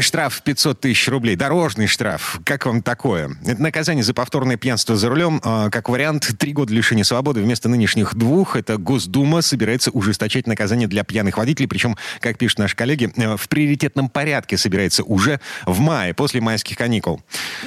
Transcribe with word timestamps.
Штраф 0.00 0.42
500 0.42 0.80
тысяч 0.80 1.08
рублей, 1.08 1.34
дорожный 1.34 1.88
штраф. 1.88 2.38
Как 2.44 2.66
вам 2.66 2.82
такое? 2.82 3.36
Это 3.44 3.60
наказание 3.60 4.04
за 4.04 4.14
повторное 4.14 4.56
пьянство 4.56 4.94
за 4.94 5.08
рулем. 5.08 5.40
А, 5.42 5.70
Как 5.70 5.88
вариант, 5.88 6.38
три 6.38 6.52
года 6.52 6.72
лишения 6.72 7.02
свободы 7.02 7.40
вместо 7.42 7.68
нынешних 7.68 8.14
двух. 8.14 8.54
Это 8.54 8.76
Госдума 8.76 9.42
собирается 9.42 9.90
ужесточать 9.90 10.46
наказание 10.46 10.86
для 10.86 11.02
пьяных 11.02 11.36
водителей. 11.36 11.66
Причем, 11.66 11.96
как 12.20 12.38
пишут 12.38 12.60
наши 12.60 12.76
коллеги, 12.76 13.10
э, 13.16 13.36
в 13.36 13.48
приоритетном 13.48 14.08
порядке 14.08 14.56
собирается 14.56 15.02
уже 15.02 15.40
в 15.66 15.80
мае, 15.80 16.14
после 16.14 16.40
майских 16.40 16.76
каникул. 16.78 17.20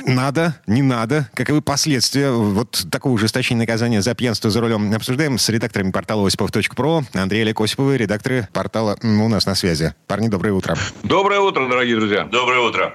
Надо, 0.05 0.55
не 0.67 0.81
надо. 0.83 1.29
Каковы 1.33 1.61
последствия 1.61 2.31
вот 2.31 2.85
такого 2.89 3.11
ужесточения 3.11 3.59
наказания 3.59 4.01
за 4.01 4.15
пьянство 4.15 4.49
за 4.49 4.61
рулем? 4.61 4.93
Обсуждаем 4.95 5.37
с 5.37 5.49
редакторами 5.49 5.91
портала 5.91 6.25
осипов.про. 6.25 7.03
Андрей 7.13 7.41
Олег 7.41 7.59
Осиповы, 7.59 7.97
редакторы 7.97 8.47
портала 8.53 8.97
у 9.03 9.27
нас 9.27 9.45
на 9.45 9.53
связи. 9.55 9.93
Парни, 10.07 10.29
доброе 10.29 10.53
утро. 10.53 10.77
Доброе 11.03 11.41
утро, 11.41 11.67
дорогие 11.67 11.97
друзья. 11.97 12.20
Доброе 12.29 12.59
утро. 12.59 12.93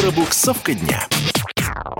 Пробуксовка 0.00 0.74
дня. 0.74 1.06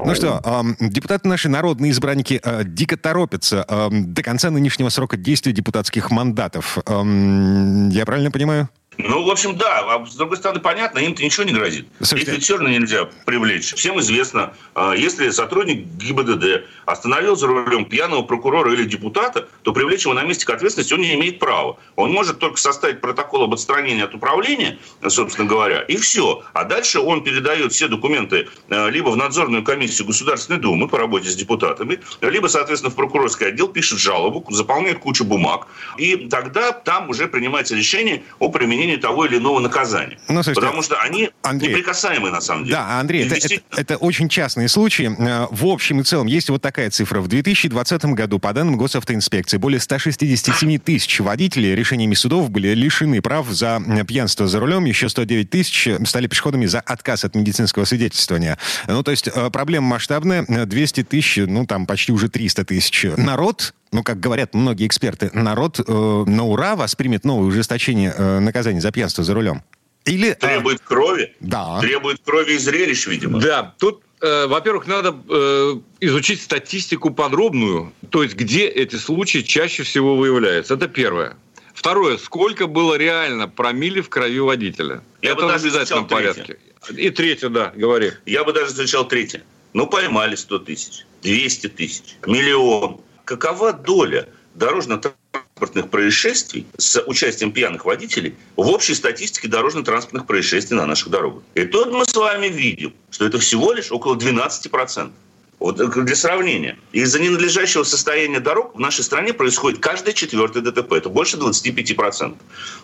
Ну 0.05 0.15
что, 0.15 0.41
депутаты 0.81 1.29
наши 1.29 1.49
народные 1.49 1.93
избранники 1.93 2.41
э, 2.43 2.63
дико 2.65 2.97
торопятся 2.97 3.67
до 3.91 4.23
конца 4.23 4.51
нынешнего 4.51 4.89
срока 4.89 5.17
действия 5.17 5.53
депутатских 5.53 6.11
мандатов. 6.11 6.79
Я 6.87 8.05
правильно 8.07 8.31
понимаю? 8.31 8.69
Ну, 8.99 9.25
в 9.25 9.31
общем, 9.31 9.57
да. 9.57 9.81
А 9.95 10.07
с 10.07 10.15
другой 10.15 10.37
стороны, 10.37 10.61
понятно, 10.61 10.99
им-то 10.99 11.23
ничего 11.23 11.45
не 11.45 11.53
грозит. 11.53 11.87
Слушайте, 12.01 12.37
Их 12.37 12.51
равно 12.51 12.69
нельзя 12.69 13.09
привлечь. 13.25 13.75
Всем 13.75 13.99
известно, 14.01 14.55
э, 14.75 14.95
если 14.97 15.31
сотрудник 15.31 15.87
ГИБДД 15.87 16.67
остановил 16.87 17.37
за 17.37 17.47
рулем 17.47 17.85
пьяного 17.85 18.23
прокурора 18.23 18.73
или 18.73 18.85
депутата, 18.85 19.49
то 19.63 19.73
привлечь 19.73 20.05
его 20.05 20.15
на 20.15 20.23
месте 20.25 20.45
к 20.45 20.51
ответственности 20.51 20.95
он 20.95 21.01
не 21.01 21.15
имеет 21.15 21.39
права. 21.39 21.79
Он 21.97 22.13
может 22.13 22.39
только 22.39 22.59
составить 22.59 23.01
протокол 23.01 23.45
об 23.45 23.55
отстранении 23.55 24.03
от 24.03 24.15
управления, 24.15 24.79
собственно 25.09 25.49
говоря, 25.49 25.81
и 25.83 25.97
все. 25.97 26.43
А 26.53 26.65
дальше 26.65 27.01
он 27.01 27.23
передает 27.23 27.73
все 27.73 27.89
документы 27.89 28.49
э, 28.69 28.91
либо 28.91 29.09
в 29.11 29.17
надзорную 29.17 29.65
комиссию 29.65 30.09
Государственной 30.09 30.59
Думы 30.59 30.89
по 30.89 30.99
работе 30.99 31.29
с 31.31 31.37
депутатами, 31.37 32.01
либо, 32.21 32.49
соответственно, 32.49 32.93
в 32.93 32.97
прокурорский 32.97 33.47
отдел 33.47 33.69
пишет 33.69 33.99
жалобу, 33.99 34.45
заполняет 34.51 34.99
кучу 34.99 35.25
бумаг, 35.25 35.67
и 35.97 36.17
тогда 36.29 36.73
там 36.73 37.09
уже 37.09 37.29
принимается 37.29 37.75
решение 37.75 38.23
о 38.39 38.51
применении 38.51 38.90
того 38.97 39.27
или 39.27 39.37
иного 39.39 39.61
наказания. 39.61 40.19
Ну, 40.29 40.35
слушайте, 40.43 40.61
Потому 40.61 40.83
что 40.83 41.01
они 41.01 41.31
Андрей, 41.43 41.71
неприкасаемые 41.71 42.33
на 42.33 42.41
самом 42.41 42.65
деле. 42.65 42.77
Да, 42.77 42.99
Андрей, 43.01 43.27
это, 43.27 43.35
это- 43.37 43.63
это 43.77 43.97
очень 43.97 44.29
частные 44.29 44.69
случаи. 44.69 45.11
Э, 45.19 45.47
В 45.51 45.67
общем 45.67 46.01
и 46.01 46.05
целом 46.05 46.27
есть 46.27 46.49
вот 46.51 46.63
такая 46.63 46.91
цифра. 46.91 47.21
В 47.21 47.29
2020 47.29 48.05
году, 48.15 48.39
по 48.39 48.53
данным 48.53 48.77
госавтоинспекции, 48.77 49.57
более 49.57 49.81
167 49.81 50.79
тысяч 50.79 51.21
водителей 51.21 51.75
решениями 51.75 52.15
судов 52.15 52.51
были 52.51 52.69
лишены 52.75 53.21
прав 53.23 53.49
за 53.49 53.83
э, 53.87 54.05
пьянство 54.05 54.47
за 54.47 54.61
рулем. 54.61 54.85
Еще 54.85 55.09
109 55.09 55.51
тысяч 55.51 55.89
стали 56.07 56.27
пешеходами 56.27 56.67
за 56.67 56.81
отказ 56.81 57.25
от 57.25 57.35
медицинского 57.35 57.85
свидетельствования. 57.85 58.59
Ну, 58.87 59.03
то 59.03 59.11
есть 59.11 59.29
э, 59.29 59.51
проблема 59.51 59.89
масштабная. 59.89 60.45
Э, 60.49 60.67
200 60.67 61.05
тысяч, 61.05 61.37
ну, 61.47 61.67
там 61.67 61.87
почти 61.87 62.13
уже 62.13 62.29
300 62.29 62.65
тысяч. 62.65 63.07
Народ 63.17 63.75
ну, 63.93 64.03
как 64.03 64.21
говорят 64.21 64.55
многие 64.55 64.87
эксперты, 64.87 65.31
народ 65.33 65.81
э, 65.81 65.83
на 66.27 66.45
ура 66.45 66.77
воспримет 66.77 67.25
новое 67.25 67.49
ужесточение 67.49 68.15
э, 68.17 68.39
наказания 68.41 68.81
за 68.81 68.93
пьянство 68.93 69.25
за 69.25 69.35
рулем. 69.35 69.63
Или... 70.05 70.31
а, 70.31 70.35
Требует 70.35 70.81
крови. 70.81 71.35
Да. 71.41 71.81
Требует 71.81 72.21
крови 72.25 72.55
и 72.55 72.59
зрелищ, 72.59 73.07
видимо. 73.07 73.41
Да, 73.41 73.75
тут, 73.79 74.03
э, 74.21 74.47
во-первых, 74.47 74.87
надо 74.87 75.15
э, 75.29 75.75
изучить 76.01 76.41
статистику 76.41 77.11
подробную, 77.11 77.93
то 78.11 78.23
есть 78.23 78.35
где 78.37 78.67
эти 78.67 78.97
случаи 78.97 79.39
чаще 79.39 79.83
всего 79.83 80.17
выявляются. 80.17 80.75
Это 80.75 80.89
первое. 80.89 81.37
Второе, 81.75 82.19
сколько 82.19 82.67
было 82.67 82.95
реально 82.95 83.49
промили 83.49 84.01
в 84.01 84.09
крови 84.09 84.41
водителя. 84.41 85.03
Я 85.23 85.33
Это 85.33 85.43
бы 85.43 85.47
в 85.47 85.51
даже 85.53 85.65
обязательном 85.67 86.05
встречал 86.07 86.35
порядке. 86.35 86.59
И 86.97 87.11
третье, 87.11 87.49
да, 87.49 87.73
говори. 87.75 88.13
Я 88.27 88.45
бы 88.45 88.53
даже 88.53 88.67
встречал 88.67 89.07
третье. 89.07 89.43
Ну, 89.73 89.87
поймали 89.87 90.35
100 90.35 90.59
тысяч, 90.61 91.07
200 91.23 91.69
тысяч, 91.69 92.17
миллион. 92.27 93.01
Какова 93.31 93.73
доля 93.73 94.29
дорожно-транспортных 94.57 95.89
происшествий 95.89 96.67
с 96.79 97.01
участием 97.07 97.53
пьяных 97.53 97.85
водителей 97.85 98.35
в 98.57 98.67
общей 98.67 98.97
статистике 98.97 99.47
дорожно-транспортных 99.47 100.27
происшествий 100.27 100.77
на 100.77 100.85
наших 100.85 101.11
дорогах? 101.11 101.45
И 101.55 101.63
тут 101.63 101.93
мы 101.93 102.05
с 102.05 102.17
вами 102.17 102.49
видим, 102.49 102.93
что 103.09 103.27
это 103.27 103.39
всего 103.39 103.73
лишь 103.73 103.93
около 103.93 104.17
12%. 104.17 105.13
Вот 105.61 105.77
для 105.77 106.17
сравнения. 106.17 106.77
Из-за 106.91 107.21
ненадлежащего 107.21 107.85
состояния 107.85 108.41
дорог 108.41 108.75
в 108.75 108.81
нашей 108.81 109.05
стране 109.05 109.35
происходит 109.35 109.79
каждое 109.79 110.13
четвертое 110.13 110.63
ДТП. 110.63 110.95
Это 110.95 111.11
больше 111.11 111.37
25%. 111.37 112.37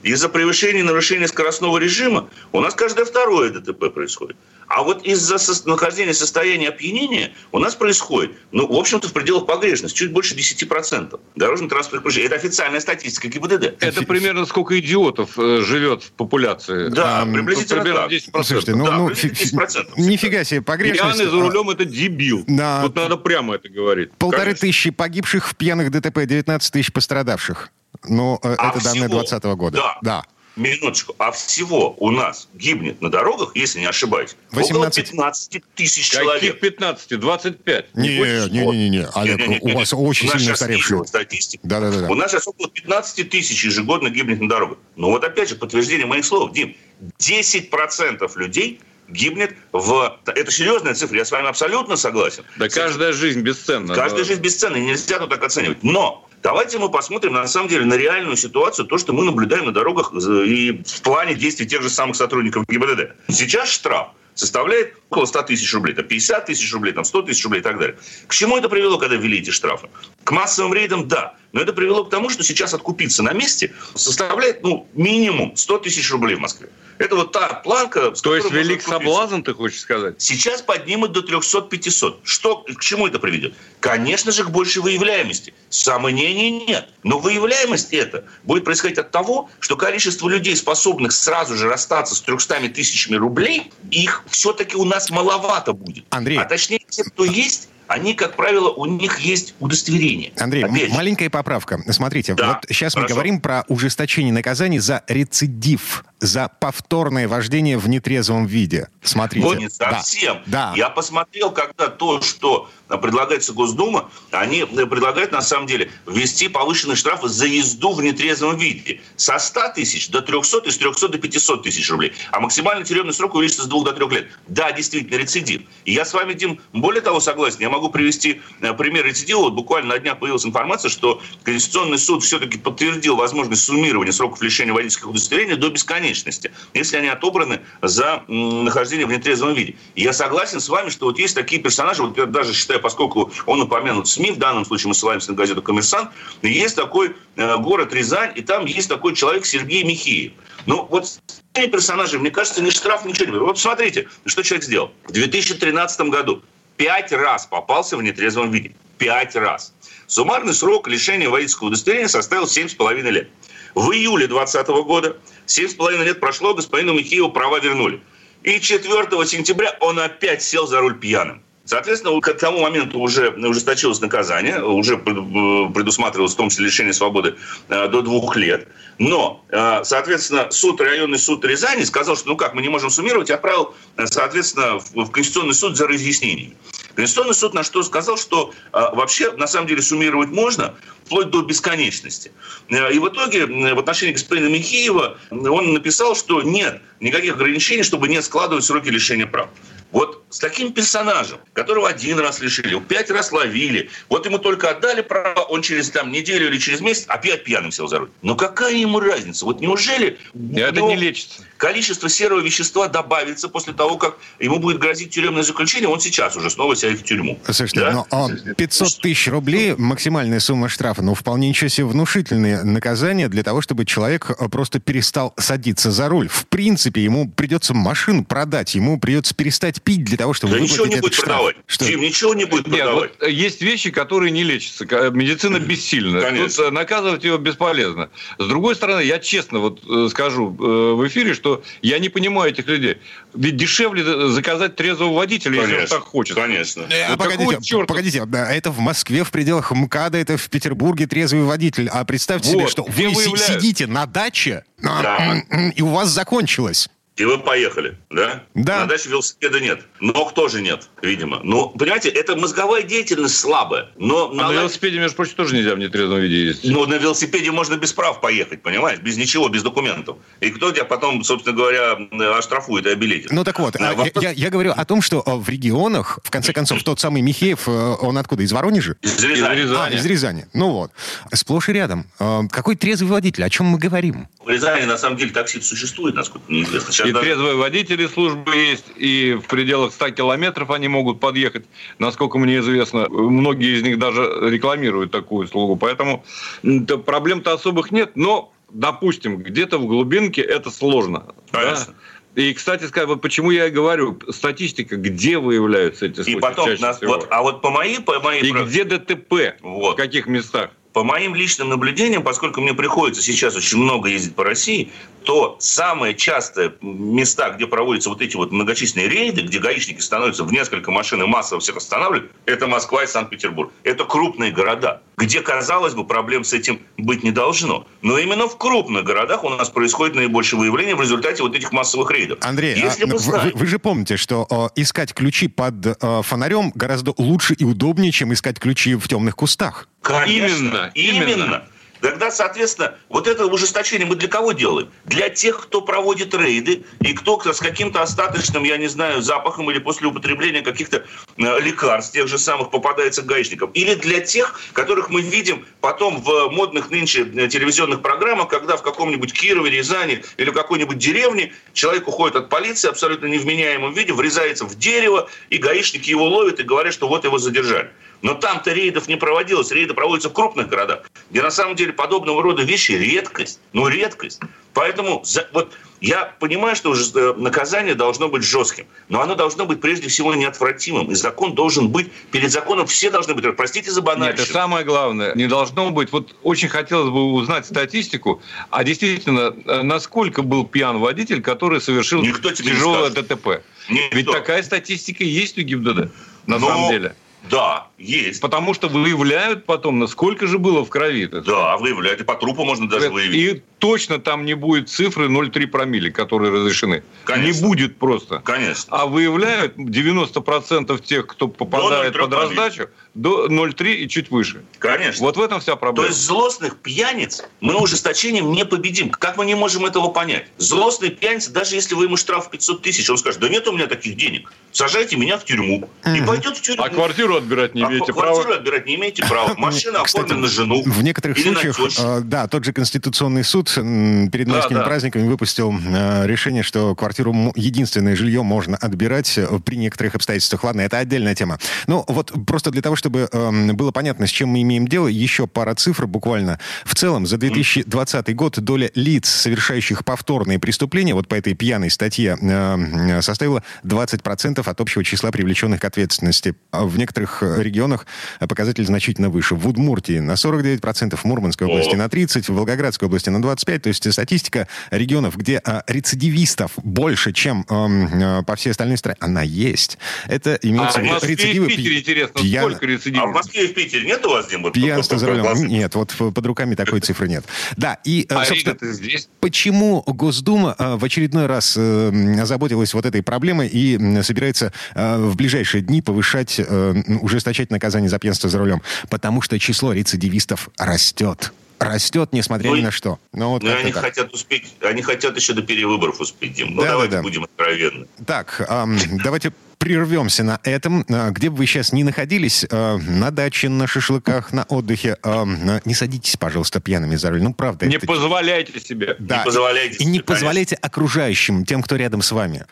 Из-за 0.04 0.28
превышения 0.28 0.80
и 0.80 0.84
нарушения 0.84 1.26
скоростного 1.26 1.78
режима 1.78 2.28
у 2.52 2.60
нас 2.60 2.74
каждое 2.74 3.06
второе 3.06 3.50
ДТП 3.50 3.92
происходит. 3.92 4.36
А 4.68 4.82
вот 4.82 5.04
из-за 5.04 5.36
нахождения 5.68 6.14
состояния 6.14 6.68
опьянения 6.68 7.32
у 7.52 7.58
нас 7.58 7.74
происходит, 7.74 8.32
ну, 8.52 8.66
в 8.66 8.76
общем-то, 8.76 9.08
в 9.08 9.12
пределах 9.12 9.46
погрешности, 9.46 9.96
чуть 9.96 10.12
больше 10.12 10.34
10%. 10.34 11.18
Дорожно-транспортных 11.36 12.02
происшествий. 12.02 12.26
Это 12.26 12.36
официальная 12.36 12.80
статистика 12.80 13.28
ГИБДД. 13.28 13.76
Это 13.80 14.02
примерно 14.02 14.44
сколько 14.46 14.78
идиотов 14.78 15.38
э, 15.38 15.62
живет 15.62 16.02
в 16.02 16.12
популяции. 16.12 16.88
Да, 16.88 17.24
приблизительно 17.24 17.82
примерно 17.82 18.02
так. 18.08 18.12
10%. 18.12 18.30
Слушайте, 18.44 18.74
ну, 18.74 18.86
Да, 18.86 18.92
ну 18.98 19.08
приблизительно 19.08 19.66
фи- 19.66 19.78
10%. 19.78 19.94
фи- 19.94 20.00
нифига 20.02 20.44
себе, 20.44 20.62
погрешность. 20.62 21.16
Пьяный 21.18 21.30
за 21.30 21.40
рулем– 21.40 21.70
это 21.70 21.84
дебил. 21.84 22.44
Да. 22.46 22.82
Тут 22.82 22.96
надо 22.96 23.16
прямо 23.16 23.54
это 23.54 23.68
говорить. 23.68 24.12
Полторы 24.12 24.44
конечно. 24.44 24.60
тысячи 24.68 24.90
погибших 24.90 25.48
в 25.48 25.56
пьяных 25.56 25.90
ДТП, 25.90 26.26
19 26.26 26.72
тысяч 26.72 26.92
пострадавших. 26.92 27.70
Ну, 28.04 28.38
э, 28.42 28.54
А 28.58 28.70
это 28.70 28.84
данные 28.84 29.08
всего? 29.08 29.20
2020 29.20 29.44
года. 29.56 29.76
Да. 29.78 29.98
Да. 30.02 30.24
Минуточку. 30.56 31.14
А 31.18 31.32
всего 31.32 31.94
у 31.98 32.10
нас 32.10 32.48
гибнет 32.54 33.02
на 33.02 33.10
дорогах, 33.10 33.52
если 33.54 33.80
не 33.80 33.86
ошибаюсь, 33.86 34.36
18. 34.52 34.72
около 34.74 34.90
15 34.90 35.62
тысяч 35.74 36.10
Каких 36.10 36.24
человек. 36.24 36.60
15? 36.60 37.20
25. 37.20 37.94
Не, 37.94 38.08
не, 38.08 38.48
не, 38.50 38.66
не, 38.66 38.88
не, 38.88 39.06
Олег, 39.14 39.38
Не-не-не-не. 39.38 39.74
у 39.74 39.78
вас 39.78 39.92
очень 39.92 40.28
У 40.28 40.30
сильно 40.32 40.38
сейчас 40.40 40.54
устаревший. 40.54 40.82
снизилась 40.86 41.08
статистика. 41.10 41.66
Да-да-да. 41.66 42.08
У 42.08 42.14
нас 42.14 42.30
сейчас 42.30 42.48
около 42.48 42.68
15 42.68 43.28
тысяч 43.28 43.64
ежегодно 43.64 44.08
гибнет 44.08 44.40
на 44.40 44.48
дорогах. 44.48 44.78
Ну 44.96 45.10
вот 45.10 45.22
опять 45.24 45.50
же 45.50 45.56
подтверждение 45.56 46.06
моих 46.06 46.24
слов. 46.24 46.52
Дим, 46.52 46.74
10% 47.18 48.30
людей 48.36 48.80
гибнет 49.08 49.54
в... 49.72 50.18
Это 50.26 50.50
серьезная 50.50 50.94
цифра, 50.94 51.16
я 51.16 51.24
с 51.24 51.30
вами 51.30 51.48
абсолютно 51.48 51.96
согласен. 51.96 52.44
Да 52.56 52.68
каждая 52.68 53.12
жизнь 53.12 53.40
бесценна. 53.40 53.94
Каждая 53.94 54.22
Да. 54.22 54.28
жизнь 54.28 54.40
бесценна, 54.40 54.76
нельзя 54.76 55.18
тут 55.18 55.30
так 55.30 55.42
оценивать. 55.42 55.82
Но 55.82 56.28
давайте 56.42 56.78
мы 56.78 56.90
посмотрим, 56.90 57.32
на 57.34 57.46
самом 57.46 57.68
деле, 57.68 57.84
на 57.84 57.94
реальную 57.94 58.36
ситуацию, 58.36 58.86
то, 58.86 58.98
что 58.98 59.12
мы 59.12 59.24
наблюдаем 59.24 59.66
на 59.66 59.72
дорогах 59.72 60.12
э, 60.12 60.44
и 60.46 60.82
в 60.84 61.02
плане 61.02 61.34
действий 61.34 61.66
тех 61.66 61.82
же 61.82 61.90
самых 61.90 62.16
сотрудников 62.16 62.64
ГИБДД. 62.68 63.12
Сейчас 63.28 63.68
штраф 63.70 64.08
составляет 64.34 64.94
около 65.10 65.24
100 65.24 65.42
тысяч 65.42 65.72
рублей, 65.74 65.94
там 65.94 66.04
50 66.04 66.46
тысяч 66.46 66.72
рублей, 66.72 66.92
там 66.92 67.04
100 67.04 67.22
тысяч 67.22 67.42
рублей 67.44 67.60
и 67.60 67.62
так 67.62 67.78
далее. 67.78 67.96
К 68.26 68.34
чему 68.34 68.56
это 68.58 68.68
привело, 68.68 68.98
когда 68.98 69.16
ввели 69.16 69.38
эти 69.38 69.50
штрафы? 69.50 69.88
К 70.26 70.32
массовым 70.32 70.74
рейдам– 70.74 71.06
да. 71.08 71.36
Но 71.52 71.60
это 71.60 71.72
привело 71.72 72.04
к 72.04 72.10
тому, 72.10 72.30
что 72.30 72.42
сейчас 72.42 72.74
откупиться 72.74 73.22
на 73.22 73.32
месте 73.32 73.72
составляет 73.94 74.64
ну, 74.64 74.88
минимум 74.92 75.56
100 75.56 75.78
тысяч 75.78 76.10
рублей 76.10 76.34
в 76.34 76.40
Москве. 76.40 76.68
Это 76.98 77.14
вот 77.14 77.30
та 77.30 77.54
планка, 77.62 78.12
с 78.12 78.22
То 78.22 78.34
есть 78.34 78.50
велик 78.50 78.80
откупиться. 78.80 78.90
соблазн, 78.90 79.42
ты 79.42 79.54
хочешь 79.54 79.78
сказать? 79.80 80.16
Сейчас 80.18 80.62
поднимут 80.62 81.12
до 81.12 81.20
300-500. 81.20 82.16
Что, 82.24 82.56
к 82.56 82.80
чему 82.80 83.06
это 83.06 83.20
приведет? 83.20 83.54
Конечно 83.78 84.32
же, 84.32 84.42
к 84.42 84.50
большей 84.50 84.82
выявляемости. 84.82 85.54
Сомнений 85.68 86.66
нет. 86.66 86.88
Но 87.04 87.20
выявляемость 87.20 87.92
это 87.92 88.24
будет 88.42 88.64
происходить 88.64 88.98
от 88.98 89.12
того, 89.12 89.48
что 89.60 89.76
количество 89.76 90.28
людей, 90.28 90.56
способных 90.56 91.12
сразу 91.12 91.54
же 91.54 91.68
расстаться 91.68 92.16
с 92.16 92.20
300 92.20 92.70
тысячами 92.70 93.14
рублей, 93.14 93.70
их 93.92 94.24
все-таки 94.28 94.76
у 94.76 94.84
нас 94.84 95.08
маловато 95.08 95.72
будет. 95.72 96.04
Андрей. 96.10 96.38
А 96.38 96.44
точнее, 96.44 96.80
те, 96.88 97.04
кто 97.04 97.24
есть, 97.24 97.68
они, 97.88 98.14
как 98.14 98.36
правило, 98.36 98.70
у 98.70 98.86
них 98.86 99.20
есть 99.20 99.54
удостоверение. 99.60 100.32
Андрей, 100.38 100.64
Опять 100.64 100.90
маленькая 100.92 101.30
поправка. 101.30 101.80
Смотрите, 101.92 102.34
Да, 102.34 102.54
вот 102.54 102.66
сейчас 102.68 102.94
мы 102.94 103.02
хорошо. 103.02 103.14
говорим 103.14 103.40
про 103.40 103.64
ужесточение 103.68 104.32
наказаний 104.32 104.78
за 104.78 105.02
рецидив, 105.08 106.04
за 106.18 106.48
повторное 106.60 107.28
вождение 107.28 107.76
в 107.78 107.88
нетрезвом 107.88 108.46
виде. 108.46 108.88
Смотрите. 109.02 109.46
Вот 109.46 109.58
не 109.58 109.68
Да. 109.78 109.98
совсем. 110.00 110.38
Да. 110.46 110.72
Я 110.76 110.88
посмотрел, 110.90 111.50
когда 111.50 111.88
то, 111.88 112.20
что 112.22 112.70
предлагается 112.88 113.52
Госдума, 113.52 114.10
они 114.30 114.60
э, 114.60 114.86
предлагают, 114.86 115.32
на 115.32 115.42
самом 115.42 115.66
деле, 115.66 115.90
ввести 116.06 116.48
повышенные 116.48 116.96
штрафы 116.96 117.28
за 117.28 117.46
езду 117.46 117.92
в 117.92 118.02
нетрезвом 118.02 118.56
виде. 118.56 119.00
Со 119.16 119.38
100 119.38 119.74
тысяч 119.74 120.08
до 120.08 120.22
300 120.22 120.58
и 120.66 120.70
с 120.70 120.78
300 120.78 121.08
до 121.08 121.18
500 121.18 121.62
тысяч 121.62 121.90
рублей. 121.90 122.12
А 122.30 122.40
максимальный 122.40 122.84
тюремный 122.84 123.12
срок 123.12 123.34
увеличится 123.34 123.64
с 123.64 123.66
2 123.66 123.84
до 123.84 123.92
3 123.92 124.08
лет. 124.08 124.28
Да, 124.48 124.72
действительно, 124.72 125.16
рецидив. 125.18 125.62
И 125.84 125.92
я 125.92 126.04
с 126.04 126.14
вами, 126.14 126.32
Дим, 126.32 126.60
более 126.72 127.02
того 127.02 127.20
согласен. 127.20 127.58
Я 127.60 127.68
могу 127.76 127.90
привести 127.90 128.40
э, 128.60 128.72
пример 128.74 129.06
рецидива. 129.06 129.40
Вот 129.40 129.54
буквально 129.54 129.90
на 129.94 129.98
днях 129.98 130.18
появилась 130.18 130.44
информация, 130.44 130.88
что 130.88 131.20
Конституционный 131.44 131.98
суд 131.98 132.22
все-таки 132.24 132.58
подтвердил 132.58 133.16
возможность 133.16 133.64
суммирования 133.64 134.12
сроков 134.12 134.42
лишения 134.42 134.72
водительских 134.72 135.08
удостоверений 135.08 135.56
до 135.56 135.68
бесконечности, 135.68 136.52
если 136.74 136.96
они 136.96 137.08
отобраны 137.08 137.60
за 137.82 138.24
нахождение 138.28 139.06
в 139.06 139.10
нетрезвом 139.10 139.54
виде. 139.54 139.76
Я 139.94 140.12
согласен 140.12 140.60
с 140.60 140.68
вами, 140.68 140.90
что 140.90 141.06
вот 141.06 141.18
есть 141.18 141.34
такие 141.34 141.60
персонажи, 141.60 142.02
вот 142.02 142.16
я 142.16 142.26
даже 142.26 142.54
считаю, 142.54 142.80
поскольку 142.80 143.30
он 143.46 143.60
упомянут 143.60 144.06
в 144.06 144.10
СМИ, 144.10 144.32
в 144.32 144.38
данном 144.38 144.64
случае 144.64 144.88
мы 144.88 144.94
ссылаемся 144.94 145.30
на 145.30 145.36
газету 145.36 145.62
«Коммерсант», 145.62 146.10
есть 146.42 146.76
такой 146.76 147.14
э, 147.36 147.56
город 147.58 147.92
Рязань, 147.92 148.32
и 148.34 148.42
там 148.42 148.66
есть 148.66 148.88
такой 148.88 149.14
человек 149.14 149.46
Сергей 149.46 149.84
Михеев. 149.84 150.32
Ну, 150.66 150.86
вот 150.90 151.20
персонажами, 151.52 152.22
мне 152.22 152.30
кажется, 152.30 152.62
ни 152.62 152.70
штраф, 152.70 153.04
ничего 153.04 153.26
не 153.26 153.30
будет. 153.32 153.42
Вот 153.42 153.58
смотрите, 153.58 154.08
что 154.26 154.42
человек 154.42 154.64
сделал. 154.64 154.92
В 155.06 155.12
2013 155.12 156.00
году 156.08 156.42
пять 156.76 157.12
раз 157.12 157.46
попался 157.46 157.96
в 157.96 158.02
нетрезвом 158.02 158.50
виде. 158.50 158.72
Пять 158.98 159.34
раз. 159.36 159.74
Суммарный 160.06 160.54
срок 160.54 160.88
лишения 160.88 161.28
водительского 161.28 161.68
удостоверения 161.68 162.08
составил 162.08 162.44
7,5 162.44 163.10
лет. 163.10 163.28
В 163.74 163.92
июле 163.92 164.26
2020 164.26 164.68
года 164.86 165.16
7,5 165.46 166.04
лет 166.04 166.20
прошло, 166.20 166.54
господину 166.54 166.94
Михееву 166.94 167.30
права 167.30 167.58
вернули. 167.58 168.00
И 168.42 168.60
4 168.60 169.26
сентября 169.26 169.76
он 169.80 169.98
опять 169.98 170.42
сел 170.42 170.66
за 170.66 170.80
руль 170.80 170.98
пьяным. 170.98 171.42
Соответственно, 171.66 172.20
к 172.20 172.32
тому 172.34 172.60
моменту 172.62 173.00
уже 173.00 173.30
ужесточилось 173.30 174.00
наказание, 174.00 174.62
уже 174.62 174.96
предусматривалось 174.96 176.32
в 176.32 176.36
том 176.36 176.48
числе 176.48 176.66
лишение 176.66 176.92
свободы 176.94 177.34
э, 177.68 177.88
до 177.88 178.02
двух 178.02 178.36
лет. 178.36 178.68
Но, 178.98 179.44
э, 179.48 179.82
соответственно, 179.82 180.48
суд, 180.52 180.80
районный 180.80 181.18
суд 181.18 181.44
Рязани 181.44 181.82
сказал, 181.82 182.16
что 182.16 182.28
ну 182.28 182.36
как, 182.36 182.54
мы 182.54 182.62
не 182.62 182.68
можем 182.68 182.88
суммировать, 182.88 183.30
отправил, 183.30 183.74
э, 183.96 184.06
соответственно, 184.06 184.78
в 184.78 185.10
Конституционный 185.10 185.54
суд 185.54 185.76
за 185.76 185.88
разъяснениями. 185.88 186.56
Конституционный 186.94 187.34
суд 187.34 187.52
на 187.52 187.64
что 187.64 187.82
сказал, 187.82 188.16
что 188.16 188.54
вообще 188.72 189.30
на 189.32 189.46
самом 189.46 189.66
деле 189.66 189.82
суммировать 189.82 190.30
можно 190.30 190.74
вплоть 191.04 191.28
до 191.28 191.42
бесконечности. 191.42 192.32
И 192.70 192.98
в 192.98 193.08
итоге 193.08 193.44
в 193.44 193.78
отношении 193.78 194.14
господина 194.14 194.48
Михеева 194.48 195.18
он 195.30 195.74
написал, 195.74 196.16
что 196.16 196.40
нет 196.40 196.80
никаких 197.00 197.34
ограничений, 197.34 197.82
чтобы 197.82 198.08
не 198.08 198.22
складывать 198.22 198.64
сроки 198.64 198.88
лишения 198.88 199.26
прав. 199.26 199.50
Вот 199.92 200.24
с 200.30 200.38
таким 200.38 200.72
персонажем, 200.72 201.38
которого 201.52 201.88
один 201.88 202.18
раз 202.18 202.40
лишили, 202.40 202.78
пять 202.80 203.10
раз 203.10 203.32
ловили, 203.32 203.88
вот 204.08 204.26
ему 204.26 204.38
только 204.38 204.70
отдали 204.70 205.00
право, 205.00 205.40
он 205.40 205.62
через 205.62 205.90
там, 205.90 206.10
неделю 206.10 206.48
или 206.48 206.58
через 206.58 206.80
месяц 206.80 207.04
опять 207.08 207.44
пьяным 207.44 207.70
сел 207.72 207.88
за 207.88 208.00
руль. 208.00 208.10
Но 208.22 208.34
какая 208.34 208.74
ему 208.74 209.00
разница? 209.00 209.44
Вот 209.44 209.60
неужели... 209.60 210.18
Это 210.54 210.80
не 210.82 210.96
лечится 210.96 211.42
количество 211.56 212.08
серого 212.08 212.40
вещества 212.40 212.88
добавится 212.88 213.48
после 213.48 213.72
того, 213.72 213.96
как 213.96 214.18
ему 214.38 214.58
будет 214.58 214.78
грозить 214.78 215.10
тюремное 215.10 215.42
заключение, 215.42 215.88
он 215.88 216.00
сейчас 216.00 216.36
уже 216.36 216.50
снова 216.50 216.76
сядет 216.76 217.00
в 217.00 217.04
тюрьму. 217.04 217.38
Слушайте, 217.44 217.80
да? 217.80 218.06
но 218.10 218.30
500 218.56 219.00
тысяч 219.00 219.28
рублей 219.28 219.74
максимальная 219.76 220.40
сумма 220.40 220.68
штрафа, 220.68 221.02
ну, 221.02 221.14
вполне 221.14 221.48
ничего 221.48 221.68
себе 221.68 221.86
внушительные 221.86 222.62
наказания 222.62 223.28
для 223.28 223.42
того, 223.42 223.60
чтобы 223.60 223.84
человек 223.84 224.30
э, 224.30 224.48
просто 224.48 224.80
перестал 224.80 225.34
садиться 225.38 225.90
за 225.90 226.08
руль. 226.08 226.28
В 226.28 226.46
принципе, 226.46 227.02
ему 227.02 227.28
придется 227.28 227.74
машину 227.74 228.24
продать, 228.24 228.74
ему 228.74 228.98
придется 228.98 229.34
перестать 229.34 229.82
пить 229.82 230.04
для 230.04 230.16
того, 230.16 230.34
чтобы 230.34 230.54
да 230.54 230.60
ничего 230.60 230.86
не 230.86 230.96
будет 230.96 231.14
штраф. 231.14 231.26
продавать. 231.26 231.56
Что? 231.66 231.86
Тим, 231.86 232.00
ничего 232.00 232.34
не 232.34 232.44
будет 232.44 232.66
Нет, 232.66 232.80
продавать. 232.80 233.10
Вот 233.20 233.28
есть 233.28 233.62
вещи, 233.62 233.90
которые 233.90 234.30
не 234.30 234.44
лечатся. 234.44 234.84
Медицина 235.10 235.58
бессильна. 235.58 236.20
Конечно. 236.20 236.64
Тут 236.64 236.72
наказывать 236.72 237.24
его 237.24 237.38
бесполезно. 237.38 238.10
С 238.38 238.46
другой 238.46 238.74
стороны, 238.74 239.00
я 239.00 239.18
честно 239.18 239.60
вот 239.60 239.82
э, 239.88 240.08
скажу 240.10 240.54
э, 240.58 240.94
в 240.94 241.06
эфире, 241.06 241.34
что 241.34 241.45
что 241.46 241.62
я 241.82 241.98
не 241.98 242.08
понимаю 242.08 242.50
этих 242.50 242.66
людей. 242.66 242.98
Ведь 243.34 243.56
дешевле 243.56 244.30
заказать 244.30 244.76
трезвого 244.76 245.14
водителя, 245.14 245.60
конечно, 245.60 245.80
если 245.80 245.94
он 245.94 246.00
так 246.00 246.08
хочет. 246.08 246.36
Конечно. 246.36 246.86
А, 247.08 247.16
погодите, 247.16 247.62
черта? 247.62 247.86
погодите, 247.86 248.26
это 248.32 248.70
в 248.70 248.78
Москве, 248.80 249.22
в 249.22 249.30
пределах 249.30 249.70
МКАДа, 249.70 250.18
это 250.18 250.36
в 250.36 250.50
Петербурге 250.50 251.06
трезвый 251.06 251.44
водитель. 251.44 251.88
А 251.88 252.04
представьте 252.04 252.50
вот, 252.50 252.58
себе, 252.58 252.68
что 252.68 252.82
вы 252.84 253.14
сидите 253.36 253.86
на 253.86 254.06
даче, 254.06 254.64
да. 254.78 255.42
и 255.76 255.82
у 255.82 255.88
вас 255.88 256.08
закончилось. 256.08 256.88
И 257.16 257.24
вы 257.24 257.38
поехали, 257.38 257.96
да? 258.10 258.42
Да. 258.54 258.80
На 258.80 258.86
даче 258.86 259.08
велосипеда 259.08 259.58
нет. 259.58 259.80
Ног 260.00 260.34
тоже 260.34 260.60
нет, 260.60 260.88
видимо. 261.00 261.40
Ну, 261.42 261.70
понимаете, 261.70 262.10
это 262.10 262.36
мозговая 262.36 262.82
деятельность 262.82 263.38
слабая. 263.38 263.88
Но 263.96 264.30
а 264.30 264.34
на, 264.34 264.48
на 264.48 264.52
велосипеде, 264.52 264.98
между 264.98 265.16
прочим, 265.16 265.34
тоже 265.34 265.54
нельзя 265.54 265.74
в 265.74 265.78
нетрезвом 265.78 266.20
виде 266.20 266.44
ездить. 266.44 266.70
Ну, 266.70 266.84
на 266.84 266.94
велосипеде 266.94 267.50
можно 267.50 267.76
без 267.76 267.94
прав 267.94 268.20
поехать, 268.20 268.60
понимаешь? 268.60 268.98
Без 269.00 269.16
ничего, 269.16 269.48
без 269.48 269.62
документов. 269.62 270.18
И 270.40 270.50
кто 270.50 270.72
тебя 270.72 270.84
потом, 270.84 271.24
собственно 271.24 271.56
говоря, 271.56 271.96
оштрафует 272.36 272.84
и 272.84 272.90
обелетит? 272.90 273.32
Ну, 273.32 273.44
так 273.44 273.58
вот, 273.60 273.76
а, 273.80 273.94
вопрос... 273.94 274.22
я, 274.22 274.32
я 274.32 274.50
говорю 274.50 274.72
о 274.76 274.84
том, 274.84 275.00
что 275.00 275.22
в 275.24 275.48
регионах, 275.48 276.18
в 276.22 276.30
конце 276.30 276.52
концов, 276.52 276.82
тот 276.82 277.00
самый 277.00 277.22
Михеев, 277.22 277.66
э, 277.66 277.70
он 277.70 278.18
откуда? 278.18 278.42
Из 278.42 278.52
Воронежа? 278.52 278.96
Из 279.00 279.24
Рязани. 279.24 279.60
Из 279.60 279.70
Рязани. 279.70 279.94
А, 279.94 279.96
из 279.96 280.04
Рязани. 280.04 280.46
Ну 280.52 280.70
вот. 280.70 280.90
Сплошь 281.32 281.70
и 281.70 281.72
рядом. 281.72 282.06
Э, 282.18 282.42
какой 282.50 282.76
трезвый 282.76 283.10
водитель? 283.10 283.44
О 283.44 283.48
чем 283.48 283.66
мы 283.66 283.78
говорим? 283.78 284.28
В 284.44 284.50
Рязани, 284.50 284.84
на 284.84 284.98
самом 284.98 285.16
деле, 285.16 285.30
такси 285.32 285.62
существует, 285.62 286.14
насколько 286.14 286.44
мне 286.50 286.62
известно. 286.62 286.92
Сейчас 286.92 287.05
и 287.08 287.12
даже... 287.12 287.36
водитель 287.36 287.76
водители 287.86 288.06
службы 288.06 288.54
есть, 288.54 288.86
и 288.96 289.34
в 289.34 289.46
пределах 289.46 289.92
100 289.92 290.10
километров 290.10 290.70
они 290.70 290.88
могут 290.88 291.20
подъехать. 291.20 291.64
Насколько 291.98 292.38
мне 292.38 292.58
известно, 292.58 293.08
многие 293.08 293.76
из 293.76 293.82
них 293.82 293.98
даже 293.98 294.22
рекламируют 294.42 295.10
такую 295.10 295.46
услугу. 295.46 295.76
Поэтому 295.76 296.24
проблем-то 296.62 297.52
особых 297.52 297.90
нет, 297.90 298.12
но 298.14 298.52
допустим, 298.70 299.38
где-то 299.38 299.78
в 299.78 299.86
глубинке 299.86 300.42
это 300.42 300.70
сложно. 300.70 301.34
Конечно. 301.50 301.94
Да? 302.34 302.42
И, 302.42 302.52
кстати 302.52 302.84
сказать, 302.84 303.08
вот 303.08 303.22
почему 303.22 303.50
я 303.50 303.66
и 303.66 303.70
говорю, 303.70 304.18
статистика, 304.28 304.96
где 304.96 305.38
выявляются 305.38 306.06
эти 306.06 306.16
случаи 306.16 306.36
и 306.36 306.40
потом 306.40 306.66
чаще 306.66 306.82
нас, 306.82 306.98
всего. 306.98 307.14
Вот, 307.14 307.28
а 307.30 307.42
вот 307.42 307.62
по 307.62 307.70
моей... 307.70 307.98
По 308.00 308.20
моей 308.20 308.42
и 308.42 308.52
прав... 308.52 308.68
где 308.68 308.84
ДТП, 308.84 309.56
вот. 309.62 309.94
в 309.94 309.96
каких 309.96 310.26
местах? 310.26 310.70
По 310.92 311.02
моим 311.02 311.34
личным 311.34 311.70
наблюдениям, 311.70 312.22
поскольку 312.22 312.60
мне 312.60 312.74
приходится 312.74 313.22
сейчас 313.22 313.56
очень 313.56 313.78
много 313.78 314.10
ездить 314.10 314.34
по 314.34 314.44
России, 314.44 314.90
то 315.26 315.56
самые 315.58 316.14
частые 316.14 316.74
места, 316.80 317.50
где 317.50 317.66
проводятся 317.66 318.08
вот 318.08 318.22
эти 318.22 318.36
вот 318.36 318.52
многочисленные 318.52 319.08
рейды, 319.08 319.42
где 319.42 319.58
гаишники 319.58 320.00
становятся 320.00 320.44
в 320.44 320.52
несколько 320.52 320.92
машин 320.92 321.20
и 321.20 321.26
массово 321.26 321.60
всех 321.60 321.76
останавливают, 321.76 322.30
это 322.46 322.68
Москва 322.68 323.02
и 323.02 323.06
Санкт-Петербург. 323.08 323.72
Это 323.82 324.04
крупные 324.04 324.52
города, 324.52 325.02
где, 325.16 325.40
казалось 325.40 325.94
бы, 325.94 326.06
проблем 326.06 326.44
с 326.44 326.52
этим 326.52 326.80
быть 326.96 327.24
не 327.24 327.32
должно. 327.32 327.86
Но 328.02 328.18
именно 328.18 328.46
в 328.46 328.56
крупных 328.56 329.04
городах 329.04 329.42
у 329.42 329.48
нас 329.48 329.68
происходит 329.68 330.14
наибольшее 330.14 330.60
выявление 330.60 330.94
в 330.94 331.02
результате 331.02 331.42
вот 331.42 331.56
этих 331.56 331.72
массовых 331.72 332.10
рейдов. 332.12 332.38
Андрей, 332.42 332.76
Если 332.76 333.04
а, 333.04 333.40
вы, 333.40 333.52
вы 333.52 333.66
же 333.66 333.80
помните, 333.80 334.16
что 334.16 334.46
э, 334.48 334.80
искать 334.80 335.12
ключи 335.12 335.48
под 335.48 335.86
э, 335.86 336.22
фонарем 336.22 336.70
гораздо 336.76 337.12
лучше 337.18 337.54
и 337.54 337.64
удобнее, 337.64 338.12
чем 338.12 338.32
искать 338.32 338.60
ключи 338.60 338.94
в 338.94 339.08
темных 339.08 339.34
кустах. 339.34 339.88
Конечно, 340.02 340.92
именно. 340.94 341.24
именно. 341.24 341.30
именно. 341.30 341.64
Тогда, 342.00 342.30
соответственно, 342.30 342.98
вот 343.08 343.26
это 343.26 343.46
ужесточение 343.46 344.06
мы 344.06 344.16
для 344.16 344.28
кого 344.28 344.52
делаем? 344.52 344.90
Для 345.04 345.28
тех, 345.28 345.60
кто 345.62 345.80
проводит 345.80 346.34
рейды 346.34 346.84
и 347.00 347.12
кто 347.14 347.40
с 347.40 347.58
каким-то 347.58 348.02
остаточным, 348.02 348.64
я 348.64 348.76
не 348.76 348.88
знаю, 348.88 349.22
запахом 349.22 349.70
или 349.70 349.78
после 349.78 350.08
употребления 350.08 350.62
каких-то 350.62 351.04
э, 351.36 351.60
лекарств, 351.60 352.12
тех 352.12 352.28
же 352.28 352.38
самых, 352.38 352.70
попадается 352.70 353.22
к 353.22 353.26
гаишникам. 353.26 353.70
Или 353.70 353.94
для 353.94 354.20
тех, 354.20 354.58
которых 354.72 355.10
мы 355.10 355.20
видим 355.20 355.64
потом 355.80 356.22
в 356.22 356.48
модных 356.50 356.90
нынче 356.90 357.22
э, 357.22 357.48
телевизионных 357.48 358.02
программах, 358.02 358.48
когда 358.48 358.76
в 358.76 358.82
каком-нибудь 358.82 359.32
Кирове, 359.32 359.70
Рязани 359.70 360.22
или 360.36 360.50
какой-нибудь 360.50 360.98
деревне 360.98 361.52
человек 361.72 362.08
уходит 362.08 362.36
от 362.36 362.48
полиции 362.48 362.88
абсолютно 362.88 363.26
невменяемом 363.26 363.92
виде, 363.92 364.12
врезается 364.12 364.64
в 364.64 364.76
дерево, 364.76 365.28
и 365.50 365.58
гаишники 365.58 366.10
его 366.10 366.24
ловят 366.24 366.60
и 366.60 366.62
говорят, 366.62 366.92
что 366.92 367.08
вот 367.08 367.24
его 367.24 367.38
задержали. 367.38 367.90
Но 368.22 368.34
там-то 368.34 368.72
рейдов 368.72 369.08
не 369.08 369.16
проводилось. 369.16 369.70
Рейды 369.70 369.94
проводятся 369.94 370.30
в 370.30 370.32
крупных 370.32 370.68
городах, 370.68 371.10
где 371.30 371.42
на 371.42 371.50
самом 371.50 371.76
деле 371.76 371.92
подобного 371.92 372.42
рода 372.42 372.62
вещи 372.62 372.92
редкость. 372.92 373.60
Ну, 373.72 373.88
редкость. 373.88 374.40
Поэтому 374.76 375.24
вот 375.52 375.72
я 376.02 376.34
понимаю, 376.38 376.76
что 376.76 376.94
э, 376.94 377.34
наказание 377.38 377.94
должно 377.94 378.28
быть 378.28 378.42
жестким, 378.42 378.84
но 379.08 379.22
оно 379.22 379.34
должно 379.34 379.64
быть 379.64 379.80
прежде 379.80 380.08
всего 380.08 380.34
неотвратимым. 380.34 381.10
И 381.10 381.14
закон 381.14 381.54
должен 381.54 381.88
быть, 381.88 382.12
перед 382.30 382.52
законом 382.52 382.86
все 382.86 383.10
должны 383.10 383.32
быть, 383.34 383.56
простите 383.56 383.90
за 383.90 384.02
банальщину. 384.02 384.38
Нет, 384.38 384.50
это 384.50 384.52
самое 384.52 384.84
главное, 384.84 385.34
не 385.34 385.46
должно 385.46 385.90
быть. 385.90 386.12
Вот 386.12 386.36
очень 386.42 386.68
хотелось 386.68 387.10
бы 387.10 387.32
узнать 387.32 387.64
статистику, 387.64 388.42
а 388.70 388.84
действительно, 388.84 389.54
э, 389.64 389.82
насколько 389.82 390.42
был 390.42 390.66
пьян 390.66 390.98
водитель, 390.98 391.40
который 391.40 391.80
совершил 391.80 392.22
Никто 392.22 392.52
тяжелое 392.52 393.08
ДТП. 393.08 393.62
Никто. 393.88 394.16
Ведь 394.16 394.30
такая 394.30 394.62
статистика 394.62 395.24
есть 395.24 395.56
у 395.56 395.62
ГИБДД, 395.62 396.10
на 396.46 396.58
но... 396.58 396.68
самом 396.68 396.90
деле. 396.90 397.16
Да, 397.50 397.88
есть. 397.98 398.40
Потому 398.40 398.74
что 398.74 398.88
выявляют 398.88 399.66
потом, 399.66 399.98
насколько 399.98 400.46
же 400.46 400.58
было 400.58 400.84
в 400.84 400.88
крови. 400.90 401.26
-то. 401.26 401.42
Да, 401.42 401.76
выявляют. 401.76 402.20
И 402.20 402.24
по 402.24 402.34
трупу 402.34 402.64
можно 402.64 402.88
даже 402.88 403.10
выявить. 403.10 403.58
И 403.58 403.62
точно 403.78 404.18
там 404.18 404.44
не 404.44 404.54
будет 404.54 404.88
цифры 404.88 405.28
0,3 405.28 405.66
промили, 405.66 406.10
которые 406.10 406.52
разрешены. 406.52 407.02
Конечно. 407.24 407.52
Не 407.52 407.68
будет 407.68 407.96
просто. 407.98 408.40
Конечно. 408.44 408.96
А 408.96 409.06
выявляют 409.06 409.76
90% 409.76 411.02
тех, 411.02 411.26
кто 411.26 411.48
попадает 411.48 412.18
под 412.18 412.32
раздачу, 412.32 412.88
до 413.16 413.46
0,3 413.48 413.94
и 413.94 414.08
чуть 414.08 414.30
выше. 414.30 414.62
Конечно. 414.78 415.24
Вот 415.24 415.36
в 415.36 415.40
этом 415.40 415.58
вся 415.60 415.74
проблема. 415.76 416.08
То 416.08 416.12
есть 416.12 416.24
злостных 416.24 416.76
пьяниц 416.76 417.42
мы 417.60 417.74
ужесточением 417.76 418.52
не 418.52 418.64
победим. 418.64 419.10
Как 419.10 419.36
мы 419.38 419.46
не 419.46 419.54
можем 419.54 419.86
этого 419.86 420.08
понять? 420.08 420.46
Злостный 420.58 421.10
пьяница, 421.10 421.50
даже 421.50 421.74
если 421.74 421.94
вы 421.94 422.04
ему 422.04 422.16
штраф 422.16 422.50
500 422.50 422.82
тысяч, 422.82 423.08
он 423.08 423.16
скажет, 423.16 423.40
да 423.40 423.48
нет 423.48 423.66
у 423.68 423.72
меня 423.72 423.86
таких 423.86 424.16
денег, 424.16 424.52
сажайте 424.70 425.16
меня 425.16 425.38
в 425.38 425.44
тюрьму. 425.44 425.88
И 426.04 426.20
пойдет 426.22 426.58
в 426.58 426.60
тюрьму. 426.60 426.84
А 426.84 426.90
квартиру 426.90 427.36
отбирать 427.36 427.74
не 427.74 427.82
А 427.82 427.88
имеете 427.88 428.12
квартиру 428.12 428.44
права. 428.44 428.56
отбирать 428.58 428.86
не 428.86 428.96
имеете 428.96 429.24
права. 429.24 429.54
Машина 429.56 430.02
Кстати, 430.04 430.24
оформлена 430.24 430.40
на 430.42 430.48
жену. 430.48 430.82
В 430.84 431.02
некоторых 431.02 431.38
случаях, 431.38 431.78
э, 431.98 432.20
да, 432.20 432.46
тот 432.48 432.64
же 432.64 432.72
Конституционный 432.74 433.44
суд 433.44 433.72
перед 433.74 434.46
Да, 434.46 434.52
майскими 434.54 434.78
да. 434.78 434.84
праздниками 434.84 435.26
выпустил 435.26 435.72
э, 435.72 436.26
решение, 436.26 436.62
что 436.62 436.94
квартиру, 436.94 437.34
единственное 437.56 438.14
жилье 438.14 438.42
можно 438.42 438.76
отбирать 438.76 439.38
э, 439.38 439.46
при 439.64 439.76
некоторых 439.76 440.14
обстоятельствах. 440.16 440.64
Ладно, 440.64 440.82
это 440.82 440.98
отдельная 440.98 441.34
тема. 441.34 441.58
Ну, 441.86 442.04
вот 442.06 442.32
просто 442.46 442.70
для 442.70 442.82
того, 442.82 442.96
чтобы 442.96 443.05
эм, 443.08 443.76
было 443.76 443.90
понятно, 443.90 444.26
с 444.26 444.30
чем 444.30 444.50
мы 444.50 444.62
имеем 444.62 444.86
дело, 444.88 445.08
еще 445.08 445.46
пара 445.46 445.74
цифр 445.74 446.06
буквально. 446.06 446.58
В 446.84 446.94
целом, 446.94 447.26
за 447.26 447.36
2020 447.38 448.34
год 448.34 448.58
доля 448.60 448.90
лиц, 448.94 449.28
совершающих 449.28 450.04
повторные 450.04 450.58
преступления, 450.58 451.14
вот 451.14 451.28
по 451.28 451.34
этой 451.34 451.54
пьяной 451.54 451.90
статье, 451.90 452.36
э, 452.40 453.22
составила 453.22 453.62
20% 453.84 454.66
от 454.68 454.80
общего 454.80 455.04
числа 455.04 455.30
привлеченных 455.30 455.80
к 455.80 455.84
ответственности. 455.84 456.54
А 456.70 456.84
В 456.84 456.98
некоторых 456.98 457.42
э, 457.42 457.62
регионах 457.62 458.06
э, 458.40 458.46
показатель 458.46 458.84
значительно 458.84 459.28
выше. 459.30 459.54
В 459.54 459.66
Удмуртии 459.68 460.18
на 460.18 460.32
49%, 460.32 461.16
в 461.16 461.24
Мурманской 461.24 461.66
области 461.66 461.94
на 461.94 462.06
30%, 462.06 462.44
в 462.52 462.54
Волгоградской 462.56 463.06
области 463.08 463.28
на 463.30 463.38
25%. 463.38 463.78
То 463.80 463.88
есть 463.88 464.12
статистика 464.12 464.68
регионов, 464.90 465.36
где 465.36 465.60
э, 465.64 465.80
рецидивистов 465.86 466.72
больше, 466.82 467.32
чем 467.32 467.64
эм, 467.68 468.06
э, 468.06 468.42
по 468.44 468.56
всей 468.56 468.70
остальной 468.70 468.96
стране, 468.96 469.16
она 469.20 469.42
есть. 469.42 469.98
Это 470.26 470.58
А 470.62 470.66
имеется 470.66 471.00
в 471.00 471.02
в 471.02 471.04
виду 471.04 471.26
рецидивы 471.26 471.66
Питере, 471.68 471.88
пья- 471.90 471.98
интересно, 472.00 472.40
пьян- 472.40 472.62
сколько 473.00 473.20
А 473.20 473.26
в? 473.26 473.32
Москве 473.32 473.64
и 473.64 473.68
в 473.68 473.74
Питере 473.74 474.06
нет 474.06 474.24
у 474.26 474.30
вас, 474.30 474.48
Дим? 474.48 474.62
вот 474.62 474.72
Пьянство 474.72 475.18
за 475.18 475.26
рулем. 475.26 475.66
Нет, 475.66 475.94
вот 475.94 476.14
под 476.16 476.46
руками 476.46 476.74
такой 476.74 477.00
цифры 477.02 477.28
нет. 477.28 477.44
Да, 477.76 477.98
и, 478.04 478.26
э, 478.28 478.34
А 478.34 478.44
собственно, 478.44 478.76
здесь. 478.92 479.28
Почему 479.40 480.02
Госдума 480.06 480.74
э, 480.78 480.96
в 480.96 481.04
очередной 481.04 481.46
раз 481.46 481.74
э, 481.76 482.40
озаботилась 482.40 482.94
вот 482.94 483.06
этой 483.06 483.22
проблемой 483.22 483.68
и 483.68 484.22
собирается 484.22 484.72
в 484.94 485.34
ближайшие 485.36 485.82
дни 485.82 486.02
повышать, 486.02 486.58
м, 486.58 487.20
ужесточать 487.22 487.70
наказание 487.70 488.08
за 488.10 488.18
пьянство 488.18 488.48
за 488.48 488.58
рулем? 488.58 488.82
Потому 489.10 489.40
что 489.42 489.58
число 489.58 489.92
рецидивистов 489.92 490.68
растет. 490.78 491.52
Растет, 491.78 492.30
несмотря 492.32 492.70
Ну 492.70 492.76
ни 492.76 492.80
на 492.80 492.90
что. 492.90 493.18
Ну, 493.34 493.50
вот 493.50 493.62
Ну, 493.62 493.70
они 493.76 493.92
так. 493.92 494.02
хотят 494.02 494.32
успеть, 494.32 494.64
они 494.80 495.02
хотят 495.02 495.36
еще 495.36 495.52
до 495.52 495.60
перевыборов 495.60 496.18
успеть, 496.20 496.54
Дим. 496.54 496.74
Ну, 496.74 496.80
Да, 496.82 496.92
давайте 496.92 497.10
да, 497.10 497.16
да. 497.18 497.22
будем 497.22 497.44
откровенны. 497.44 498.06
Так, 498.24 498.64
ам, 498.66 498.96
давайте 499.22 499.52
прервемся 499.78 500.42
на 500.42 500.60
этом. 500.64 501.04
А, 501.08 501.30
Где 501.30 501.50
бы 501.50 501.56
вы 501.56 501.66
сейчас 501.66 501.92
ни 501.92 502.02
находились, 502.02 502.64
а, 502.70 502.96
на 502.98 503.30
даче, 503.30 503.68
на 503.68 503.86
шашлыках, 503.86 504.52
на 504.52 504.64
отдыхе, 504.64 505.16
а, 505.22 505.44
не 505.84 505.94
садитесь, 505.94 506.36
пожалуйста, 506.36 506.80
пьяными 506.80 507.16
за 507.16 507.30
руль. 507.30 507.42
Ну, 507.42 507.54
правда. 507.54 507.86
Не 507.86 507.96
это- 507.96 508.06
позволяйте 508.06 508.78
себе. 508.80 509.16
Да. 509.18 509.38
Не 509.38 509.44
позволяйте 509.44 509.96
И 509.98 510.04
не 510.04 510.18
конечно. 510.20 510.34
позволяйте 510.34 510.74
окружающим, 510.76 511.64
тем, 511.64 511.82
кто 511.82 511.96
рядом 511.96 512.22
с 512.22 512.32
вами. 512.32 512.64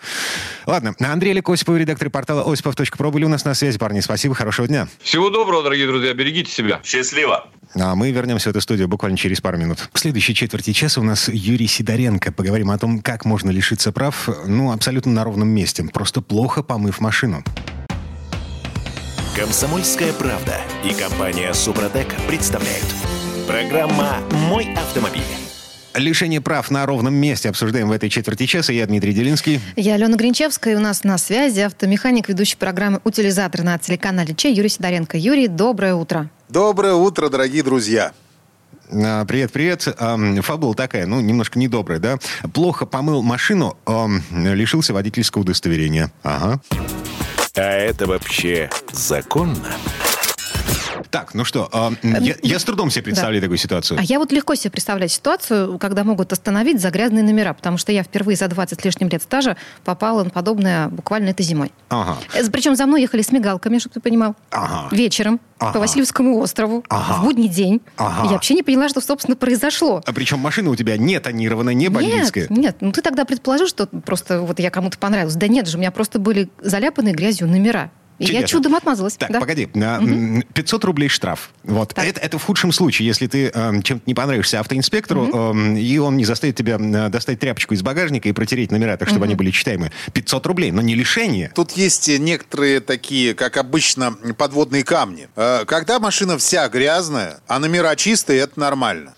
Ладно, 0.67 0.95
Андрей 1.01 1.31
Олег 1.33 1.49
Осипов, 1.49 1.77
редактор 1.77 2.11
портала 2.11 2.51
осипов.про 2.51 3.11
были 3.11 3.25
у 3.25 3.29
нас 3.29 3.45
на 3.45 3.55
связи, 3.55 3.79
парни. 3.79 4.01
Спасибо, 4.01 4.35
хорошего 4.35 4.67
дня. 4.69 4.89
Всего 5.03 5.31
доброго, 5.31 5.63
дорогие 5.63 5.87
друзья. 5.87 6.13
Берегите 6.15 6.51
себя. 6.51 6.81
Счастливо. 6.85 7.49
А 7.77 7.95
мы 7.97 8.11
вернемся 8.13 8.49
в 8.49 8.53
эту 8.53 8.61
студию 8.61 8.87
буквально 8.89 9.17
через 9.19 9.41
пару 9.41 9.59
минут. 9.59 9.89
В 9.93 9.99
следующей 9.99 10.35
четверти 10.35 10.73
часа 10.73 11.01
у 11.01 11.05
нас 11.05 11.29
Юрий 11.29 11.67
Сидоренко. 11.67 12.31
Поговорим 12.31 12.71
о 12.71 12.79
том, 12.79 13.01
как 13.01 13.25
можно 13.25 13.51
лишиться 13.51 13.91
прав, 13.91 14.29
ну, 14.47 14.71
абсолютно 14.73 15.11
на 15.13 15.25
ровном 15.25 15.49
месте, 15.49 15.83
просто 15.93 16.21
плохо 16.21 16.63
помыв 16.63 16.94
машину. 17.01 17.43
Комсомольская 19.37 20.13
правда 20.13 20.61
и 20.85 20.95
компания 20.95 21.53
Супротек 21.53 22.07
представляют. 22.29 22.87
Программа 23.49 24.19
«Мой 24.49 24.69
автомобиль». 24.75 25.23
Лишение 25.95 26.41
прав 26.41 26.71
на 26.71 26.87
ровном 26.87 27.15
месте 27.15 27.49
обсуждаем 27.49 27.89
в 27.89 27.93
этой 27.93 28.11
четверти 28.11 28.47
часа. 28.47 28.73
Я 28.73 28.87
Дмитрий 28.87 29.13
Делинский. 29.13 29.61
Я 29.77 29.95
Алена 29.95 30.17
Гринчевская, 30.17 30.75
и 30.75 30.77
у 30.77 30.81
нас 30.81 31.05
на 31.05 31.19
связи 31.19 31.61
автомеханик, 31.61 32.29
ведущий 32.29 32.57
программы 32.57 33.01
«Утилизатор» 33.05 33.63
на 33.63 33.79
телеканале 33.79 34.35
Че 34.35 34.51
Юрий 34.53 34.69
Сидоренко. 34.69 35.17
Юрий, 35.17 35.47
доброе 35.47 35.95
утро. 35.95 36.31
Доброе 36.49 36.95
утро, 36.95 37.29
дорогие 37.29 37.63
друзья. 37.63 38.13
А, 38.91 39.25
Привет, 39.25 39.53
привет. 39.53 39.89
Фабула 40.45 40.75
такая, 40.75 41.07
ну, 41.07 41.21
немножко 41.21 41.59
недобрая, 41.59 41.99
да? 41.99 42.19
Плохо 42.53 42.87
помыл 42.87 43.23
машину, 43.23 43.77
лишился 44.31 44.93
водительского 44.93 45.43
удостоверения. 45.43 46.11
Ага. 46.23 46.61
А 47.57 47.61
это 47.63 48.07
вообще 48.07 48.71
законно? 48.93 49.65
Так, 51.15 51.33
ну 51.33 51.45
что, 51.45 51.69
ам, 51.71 51.97
я, 52.03 52.35
я 52.43 52.59
с 52.59 52.65
трудом 52.65 52.91
себе 52.91 53.05
представляю 53.05 53.41
такую 53.41 53.57
ситуацию. 53.57 54.01
А 54.01 54.03
я 54.03 54.19
вот 54.19 54.33
легко 54.33 54.57
себе 54.57 54.73
представляю 54.73 55.09
ситуацию, 55.09 55.79
когда 55.79 56.03
могут 56.03 56.33
остановить 56.33 56.81
за 56.81 56.91
грязные 56.91 57.23
номера, 57.23 57.55
потому 57.55 57.79
что 57.79 57.93
я 57.93 58.03
впервые 58.03 58.35
за 58.37 58.49
20 58.49 58.81
с 58.81 58.85
лишним 58.85 59.09
лет 59.09 59.23
стажа 59.23 59.57
попала 59.85 60.25
на 60.25 60.31
подобное 60.31 60.89
буквально 60.89 61.29
этой 61.29 61.45
зимой. 61.45 61.71
Ага. 61.89 62.17
Причем 62.51 62.75
за 62.75 62.87
мной 62.87 63.03
ехали 63.03 63.23
с 63.23 63.31
мигалками, 63.31 63.79
чтобы 63.79 63.95
ты 63.95 64.01
понимал. 64.01 64.35
Ага. 64.51 64.89
Вечером 64.91 65.39
Ага. 65.61 65.75
по 65.75 65.79
Васильевскому 65.79 66.37
острову 66.41 66.85
Ага. 66.89 67.21
в 67.21 67.23
будний 67.23 67.47
день. 67.49 67.81
Ага. 67.97 68.25
Я 68.27 68.33
вообще 68.33 68.55
не 68.55 68.65
поняла, 68.65 68.89
что, 68.89 69.01
собственно, 69.01 69.37
произошло. 69.37 70.03
А 70.05 70.13
причем 70.13 70.41
машина 70.41 70.71
у 70.71 70.75
тебя 70.75 70.97
не 70.97 71.21
тонированная, 71.21 71.75
не 71.75 71.91
бандитская. 71.91 72.49
Нет, 72.51 72.59
нет, 72.59 72.77
ну 72.81 72.91
ты 72.91 73.03
тогда 73.03 73.25
предположил, 73.25 73.69
что 73.69 73.87
просто 73.87 74.41
вот 74.41 74.59
я 74.59 74.71
кому-то 74.71 74.99
понравилась. 74.99 75.37
Да 75.37 75.47
нет 75.47 75.69
же, 75.69 75.77
у 75.77 75.81
меня 75.81 75.93
просто 75.93 76.19
были 76.19 76.51
заляпаны 76.61 77.11
грязью 77.13 77.47
номера. 77.47 77.93
Я 78.19 78.43
чудом 78.45 78.75
отмазалась. 78.75 79.17
Так, 79.17 79.31
да. 79.33 79.41
погоди. 79.41 79.69
А, 79.75 79.99
м, 79.99 80.43
500 80.55 80.85
рублей 80.85 81.09
штраф. 81.09 81.51
Вот. 81.65 81.95
Так. 81.95 82.05
Это, 82.07 82.21
это 82.21 82.39
в 82.39 82.45
худшем 82.45 82.73
случае, 82.73 83.07
если 83.09 83.27
ты 83.27 83.49
эм, 83.49 83.83
чем-то 83.83 84.05
не 84.07 84.15
понравишься 84.15 84.61
автоинспектору, 84.61 85.27
эм, 85.27 85.77
и 85.77 85.99
он 85.99 86.17
не 86.17 86.25
заставит 86.25 86.57
тебя 86.57 86.77
э, 86.79 87.09
достать 87.09 87.41
тряпочку 87.41 87.75
из 87.75 87.83
багажника 87.83 88.29
и 88.29 88.33
протереть 88.33 88.71
номера, 88.71 88.97
так 88.97 89.09
чтобы 89.09 89.25
они 89.25 89.35
были 89.35 89.51
читаемы. 89.51 89.91
500 90.13 90.47
рублей, 90.47 90.71
но 90.71 90.81
не 90.83 90.95
лишение. 90.95 91.51
Тут 91.55 91.73
есть 91.73 92.09
некоторые 92.09 92.81
такие, 92.81 93.35
как 93.35 93.57
обычно, 93.57 94.13
подводные 94.37 94.85
камни. 94.85 95.29
Э, 95.37 95.65
Когда 95.67 95.99
машина 95.99 96.39
вся 96.39 96.69
грязная, 96.69 97.39
а 97.49 97.59
номера 97.59 97.97
чистые, 97.97 98.41
это 98.41 98.59
нормально. 98.61 99.15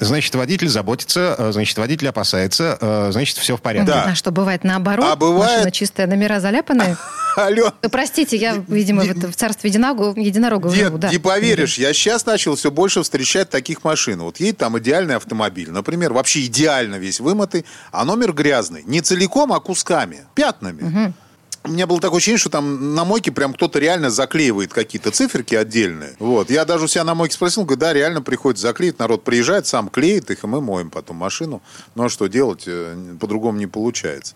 Значит, 0.00 0.34
водитель 0.34 0.68
заботится, 0.68 1.34
э, 1.38 1.52
значит, 1.52 1.76
водитель 1.78 2.08
опасается, 2.08 2.76
э, 2.80 3.08
значит, 3.12 3.36
все 3.38 3.56
в 3.56 3.62
порядке. 3.62 3.90
Да. 3.92 4.04
А 4.08 4.14
что 4.14 4.30
бывает 4.30 4.64
наоборот? 4.64 5.06
А 5.08 5.16
бывает- 5.16 5.50
Машина 5.56 5.70
чистая, 5.70 6.06
номера 6.06 6.40
заляпанные? 6.40 6.96
Алло, 7.46 7.72
Ну, 7.82 7.88
Простите, 7.90 8.36
я, 8.36 8.62
видимо, 8.68 9.02
в, 9.02 9.10
это- 9.10 9.30
в 9.30 9.36
царстве 9.36 9.70
единорога, 9.70 10.20
единорога 10.20 10.68
живу. 10.70 10.98
Да. 10.98 11.10
не 11.10 11.18
поверишь, 11.18 11.78
я 11.78 11.92
сейчас 11.92 12.26
начал 12.26 12.54
все 12.56 12.70
больше 12.70 13.02
встречать 13.02 13.50
таких 13.50 13.82
машин. 13.84 14.20
Вот 14.20 14.40
едет 14.40 14.58
там 14.58 14.78
идеальный 14.78 15.16
автомобиль, 15.16 15.70
например, 15.70 16.12
вообще 16.12 16.44
идеально 16.46 16.96
весь 16.96 17.20
вымытый, 17.20 17.64
а 17.92 18.04
номер 18.04 18.32
грязный. 18.32 18.82
Не 18.84 19.00
целиком, 19.00 19.52
а 19.52 19.60
кусками, 19.60 20.24
пятнами. 20.34 21.14
У 21.62 21.68
меня 21.72 21.86
было 21.86 22.00
такое 22.00 22.16
ощущение, 22.16 22.38
что 22.38 22.48
там 22.48 22.94
на 22.94 23.04
мойке 23.04 23.32
прям 23.32 23.52
кто-то 23.52 23.78
реально 23.78 24.08
заклеивает 24.08 24.72
какие-то 24.72 25.10
циферки 25.10 25.54
отдельные. 25.54 26.16
Вот. 26.18 26.48
Я 26.50 26.64
даже 26.64 26.86
у 26.86 26.88
себя 26.88 27.04
на 27.04 27.14
мойке 27.14 27.34
спросил, 27.34 27.64
говорю, 27.64 27.78
да, 27.80 27.92
реально 27.92 28.22
приходится 28.22 28.66
заклеить. 28.66 28.98
Народ 28.98 29.24
приезжает, 29.24 29.66
сам 29.66 29.88
клеит 29.90 30.30
их, 30.30 30.42
и 30.42 30.46
мы 30.46 30.62
моем 30.62 30.88
потом 30.88 31.16
машину. 31.18 31.60
Ну 31.94 32.04
а 32.04 32.08
что 32.08 32.28
делать? 32.28 32.64
Э, 32.66 32.96
По-другому 33.20 33.58
не 33.58 33.66
получается. 33.66 34.34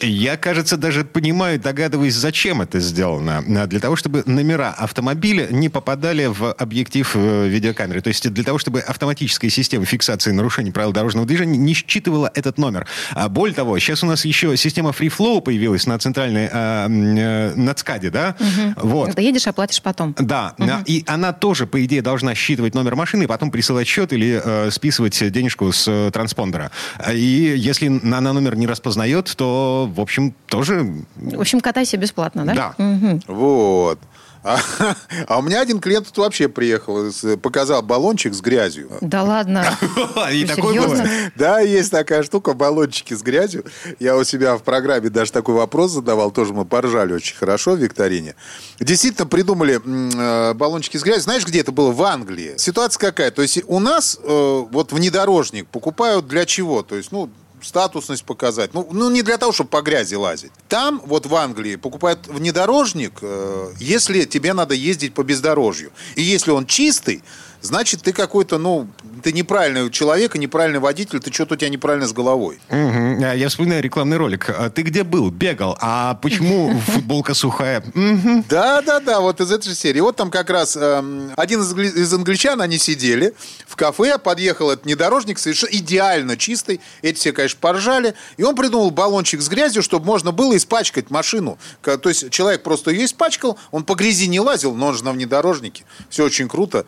Я, 0.00 0.36
кажется, 0.36 0.76
даже 0.76 1.04
понимаю, 1.04 1.58
догадываюсь, 1.58 2.14
зачем 2.14 2.62
это 2.62 2.78
сделано. 2.80 3.44
А, 3.62 3.66
Для 3.66 3.80
того, 3.80 3.96
чтобы 3.96 4.22
номера 4.26 4.70
автомобиля 4.76 5.48
не 5.50 5.68
попадали 5.68 6.26
в 6.26 6.52
объектив 6.52 7.10
э, 7.14 7.48
видеокамеры. 7.48 8.00
То 8.00 8.08
есть 8.08 8.28
для 8.32 8.44
того, 8.44 8.58
чтобы 8.58 8.80
автоматическая 8.80 9.50
система 9.50 9.84
фиксации 9.84 10.30
нарушений 10.30 10.70
правил 10.70 10.92
дорожного 10.92 11.26
движения 11.26 11.58
не 11.58 11.74
считывала 11.74 12.30
этот 12.34 12.58
номер. 12.58 12.86
А 13.12 13.28
более 13.28 13.54
того, 13.54 13.78
сейчас 13.78 14.02
у 14.04 14.06
нас 14.06 14.24
еще 14.24 14.56
система 14.56 14.90
Free 14.90 15.12
Flow 15.16 15.40
появилась 15.40 15.86
на 15.86 15.98
центральной, 15.98 16.48
а, 16.52 16.86
э, 16.88 17.54
на 17.56 17.74
ЦКАДе, 17.74 18.10
да? 18.10 18.36
Вот. 18.76 19.14
Ты 19.14 19.22
едешь, 19.22 19.46
оплатишь 19.46 19.82
потом. 19.82 20.14
Да, 20.18 20.54
а, 20.58 20.82
и 20.86 21.02
она 21.06 21.32
тоже, 21.32 21.66
по 21.66 21.84
идее, 21.84 22.02
должна 22.02 22.34
считывать 22.34 22.74
номер 22.74 22.94
машины 22.94 23.24
и 23.24 23.26
потом 23.26 23.50
присылать 23.50 23.88
счет 23.88 24.12
или 24.12 24.40
э, 24.44 24.70
списывать 24.70 25.28
денежку 25.32 25.72
с 25.72 25.88
э, 25.88 26.10
транспондера. 26.12 26.70
А, 26.98 27.12
И 27.12 27.56
если 27.56 27.88
на- 27.88 28.18
она 28.18 28.32
номер 28.32 28.56
не 28.56 28.66
распознает, 28.66 29.32
то, 29.36 29.87
в 29.88 30.00
общем, 30.00 30.34
тоже... 30.46 31.04
В 31.16 31.40
общем, 31.40 31.60
катайся 31.60 31.96
бесплатно, 31.96 32.44
да? 32.44 32.54
Да. 32.54 32.74
Мгм. 32.78 33.22
Вот. 33.26 33.98
А, 34.42 34.58
а 35.26 35.38
у 35.38 35.42
меня 35.42 35.60
один 35.60 35.80
клиент 35.80 36.06
тут 36.06 36.18
вообще 36.18 36.48
приехал, 36.48 37.10
показал 37.42 37.82
баллончик 37.82 38.34
с 38.34 38.40
грязью. 38.40 38.90
Да 39.00 39.22
ладно. 39.22 39.64
И 40.32 40.46
серьезно? 40.46 41.02
было. 41.02 41.08
Да, 41.36 41.60
есть 41.60 41.90
такая 41.90 42.22
штука, 42.22 42.54
баллончики 42.54 43.14
с 43.14 43.22
грязью. 43.22 43.64
Я 43.98 44.16
у 44.16 44.24
себя 44.24 44.56
в 44.56 44.62
программе 44.62 45.10
даже 45.10 45.32
такой 45.32 45.54
вопрос 45.54 45.92
задавал, 45.92 46.30
тоже 46.30 46.52
мы 46.52 46.64
поржали 46.64 47.12
очень 47.12 47.36
хорошо 47.36 47.72
в 47.72 47.78
викторине. 47.78 48.34
Действительно 48.78 49.26
придумали 49.26 49.80
э, 49.84 50.54
баллончики 50.54 50.96
с 50.96 51.02
грязью. 51.02 51.22
Знаешь, 51.24 51.46
где 51.46 51.60
это 51.60 51.72
было? 51.72 51.90
В 51.90 52.02
Англии. 52.02 52.54
Ситуация 52.56 53.00
какая? 53.00 53.30
То 53.30 53.42
есть 53.42 53.62
у 53.66 53.80
нас 53.80 54.18
э, 54.22 54.64
вот 54.70 54.92
внедорожник 54.92 55.66
покупают 55.68 56.26
для 56.28 56.44
чего? 56.46 56.82
То 56.82 56.96
есть, 56.96 57.12
ну, 57.12 57.30
статусность 57.62 58.24
показать. 58.24 58.74
Ну, 58.74 58.88
ну, 58.90 59.10
не 59.10 59.22
для 59.22 59.38
того, 59.38 59.52
чтобы 59.52 59.70
по 59.70 59.82
грязи 59.82 60.14
лазить. 60.14 60.52
Там, 60.68 61.02
вот 61.04 61.26
в 61.26 61.34
Англии, 61.34 61.76
покупают 61.76 62.26
внедорожник, 62.26 63.18
э, 63.22 63.72
если 63.78 64.24
тебе 64.24 64.52
надо 64.52 64.74
ездить 64.74 65.14
по 65.14 65.22
бездорожью. 65.22 65.92
И 66.16 66.22
если 66.22 66.50
он 66.50 66.66
чистый, 66.66 67.22
значит, 67.60 68.02
ты 68.02 68.12
какой-то, 68.12 68.58
ну, 68.58 68.88
ты 69.22 69.32
неправильный 69.32 69.90
человек 69.90 70.36
и 70.36 70.38
неправильный 70.38 70.78
водитель, 70.78 71.20
ты 71.20 71.32
что-то 71.32 71.54
у 71.54 71.56
тебя 71.56 71.68
неправильно 71.70 72.06
с 72.06 72.12
головой. 72.12 72.60
А, 72.70 73.34
Я 73.34 73.48
вспоминаю 73.48 73.82
рекламный 73.82 74.16
ролик. 74.16 74.48
А 74.50 74.70
Ты 74.70 74.82
где 74.82 75.02
был? 75.04 75.30
Бегал. 75.30 75.76
А 75.80 76.14
почему 76.14 76.78
футболка 76.86 77.34
сухая? 77.34 77.82
Мгм. 77.94 78.44
Да, 78.48 78.80
да, 78.82 79.00
да, 79.00 79.20
вот 79.20 79.40
из 79.40 79.50
этой 79.50 79.70
же 79.70 79.74
серии. 79.74 80.00
Вот 80.00 80.16
там 80.16 80.30
как 80.30 80.50
раз 80.50 80.76
эм, 80.76 81.32
один 81.36 81.60
из, 81.62 81.72
англи- 81.72 82.00
из 82.00 82.12
англичан, 82.14 82.60
они 82.60 82.78
сидели 82.78 83.34
в 83.66 83.76
кафе, 83.76 84.18
подъехал 84.18 84.70
этот 84.70 84.84
внедорожник, 84.84 85.38
совершенно 85.38 85.70
идеально 85.72 86.36
чистый. 86.36 86.80
Эти 87.02 87.16
все, 87.18 87.32
конечно, 87.32 87.58
поржали. 87.60 88.14
И 88.36 88.42
он 88.44 88.54
придумал 88.54 88.90
баллончик 88.90 89.40
с 89.40 89.48
грязью, 89.48 89.82
чтобы 89.82 90.06
можно 90.06 90.32
было 90.32 90.56
испачкать 90.56 91.10
машину. 91.10 91.58
То 91.82 92.00
есть 92.08 92.30
человек 92.30 92.62
просто 92.62 92.90
ее 92.92 93.04
испачкал, 93.06 93.58
он 93.72 93.84
по 93.84 93.94
грязи 93.94 94.26
не 94.28 94.40
лазил, 94.40 94.74
но 94.74 94.88
он 94.88 94.94
же 94.96 95.04
на 95.04 95.12
внедорожнике. 95.12 95.84
Все 96.08 96.24
очень 96.24 96.48
круто. 96.48 96.86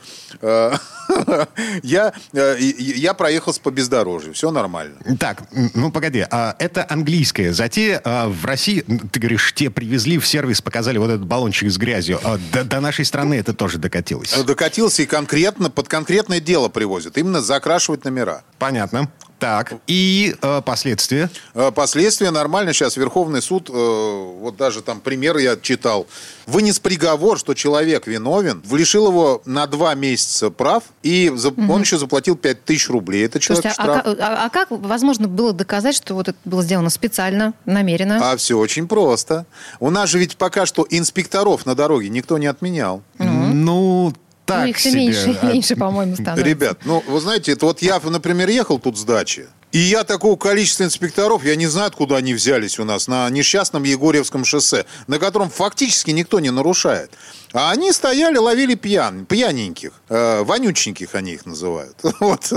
Э, 0.61 0.77
Я, 1.83 2.13
э, 2.33 2.57
я 2.61 3.15
проехался 3.15 3.61
по 3.61 3.71
бездорожью, 3.71 4.35
все 4.35 4.51
нормально. 4.51 4.97
Так, 5.19 5.43
ну 5.75 5.91
погоди, 5.91 6.25
а 6.31 6.55
это 6.59 6.87
английская 6.89 7.53
затея. 7.53 8.01
А 8.05 8.29
в 8.29 8.45
России, 8.45 8.81
ты 8.81 9.21
говоришь, 9.21 9.53
те 9.55 9.71
привезли 9.71 10.19
в 10.19 10.27
сервис, 10.27 10.61
показали 10.61 10.99
вот 10.99 11.11
этот 11.11 11.27
баллончик 11.27 11.71
с 11.71 11.77
грязью. 11.77 12.21
А 12.23 12.39
до, 12.53 12.65
до 12.65 12.81
нашей 12.81 13.05
страны 13.05 13.35
это 13.35 13.53
тоже 13.55 13.79
докатилось. 13.79 14.33
Докатился 14.45 15.03
и 15.03 15.07
конкретно, 15.07 15.71
под 15.71 15.89
конкретное 15.89 16.41
дело 16.41 16.69
привозят. 16.69 17.19
Именно 17.19 17.41
закрашивать 17.41 18.05
номера. 18.05 18.43
Понятно. 18.59 19.11
Так, 19.41 19.73
и 19.87 20.37
э, 20.43 20.61
последствия? 20.65 21.31
Э, 21.55 21.71
Последствия 21.75 22.31
нормально. 22.31 22.75
Сейчас 22.75 22.99
Верховный 22.99 23.41
суд, 23.41 23.71
э, 23.71 23.73
вот 23.73 24.57
даже 24.59 24.83
там 24.83 25.01
пример 25.01 25.39
я 25.39 25.57
читал, 25.57 26.07
вынес 26.47 26.79
приговор, 26.79 27.39
что 27.39 27.55
человек 27.55 28.07
виновен, 28.07 28.63
лишил 28.71 29.09
его 29.09 29.41
на 29.47 29.67
два 29.67 29.95
месяца 29.95 30.51
прав, 30.51 30.85
и 31.03 31.33
за- 31.35 31.55
он 31.71 31.81
еще 31.81 31.97
заплатил 31.97 32.37
5 32.37 32.65
тысяч 32.67 32.91
рублей. 32.91 33.25
Это 33.25 33.41
человек 33.41 33.65
Слушайте, 33.75 33.81
а, 33.83 34.01
штраф. 34.01 34.17
ка- 34.19 34.27
а- 34.27 34.45
а 34.45 34.51
как 34.51 34.69
возможно 34.71 35.27
было 35.27 35.55
доказать, 35.55 35.97
что 35.97 36.15
вот 36.15 36.29
это 36.29 36.39
было 36.45 36.63
сделано 36.63 36.91
специально, 36.91 37.55
намеренно? 37.65 38.33
А 38.33 38.37
все 38.37 38.59
очень 38.59 38.87
просто. 38.87 39.47
У 39.81 39.89
нас 39.89 40.11
же 40.11 40.19
ведь 40.19 40.37
пока 40.37 40.67
что 40.67 40.87
инспекторов 40.91 41.65
на 41.65 41.75
дороге 41.75 42.11
никто 42.11 42.37
не 42.37 42.47
отменял. 42.47 43.03
Ну, 43.19 44.13
так 44.51 44.63
ну, 44.63 44.67
их 44.67 44.77
все 44.77 44.91
себе. 44.91 45.01
меньше, 45.01 45.39
А, 45.43 45.47
меньше, 45.53 45.77
по-моему, 45.77 46.15
становится. 46.15 46.45
Ребят, 46.45 46.79
ну, 46.85 47.03
вы 47.07 47.21
знаете, 47.21 47.53
это 47.53 47.67
вот 47.67 47.83
я, 47.83 48.01
например, 48.01 48.49
ехал 48.49 48.79
тут 48.79 48.99
с 48.99 49.05
дачи, 49.05 49.47
и 49.73 49.79
я 49.79 50.03
такого 50.03 50.37
количества 50.37 50.83
инспекторов, 50.85 51.45
я 51.45 51.55
не 51.55 51.69
знаю, 51.69 51.87
откуда 51.89 52.17
они 52.17 52.35
взялись 52.35 52.79
у 52.81 52.85
нас, 52.85 53.07
на 53.07 53.31
несчастном 53.31 53.85
Егорьевском 53.85 54.45
шоссе, 54.45 54.85
на 55.07 55.19
котором 55.21 55.49
фактически 55.49 56.11
никто 56.11 56.41
не 56.41 56.51
нарушает. 56.51 57.13
А 57.53 57.71
они 57.73 57.93
стояли, 57.93 58.37
ловили 58.37 58.75
пьян, 58.75 59.27
пьяненьких, 59.27 59.93
э, 60.09 60.43
вонюченьких 60.43 61.15
они 61.15 61.35
их 61.35 61.47
называют. 61.47 61.97
Вот, 62.21 62.53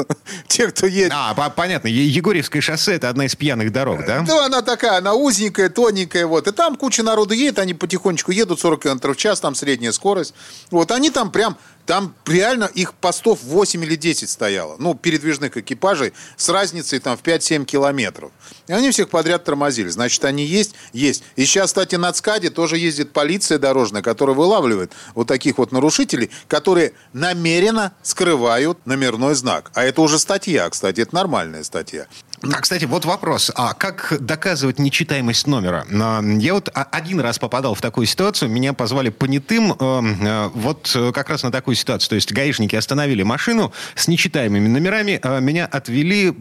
те, 0.47 0.67
кто 0.67 0.87
едет. 0.87 1.11
А, 1.15 1.33
по- 1.33 1.49
понятно. 1.49 1.87
Егорьевское 1.87 2.61
шоссе 2.61 2.93
это 2.93 3.09
одна 3.09 3.25
из 3.25 3.35
пьяных 3.35 3.71
дорог, 3.71 4.05
да? 4.05 4.21
Да, 4.21 4.45
она 4.45 4.61
такая, 4.61 4.97
она 4.97 5.13
узенькая, 5.13 5.69
тоненькая, 5.69 6.25
вот. 6.27 6.47
И 6.47 6.51
там 6.51 6.75
куча 6.75 7.01
народу 7.01 7.33
едет, 7.33 7.59
они 7.59 7.73
потихонечку 7.73 8.31
едут, 8.31 8.59
40 8.59 8.83
км 8.83 9.13
в 9.13 9.17
час, 9.17 9.39
там 9.39 9.55
средняя 9.55 9.91
скорость. 9.91 10.33
Вот, 10.69 10.91
они 10.91 11.09
там 11.11 11.31
прям, 11.31 11.57
там 11.85 12.15
реально 12.25 12.65
их 12.65 12.93
постов 12.93 13.43
8 13.43 13.83
или 13.83 13.95
10 13.95 14.29
стояло. 14.29 14.75
Ну, 14.79 14.95
передвижных 14.95 15.57
экипажей 15.57 16.13
с 16.37 16.49
разницей 16.49 16.99
там 16.99 17.17
в 17.17 17.21
5-7 17.21 17.65
километров. 17.65 18.31
И 18.67 18.73
они 18.73 18.91
всех 18.91 19.09
подряд 19.09 19.43
тормозили. 19.43 19.89
Значит, 19.89 20.23
они 20.25 20.45
есть? 20.45 20.75
Есть. 20.93 21.23
И 21.35 21.45
сейчас, 21.45 21.67
кстати, 21.67 21.95
на 21.95 22.11
ЦКАДе 22.11 22.49
тоже 22.49 22.77
ездит 22.77 23.11
полиция 23.11 23.59
дорожная, 23.59 24.01
которая 24.01 24.35
вылавливает 24.35 24.91
вот 25.15 25.27
таких 25.27 25.57
вот 25.57 25.71
нарушителей, 25.71 26.31
которые 26.47 26.93
намеренно 27.11 27.93
скрывают 28.01 28.85
номерной 28.85 29.35
знак. 29.35 29.71
А 29.73 29.83
это 29.83 30.01
уже 30.01 30.19
статья, 30.19 30.69
кстати, 30.69 31.01
это 31.01 31.13
нормальная 31.13 31.63
статья. 31.63 32.07
А, 32.51 32.59
кстати, 32.61 32.83
вот 32.85 33.05
вопрос. 33.05 33.51
А 33.55 33.73
как 33.73 34.17
доказывать 34.19 34.77
нечитаемость 34.77 35.47
номера? 35.47 35.85
А, 35.91 36.21
Я 36.21 36.53
вот 36.55 36.69
а- 36.73 36.87
один 36.91 37.19
раз 37.21 37.39
попадал 37.39 37.73
в 37.73 37.81
такую 37.81 38.05
ситуацию. 38.05 38.49
Меня 38.49 38.73
позвали 38.73 39.09
понятым 39.09 39.71
э, 39.71 39.75
э, 39.79 40.49
вот 40.53 40.91
э, 40.93 41.11
как 41.13 41.29
раз 41.29 41.43
на 41.43 41.51
такую 41.51 41.75
ситуацию. 41.75 42.09
То 42.09 42.15
есть 42.15 42.33
гаишники 42.33 42.75
остановили 42.75 43.23
машину 43.23 43.71
с 43.95 44.07
нечитаемыми 44.09 44.67
номерами. 44.67 45.19
а 45.23 45.39
Меня 45.39 45.65
отвели, 45.65 46.33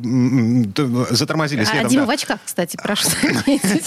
затормозили 1.11 1.62
А 1.62 1.66
следом. 1.66 1.88
Дима 1.88 2.03
да. 2.03 2.07
в 2.07 2.11
очках, 2.11 2.40
кстати, 2.44 2.76
прошу 2.83 3.09
заметить. 3.09 3.85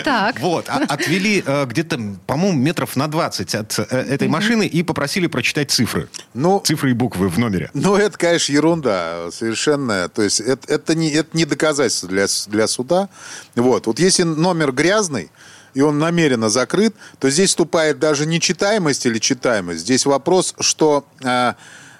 Так. 0.04 0.38
Вот, 0.40 0.68
а- 0.68 0.84
отвели 0.88 1.42
где-то, 1.66 1.98
по-моему, 2.26 2.58
метров 2.58 2.96
на 2.96 3.08
20 3.08 3.54
от 3.54 3.78
этой 3.78 4.28
машины 4.28 4.66
и 4.66 4.82
попросили 4.82 5.26
прочитать 5.26 5.70
цифры. 5.70 6.08
Ну, 6.34 6.60
Цифры 6.60 6.90
и 6.90 6.94
буквы 6.94 7.28
в 7.28 7.38
номере. 7.38 7.70
Ну, 7.72 7.96
это, 7.96 8.18
конечно, 8.18 8.52
ерунда 8.52 9.30
совершенная. 9.32 10.08
То 10.08 10.22
есть 10.22 10.40
это, 10.40 10.72
это, 10.72 10.94
не, 10.94 11.10
это 11.10 11.36
не 11.36 11.45
доказательство 11.46 12.08
для, 12.08 12.26
для 12.46 12.68
суда. 12.68 13.08
Вот. 13.54 13.86
вот 13.86 13.98
если 13.98 14.22
номер 14.22 14.72
грязный, 14.72 15.30
и 15.76 15.82
он 15.82 15.98
намеренно 15.98 16.48
закрыт, 16.48 16.94
то 17.18 17.28
здесь 17.28 17.50
вступает 17.50 17.98
даже 17.98 18.24
не 18.24 18.40
читаемость 18.40 19.04
или 19.04 19.18
читаемость. 19.18 19.80
Здесь 19.80 20.06
вопрос, 20.06 20.54
что 20.58 21.04
э, 21.22 21.52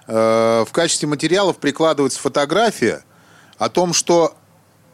э, 0.06 0.64
в 0.66 0.72
качестве 0.72 1.06
материалов 1.09 1.59
прикладывается 1.59 2.18
фотография 2.18 3.04
о 3.59 3.68
том, 3.68 3.92
что 3.92 4.35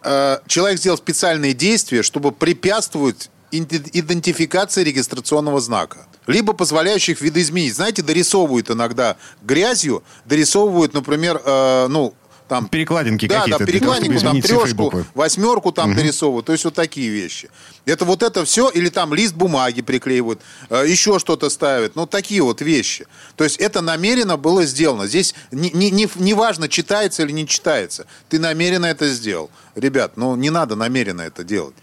э, 0.03 0.38
человек 0.49 0.81
сделал 0.81 0.99
специальные 0.99 1.55
действия, 1.55 2.03
чтобы 2.03 2.33
препятствовать 2.33 3.31
иде- 3.53 3.88
идентификации 3.93 4.83
регистрационного 4.83 5.61
знака. 5.61 6.07
Либо 6.27 6.53
позволяющих 6.53 7.21
видоизменить. 7.21 7.77
Знаете, 7.77 8.03
дорисовывают 8.03 8.69
иногда 8.69 9.17
грязью, 9.43 10.03
дорисовывают, 10.25 10.93
например, 10.93 11.41
э, 11.45 11.87
ну, 11.88 12.15
там... 12.53 12.69
Перекладинки 12.69 13.27
Да, 13.27 13.41
какие-то. 13.41 13.59
да, 13.61 13.65
перекладинку, 13.65 14.21
там 14.21 14.43
трешку, 14.43 14.93
восьмерку 15.15 15.73
там 15.73 15.95
дорисовывают. 15.95 16.45
То 16.45 16.53
есть 16.53 16.65
вот 16.65 16.75
такие 16.75 17.09
вещи. 17.09 17.49
Это 17.87 18.05
вот 18.05 18.23
это 18.23 18.45
все, 18.45 18.69
или 18.69 18.91
там 18.91 19.15
лист 19.15 19.35
бумаги 19.35 19.81
приклеивают, 19.81 20.41
э, 20.69 20.85
еще 20.87 21.19
что-то 21.19 21.49
ставят. 21.49 21.97
Ну, 21.97 22.07
такие 22.07 22.43
вот 22.43 22.61
вещи. 22.61 23.07
То 23.37 23.45
есть 23.45 23.57
это 23.57 23.81
намеренно 23.81 24.37
было 24.37 24.67
сделано. 24.67 25.07
Здесь 25.07 25.35
не, 25.51 25.71
не, 25.71 25.91
не, 25.91 26.07
не 26.17 26.35
важно, 26.35 26.69
читается 26.69 27.23
или 27.23 27.33
не 27.33 27.47
читается. 27.49 28.07
Ты 28.29 28.38
намеренно 28.38 28.87
это 28.87 29.09
сделал. 29.09 29.51
Ребят, 29.75 30.17
ну 30.17 30.37
не 30.37 30.51
надо 30.51 30.77
намеренно 30.77 31.23
это 31.23 31.45
делать. 31.45 31.75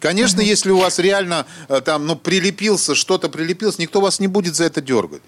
Конечно, 0.00 0.40
если 0.40 0.70
у 0.70 0.78
вас 0.78 0.98
реально 0.98 1.46
э, 1.68 1.80
там, 1.80 2.06
ну, 2.06 2.16
прилепился, 2.16 2.94
что-то 2.94 3.28
прилепилось, 3.28 3.78
никто 3.78 4.00
вас 4.00 4.20
не 4.20 4.26
будет 4.26 4.54
за 4.54 4.64
это 4.64 4.80
дергать. 4.80 5.22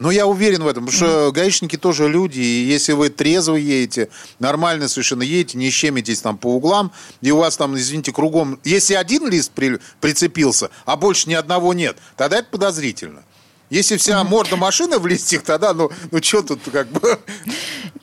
Но 0.00 0.10
я 0.10 0.26
уверен 0.26 0.62
в 0.64 0.66
этом, 0.66 0.86
потому 0.86 0.96
что 0.96 1.30
гаишники 1.30 1.76
тоже 1.76 2.08
люди, 2.08 2.40
и 2.40 2.64
если 2.64 2.92
вы 2.92 3.10
трезво 3.10 3.56
едете, 3.56 4.08
нормально 4.38 4.88
совершенно 4.88 5.22
едете, 5.22 5.58
не 5.58 5.68
щемитесь 5.68 6.22
там 6.22 6.38
по 6.38 6.46
углам, 6.46 6.90
и 7.20 7.30
у 7.30 7.36
вас 7.36 7.58
там, 7.58 7.76
извините, 7.76 8.10
кругом, 8.10 8.58
если 8.64 8.94
один 8.94 9.28
лист 9.28 9.52
при- 9.54 9.78
прицепился, 10.00 10.70
а 10.86 10.96
больше 10.96 11.28
ни 11.28 11.34
одного 11.34 11.74
нет, 11.74 11.98
тогда 12.16 12.38
это 12.38 12.48
подозрительно. 12.50 13.22
Если 13.68 13.98
вся 13.98 14.24
морда 14.24 14.56
машины 14.56 14.98
в 14.98 15.06
листьях, 15.06 15.42
тогда, 15.42 15.74
ну, 15.74 15.90
ну 16.10 16.22
что 16.22 16.42
тут 16.42 16.60
как 16.72 16.88
бы... 16.88 17.20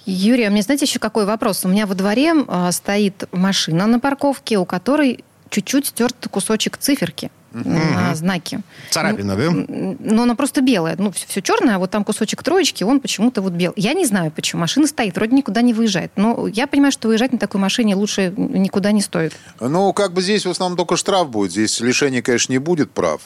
Юрий, 0.05 0.43
а 0.43 0.51
мне 0.51 0.61
знаете 0.61 0.85
еще 0.85 0.99
какой 0.99 1.25
вопрос? 1.25 1.65
У 1.65 1.67
меня 1.67 1.87
во 1.87 1.95
дворе 1.95 2.33
а, 2.47 2.71
стоит 2.71 3.27
машина 3.31 3.87
на 3.87 3.99
парковке, 3.99 4.59
у 4.59 4.65
которой 4.65 5.25
чуть-чуть 5.49 5.87
стерт 5.87 6.15
кусочек 6.29 6.77
циферки 6.77 7.31
на 7.53 8.13
знаке. 8.13 8.59
Царапина, 8.91 9.35
да? 9.35 9.43
М, 9.45 9.97
Но 9.99 10.23
она 10.23 10.35
просто 10.35 10.61
белая. 10.61 10.95
Ну, 10.99 11.11
все, 11.11 11.41
черное, 11.41 11.75
а 11.75 11.79
вот 11.79 11.89
там 11.89 12.03
кусочек 12.03 12.43
троечки, 12.43 12.83
он 12.83 12.99
почему-то 12.99 13.41
вот 13.41 13.53
белый. 13.53 13.73
Я 13.77 13.93
не 13.93 14.05
знаю, 14.05 14.31
почему. 14.31 14.61
Машина 14.61 14.85
стоит, 14.85 15.15
вроде 15.15 15.35
никуда 15.35 15.61
не 15.61 15.73
выезжает. 15.73 16.11
Но 16.17 16.47
я 16.47 16.67
понимаю, 16.67 16.91
что 16.91 17.07
выезжать 17.07 17.31
на 17.31 17.39
такой 17.39 17.59
машине 17.59 17.95
лучше 17.95 18.31
никуда 18.37 18.91
не 18.91 19.01
стоит. 19.01 19.33
Ну, 19.59 19.91
как 19.93 20.13
бы 20.13 20.21
здесь 20.21 20.45
в 20.45 20.49
основном 20.49 20.77
только 20.77 20.97
штраф 20.97 21.29
будет. 21.29 21.51
Здесь 21.51 21.79
лишения, 21.79 22.21
конечно, 22.21 22.51
не 22.51 22.59
будет 22.59 22.91
прав. 22.91 23.21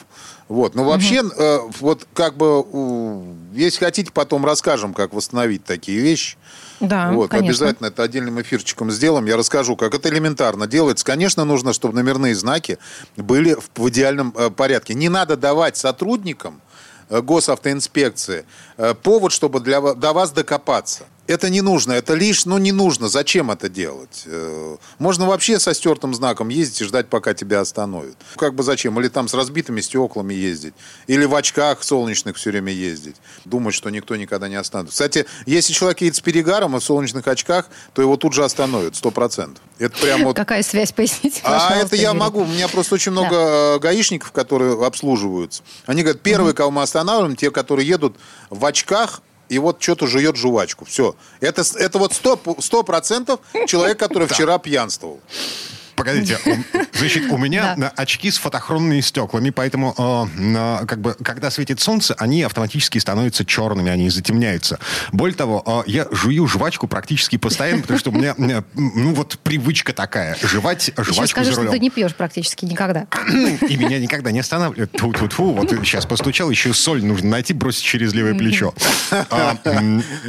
Вот. 0.48 0.74
Но 0.74 0.84
вообще, 0.84 1.22
э, 1.36 1.58
вот 1.80 2.06
как 2.14 2.36
бы, 2.36 2.60
у- 2.60 3.24
если 3.54 3.84
хотите, 3.84 4.12
потом 4.12 4.46
расскажем, 4.46 4.94
как 4.94 5.12
восстановить 5.12 5.64
такие 5.64 6.00
вещи. 6.00 6.36
Да, 6.82 7.12
вот, 7.12 7.30
конечно. 7.30 7.48
обязательно 7.48 7.86
это 7.86 8.02
отдельным 8.02 8.42
эфирчиком 8.42 8.90
сделаем. 8.90 9.24
Я 9.26 9.36
расскажу, 9.36 9.76
как 9.76 9.94
это 9.94 10.08
элементарно 10.08 10.66
делается. 10.66 11.04
Конечно, 11.04 11.44
нужно, 11.44 11.72
чтобы 11.72 11.94
номерные 11.94 12.34
знаки 12.34 12.78
были 13.16 13.54
в, 13.54 13.70
в 13.80 13.88
идеальном 13.88 14.34
э, 14.36 14.50
порядке. 14.50 14.94
Не 14.94 15.08
надо 15.08 15.36
давать 15.36 15.76
сотрудникам 15.76 16.60
э, 17.08 17.20
госавтоинспекции 17.20 18.44
повод, 19.02 19.32
чтобы 19.32 19.60
для, 19.60 19.80
до 19.80 20.12
вас 20.12 20.32
докопаться. 20.32 21.04
это 21.26 21.50
не 21.50 21.60
нужно, 21.60 21.92
это 21.92 22.14
лишь, 22.14 22.44
ну, 22.46 22.58
не 22.58 22.72
нужно. 22.72 23.08
Зачем 23.08 23.50
это 23.50 23.68
делать? 23.68 24.24
Э, 24.26 24.76
можно 24.98 25.26
вообще 25.26 25.58
со 25.58 25.72
стертым 25.74 26.14
знаком 26.14 26.48
ездить 26.48 26.82
и 26.82 26.84
ждать, 26.84 27.08
пока 27.08 27.32
тебя 27.34 27.60
остановят. 27.60 28.16
Как 28.36 28.54
бы 28.54 28.62
зачем? 28.62 28.98
Или 29.00 29.08
там 29.08 29.28
с 29.28 29.34
разбитыми 29.34 29.80
стеклами 29.80 30.34
ездить. 30.34 30.74
Или 31.06 31.24
в 31.24 31.34
очках 31.34 31.82
солнечных 31.82 32.36
все 32.36 32.50
время 32.50 32.72
ездить. 32.72 33.16
Думать, 33.44 33.74
что 33.74 33.90
никто 33.90 34.16
никогда 34.16 34.48
не 34.48 34.56
остановит. 34.56 34.90
Кстати, 34.92 35.26
если 35.46 35.72
человек 35.72 36.00
едет 36.00 36.16
с 36.16 36.20
перегаром 36.20 36.76
и 36.76 36.80
в 36.80 36.84
солнечных 36.84 37.26
очках, 37.26 37.68
то 37.94 38.02
его 38.02 38.16
тут 38.16 38.32
же 38.32 38.44
остановят, 38.44 38.96
сто 38.96 39.10
процентов. 39.10 39.62
Это 39.78 39.96
прям 39.98 40.24
вот... 40.24 40.36
Какая 40.36 40.62
связь, 40.62 40.92
поясните, 40.92 41.40
А 41.44 41.76
это 41.76 41.96
я 41.96 42.14
могу. 42.14 42.42
У 42.42 42.46
меня 42.46 42.68
просто 42.68 42.94
очень 42.96 43.12
много 43.12 43.74
да. 43.74 43.78
гаишников, 43.78 44.32
которые 44.32 44.84
обслуживаются. 44.84 45.62
Они 45.86 46.02
говорят, 46.02 46.22
первые, 46.22 46.54
кого 46.54 46.70
мы 46.70 46.82
останавливаем, 46.82 47.36
те, 47.36 47.50
которые 47.50 47.86
едут 47.86 48.16
в 48.50 48.64
очках, 48.72 49.22
и 49.48 49.58
вот 49.58 49.82
что-то 49.82 50.06
жует 50.06 50.36
жвачку. 50.36 50.84
Все. 50.84 51.14
Это, 51.40 51.62
это 51.76 51.98
вот 51.98 52.14
сто 52.14 52.82
процентов 52.82 53.40
человек, 53.66 53.98
который 53.98 54.26
вчера 54.26 54.58
пьянствовал. 54.58 55.20
Погодите, 55.96 56.38
значит, 56.92 57.30
у 57.30 57.36
меня 57.36 57.74
да. 57.76 57.92
очки 57.96 58.30
с 58.30 58.38
фотохронными 58.38 59.00
стеклами, 59.00 59.50
поэтому 59.50 59.94
э, 59.96 60.86
как 60.86 61.00
бы, 61.00 61.14
когда 61.22 61.50
светит 61.50 61.80
солнце, 61.80 62.14
они 62.18 62.42
автоматически 62.42 62.98
становятся 62.98 63.44
черными, 63.44 63.90
они 63.90 64.10
затемняются. 64.10 64.78
Более 65.12 65.36
того, 65.36 65.62
э, 65.86 65.90
я 65.90 66.06
жую 66.10 66.46
жвачку 66.46 66.86
практически 66.86 67.36
постоянно, 67.36 67.82
потому 67.82 67.98
что 67.98 68.10
у 68.10 68.14
меня, 68.14 68.34
ну 68.74 69.14
вот 69.14 69.38
привычка 69.42 69.92
такая, 69.92 70.36
жевать 70.42 70.92
жвачку 70.96 71.22
Еще 71.22 71.26
скажи, 71.28 71.50
за 71.50 71.56
рулем. 71.56 71.70
что 71.70 71.78
ты 71.78 71.82
не 71.82 71.90
пьешь 71.90 72.14
практически 72.14 72.64
никогда. 72.64 73.06
И 73.68 73.76
меня 73.76 73.98
никогда 73.98 74.30
не 74.30 74.40
останавливают. 74.40 74.92
Тьфу 74.92 75.12
-тьфу 75.12 75.28
-тьфу. 75.28 75.54
Вот 75.54 75.70
сейчас 75.70 76.06
постучал, 76.06 76.50
еще 76.50 76.72
соль 76.72 77.04
нужно 77.04 77.30
найти, 77.30 77.52
бросить 77.52 77.84
через 77.84 78.14
левое 78.14 78.34
плечо. 78.34 78.74
А, 79.30 79.56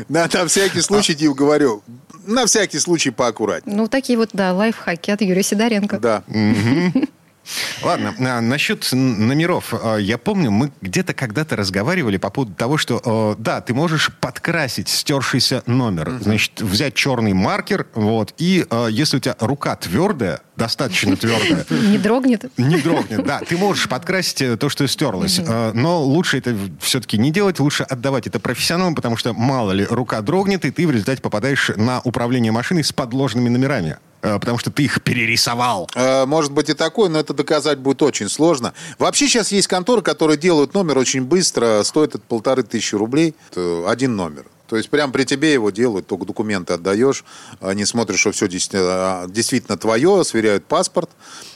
на 0.09 0.47
всякий 0.47 0.81
случай, 0.81 1.13
Дим, 1.13 1.33
говорю, 1.33 1.83
на 2.25 2.45
всякий 2.45 2.79
случай 2.79 3.11
поаккуратнее. 3.11 3.75
Ну, 3.75 3.87
такие 3.87 4.17
вот, 4.17 4.29
да, 4.33 4.53
лайфхаки 4.53 5.11
от 5.11 5.21
Юрия 5.21 5.43
Сидоренко. 5.53 5.99
Да. 5.99 6.23
Ладно, 7.83 8.15
а, 8.19 8.41
насчет 8.41 8.87
номеров. 8.93 9.73
А, 9.73 9.97
я 9.97 10.17
помню, 10.17 10.51
мы 10.51 10.71
где-то 10.81 11.13
когда-то 11.13 11.55
разговаривали 11.55 12.17
по 12.17 12.29
поводу 12.29 12.53
того, 12.53 12.77
что, 12.77 13.01
а, 13.03 13.35
да, 13.37 13.61
ты 13.61 13.73
можешь 13.73 14.11
подкрасить 14.21 14.87
стершийся 14.87 15.63
номер. 15.65 16.17
Значит, 16.21 16.61
взять 16.61 16.93
черный 16.93 17.33
маркер, 17.33 17.87
вот, 17.93 18.33
и 18.37 18.65
если 18.89 19.17
у 19.17 19.19
тебя 19.19 19.35
рука 19.39 19.75
твердая, 19.75 20.41
достаточно 20.55 21.15
твердая. 21.15 21.65
Не 21.69 21.97
дрогнет? 21.97 22.45
Не 22.57 22.77
дрогнет, 22.77 23.23
да. 23.23 23.39
Ты 23.39 23.57
можешь 23.57 23.87
подкрасить 23.89 24.41
э, 24.41 24.57
то, 24.57 24.69
что 24.69 24.87
стерлось. 24.87 25.39
Но 25.73 26.03
лучше 26.03 26.37
это 26.37 26.55
все-таки 26.79 27.17
не 27.17 27.31
делать, 27.31 27.59
лучше 27.59 27.83
отдавать 27.83 28.27
это 28.27 28.39
профессионалам, 28.39 28.95
потому 28.95 29.17
что, 29.17 29.33
мало 29.33 29.71
ли, 29.71 29.85
рука 29.89 30.21
дрогнет, 30.21 30.65
и 30.65 30.71
ты 30.71 30.87
в 30.87 30.91
результате 30.91 31.21
попадаешь 31.21 31.71
на 31.75 32.01
управление 32.01 32.51
машиной 32.51 32.83
с 32.83 32.91
подложными 32.91 33.49
номерами. 33.49 33.97
Э, 34.23 34.39
потому 34.39 34.57
что 34.57 34.71
ты 34.71 34.83
их 34.83 35.01
перерисовал. 35.03 35.89
Э, 35.95 36.25
может 36.25 36.53
быть 36.53 36.69
и 36.69 36.73
такой, 36.73 37.09
но 37.09 37.19
это 37.19 37.33
доказать 37.33 37.79
будет 37.79 38.01
очень 38.01 38.29
сложно. 38.29 38.73
Вообще 38.97 39.27
сейчас 39.27 39.51
есть 39.51 39.67
конторы, 39.67 40.01
которые 40.01 40.37
делают 40.37 40.73
номер 40.73 40.97
очень 40.97 41.23
быстро, 41.23 41.83
стоит 41.83 42.15
это 42.15 42.23
полторы 42.25 42.63
тысячи 42.63 42.95
рублей, 42.95 43.35
это 43.51 43.83
один 43.89 44.15
номер. 44.15 44.45
То 44.73 44.77
есть 44.77 44.89
прямо 44.89 45.13
при 45.13 45.23
тебе 45.23 45.53
его 45.53 45.69
делают, 45.69 46.07
только 46.07 46.25
документы 46.25 46.73
отдаешь, 46.73 47.23
они 47.61 47.85
смотрят, 47.85 48.17
что 48.17 48.31
все 48.31 48.47
действительно, 48.47 49.25
действительно 49.27 49.77
твое, 49.77 50.23
сверяют 50.23 50.65
паспорт, 50.65 51.11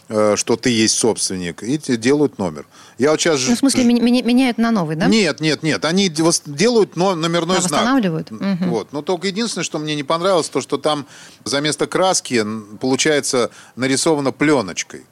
э, 0.07 0.35
что 0.35 0.55
ты 0.55 0.69
есть 0.69 0.95
собственник, 0.95 1.63
и 1.63 1.79
делают 1.97 2.37
номер. 2.37 2.67
Я 2.99 3.09
вот 3.09 3.19
сейчас... 3.19 3.47
Ну, 3.47 3.55
в 3.55 3.57
смысле, 3.57 3.85
меняют 3.85 4.59
на 4.59 4.69
новый, 4.69 4.95
да? 4.95 5.07
Нет, 5.07 5.39
нет, 5.39 5.63
нет. 5.63 5.83
Они 5.85 6.09
делают 6.09 6.95
номерной 6.95 7.57
а, 7.57 7.61
знак. 7.61 7.81
восстанавливают? 7.81 8.31
Угу. 8.31 8.65
Вот. 8.67 8.93
Но 8.93 9.01
только 9.01 9.29
единственное, 9.29 9.65
что 9.65 9.79
мне 9.79 9.95
не 9.95 10.03
понравилось, 10.03 10.49
то, 10.49 10.61
что 10.61 10.77
там 10.77 11.07
за 11.43 11.59
место 11.59 11.87
краски, 11.87 12.45
получается, 12.79 13.49
нарисовано 13.75 14.31
пленочкой. 14.31 15.05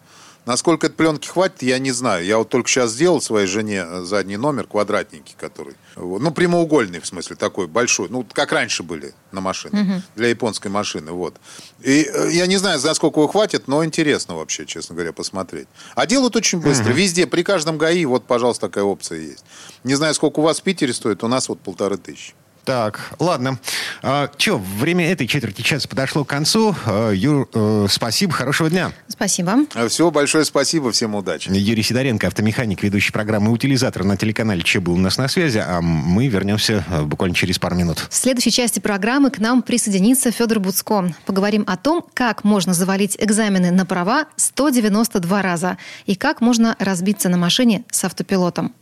Насколько 0.45 0.87
этой 0.87 0.95
пленки 0.95 1.27
хватит, 1.27 1.63
я 1.63 1.79
не 1.79 1.91
знаю. 1.91 2.23
Я 2.23 2.37
вот 2.37 2.49
только 2.49 2.69
сейчас 2.69 2.91
сделал 2.91 3.19
своей 3.19 3.47
жене 3.47 3.83
э, 3.87 4.03
задний 4.03 4.37
номер, 4.37 4.67
квадратненький, 4.67 5.35
который. 5.39 5.73
Ну, 5.95 6.31
прямоугольный, 6.31 6.99
в 6.99 7.07
смысле, 7.07 7.35
такой 7.35 7.67
большой. 7.67 8.09
Ну, 8.09 8.25
как 8.31 8.51
раньше 8.51 8.83
были 8.83 9.13
на 9.31 9.41
машине. 9.41 9.81
Угу. 9.81 10.01
Для 10.15 10.27
японской 10.27 10.67
машины, 10.67 11.11
вот. 11.11 11.35
И 11.81 12.07
э, 12.11 12.29
я 12.31 12.45
не 12.45 12.57
знаю, 12.57 12.79
за 12.79 12.93
сколько 12.93 13.19
его 13.19 13.27
хватит, 13.27 13.67
но 13.67 13.83
интересно 13.83 14.35
вообще, 14.35 14.65
честно 14.65 14.93
говоря, 14.95 15.13
посмотреть. 15.13 15.67
А 15.95 16.05
делают 16.05 16.35
очень 16.35 16.59
быстро. 16.59 16.89
Угу. 16.89 16.93
Везде, 16.93 17.25
при 17.25 17.41
каждом 17.41 17.77
ГАИ, 17.77 18.05
вот, 18.05 18.25
пожалуйста, 18.25 18.67
такая 18.67 18.83
опция 18.83 19.19
есть. 19.19 19.45
Не 19.83 19.95
знаю, 19.95 20.13
сколько 20.13 20.39
у 20.39 20.43
вас 20.43 20.59
в 20.59 20.63
Питере 20.63 20.93
стоит, 20.93 21.23
у 21.23 21.27
нас 21.27 21.49
вот 21.49 21.59
полторы 21.59 21.97
тысячи. 21.97 22.33
Так, 22.65 23.11
ладно. 23.19 23.59
А, 24.01 24.27
Че, 24.37 24.57
время 24.57 25.11
этой 25.11 25.27
четверти 25.27 25.61
часа 25.61 25.87
подошло 25.87 26.25
к 26.25 26.29
концу. 26.29 26.75
А, 26.85 27.11
Юр, 27.11 27.47
э, 27.53 27.85
спасибо, 27.89 28.33
хорошего 28.33 28.71
дня. 28.71 28.91
Спасибо. 29.07 29.53
А, 29.75 29.87
Всего 29.87 30.09
большое 30.09 30.45
спасибо, 30.45 30.91
всем 30.91 31.13
удачи. 31.13 31.49
Юрий 31.51 31.83
Сидоренко, 31.83 32.25
автомеханик, 32.25 32.81
ведущий 32.81 33.11
программы 33.11 33.51
«Утилизатор» 33.51 34.03
на 34.03 34.17
телеканале 34.17 34.63
Че 34.63 34.79
был 34.79 34.93
у 34.93 34.97
нас 34.97 35.19
на 35.19 35.27
связи, 35.27 35.59
а 35.59 35.79
мы 35.81 36.27
вернемся 36.27 36.83
э, 36.89 37.03
буквально 37.03 37.35
через 37.35 37.59
пару 37.59 37.75
минут. 37.75 38.07
В 38.09 38.15
следующей 38.15 38.51
части 38.51 38.79
программы 38.79 39.29
к 39.29 39.37
нам 39.37 39.61
присоединится 39.61 40.31
Федор 40.31 40.59
Буцко. 40.59 41.13
Поговорим 41.27 41.65
о 41.67 41.77
том, 41.77 42.03
как 42.15 42.43
можно 42.43 42.73
завалить 42.73 43.15
экзамены 43.19 43.69
на 43.69 43.85
права 43.85 44.25
192 44.37 45.41
раза 45.43 45.77
и 46.07 46.15
как 46.15 46.41
можно 46.41 46.75
разбиться 46.79 47.29
на 47.29 47.37
машине 47.37 47.83
с 47.91 48.03
автопилотом. 48.03 48.73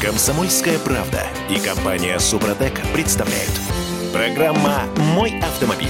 Комсомольская 0.00 0.78
правда 0.78 1.26
и 1.50 1.60
компания 1.60 2.18
Супротек 2.18 2.72
представляют. 2.94 3.52
Программа 4.14 4.84
«Мой 4.96 5.38
автомобиль». 5.40 5.88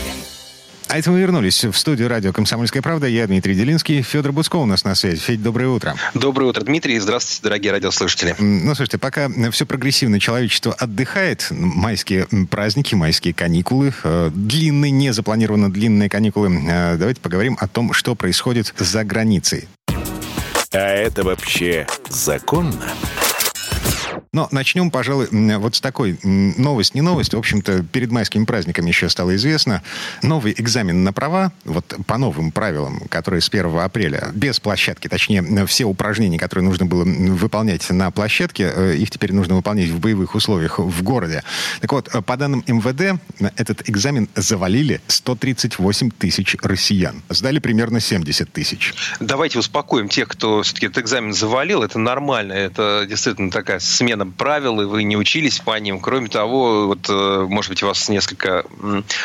А 0.89 0.99
это 0.99 1.13
мы 1.13 1.21
вернулись 1.21 1.63
в 1.63 1.75
студию 1.75 2.09
радио 2.09 2.33
«Комсомольская 2.33 2.83
правда». 2.83 3.07
Я 3.07 3.29
Дмитрий 3.29 3.55
Делинский. 3.55 4.03
Федор 4.03 4.33
Буско 4.33 4.57
у 4.57 4.67
нас 4.67 4.83
на 4.83 4.97
связи. 4.97 5.21
Федь, 5.21 5.41
доброе 5.41 5.69
утро. 5.69 5.95
Доброе 6.15 6.47
утро, 6.47 6.63
Дмитрий. 6.63 6.99
Здравствуйте, 6.99 7.41
дорогие 7.45 7.71
радиослушатели. 7.71 8.35
Ну, 8.41 8.75
слушайте, 8.75 8.99
пока 8.99 9.31
все 9.53 9.65
прогрессивное 9.65 10.19
человечество 10.19 10.73
отдыхает, 10.73 11.47
майские 11.51 12.27
праздники, 12.51 12.97
майские 12.97 13.33
каникулы, 13.33 13.95
э, 14.03 14.31
длинные, 14.35 14.91
не 14.91 15.13
запланированы 15.13 15.69
длинные 15.69 16.09
каникулы, 16.09 16.53
э, 16.53 16.97
давайте 16.97 17.21
поговорим 17.21 17.57
о 17.61 17.69
том, 17.69 17.93
что 17.93 18.17
происходит 18.17 18.75
за 18.77 19.05
границей. 19.05 19.69
А 20.73 20.79
это 20.79 21.23
вообще 21.23 21.87
законно? 22.09 22.87
Но 24.33 24.47
начнем, 24.53 24.93
пожалуй, 24.93 25.27
вот 25.59 25.75
с 25.75 25.81
такой 25.81 26.17
новость, 26.23 26.95
не 26.95 27.01
новость. 27.01 27.35
В 27.35 27.39
общем-то, 27.39 27.83
перед 27.83 28.13
майскими 28.13 28.45
праздниками 28.45 28.87
еще 28.87 29.09
стало 29.09 29.35
известно. 29.35 29.83
Новый 30.23 30.55
экзамен 30.57 31.03
на 31.03 31.13
права, 31.13 31.51
вот 31.65 31.97
по 32.07 32.17
новым 32.17 32.53
правилам, 32.53 33.01
которые 33.09 33.41
с 33.41 33.49
1 33.49 33.77
апреля, 33.81 34.31
без 34.33 34.61
площадки, 34.61 35.09
точнее, 35.09 35.67
все 35.67 35.85
упражнения, 35.85 36.39
которые 36.39 36.65
нужно 36.65 36.87
было 36.87 37.03
выполнять 37.03 37.91
на 37.91 38.13
площадке, 38.13 38.73
э, 38.73 38.95
их 38.99 39.11
теперь 39.11 39.33
нужно 39.33 39.57
выполнять 39.57 39.89
в 39.89 39.99
боевых 39.99 40.37
условиях 40.37 40.79
в 40.79 41.03
городе. 41.03 41.43
Так 41.81 41.91
вот, 41.91 42.09
по 42.25 42.37
данным 42.37 42.63
МВД, 42.69 43.21
этот 43.57 43.89
экзамен 43.91 44.29
завалили 44.37 45.01
138 45.09 46.11
тысяч 46.13 46.57
россиян. 46.63 47.25
Сдали 47.31 47.59
примерно 47.59 47.99
70 47.99 48.53
тысяч. 48.53 48.95
Давайте 49.19 49.59
успокоим 49.59 50.09
тех, 50.09 50.29
кто 50.29 50.63
все-таки 50.63 50.87
этот 50.87 50.99
экзамен 50.99 51.33
завалил. 51.33 51.83
Это 51.83 51.99
нормально. 51.99 52.53
Это 52.53 53.07
действительно 53.09 53.51
такая 53.51 53.81
смена 53.81 54.20
смена 54.21 54.33
правил, 54.37 54.81
и 54.81 54.85
вы 54.85 55.03
не 55.05 55.17
учились 55.17 55.59
по 55.59 55.79
ним. 55.79 56.01
Кроме 56.01 56.29
того, 56.29 56.89
вот, 56.89 57.07
э, 57.09 57.47
может 57.49 57.71
быть, 57.71 57.83
вас 57.83 58.09
несколько 58.09 58.65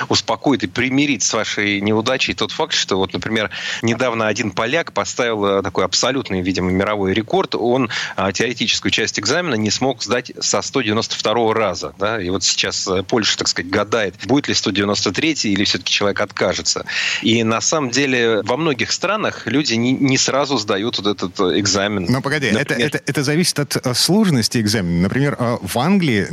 успокоит 0.10 0.64
и 0.64 0.68
примирит 0.68 1.24
с 1.24 1.34
вашей 1.34 1.82
неудачей 1.82 2.34
тот 2.34 2.52
факт, 2.52 2.74
что, 2.74 2.98
вот, 2.98 3.14
например, 3.14 3.50
недавно 3.82 4.28
один 4.28 4.52
поляк 4.52 4.94
поставил 4.94 5.46
э, 5.46 5.64
такой 5.64 5.86
абсолютный, 5.86 6.42
видимо, 6.42 6.72
мировой 6.72 7.14
рекорд. 7.14 7.56
Он 7.56 7.90
а, 8.16 8.32
теоретическую 8.32 8.92
часть 8.92 9.20
экзамена 9.20 9.56
не 9.56 9.72
смог 9.72 10.04
сдать 10.04 10.32
со 10.40 10.62
192 10.62 11.54
раза. 11.54 11.94
Да? 11.98 12.22
И 12.22 12.30
вот 12.30 12.44
сейчас 12.44 12.88
э, 12.88 13.04
Польша, 13.04 13.38
так 13.38 13.48
сказать, 13.48 13.70
гадает, 13.70 14.16
будет 14.26 14.48
ли 14.48 14.54
193 14.54 15.36
или 15.44 15.64
все-таки 15.64 15.92
человек 15.92 16.22
откажется. 16.22 16.86
И 17.22 17.44
на 17.44 17.62
самом 17.62 17.90
деле 17.90 18.42
во 18.44 18.58
многих 18.58 18.92
странах 18.92 19.48
люди 19.48 19.74
не, 19.74 19.92
не 19.92 20.18
сразу 20.18 20.58
сдают 20.58 20.98
вот 21.00 21.08
этот 21.08 21.58
экзамен. 21.58 22.06
Но 22.10 22.22
погоди, 22.22 22.52
Например, 22.52 22.88
это, 22.88 22.98
это, 22.98 23.04
это 23.06 23.24
зависит 23.24 23.60
от 23.60 23.98
сложности 23.98 24.60
экзамена 24.60 24.85
Например, 24.86 25.36
а, 25.40 25.58
в 25.62 25.78
Англии, 25.78 26.28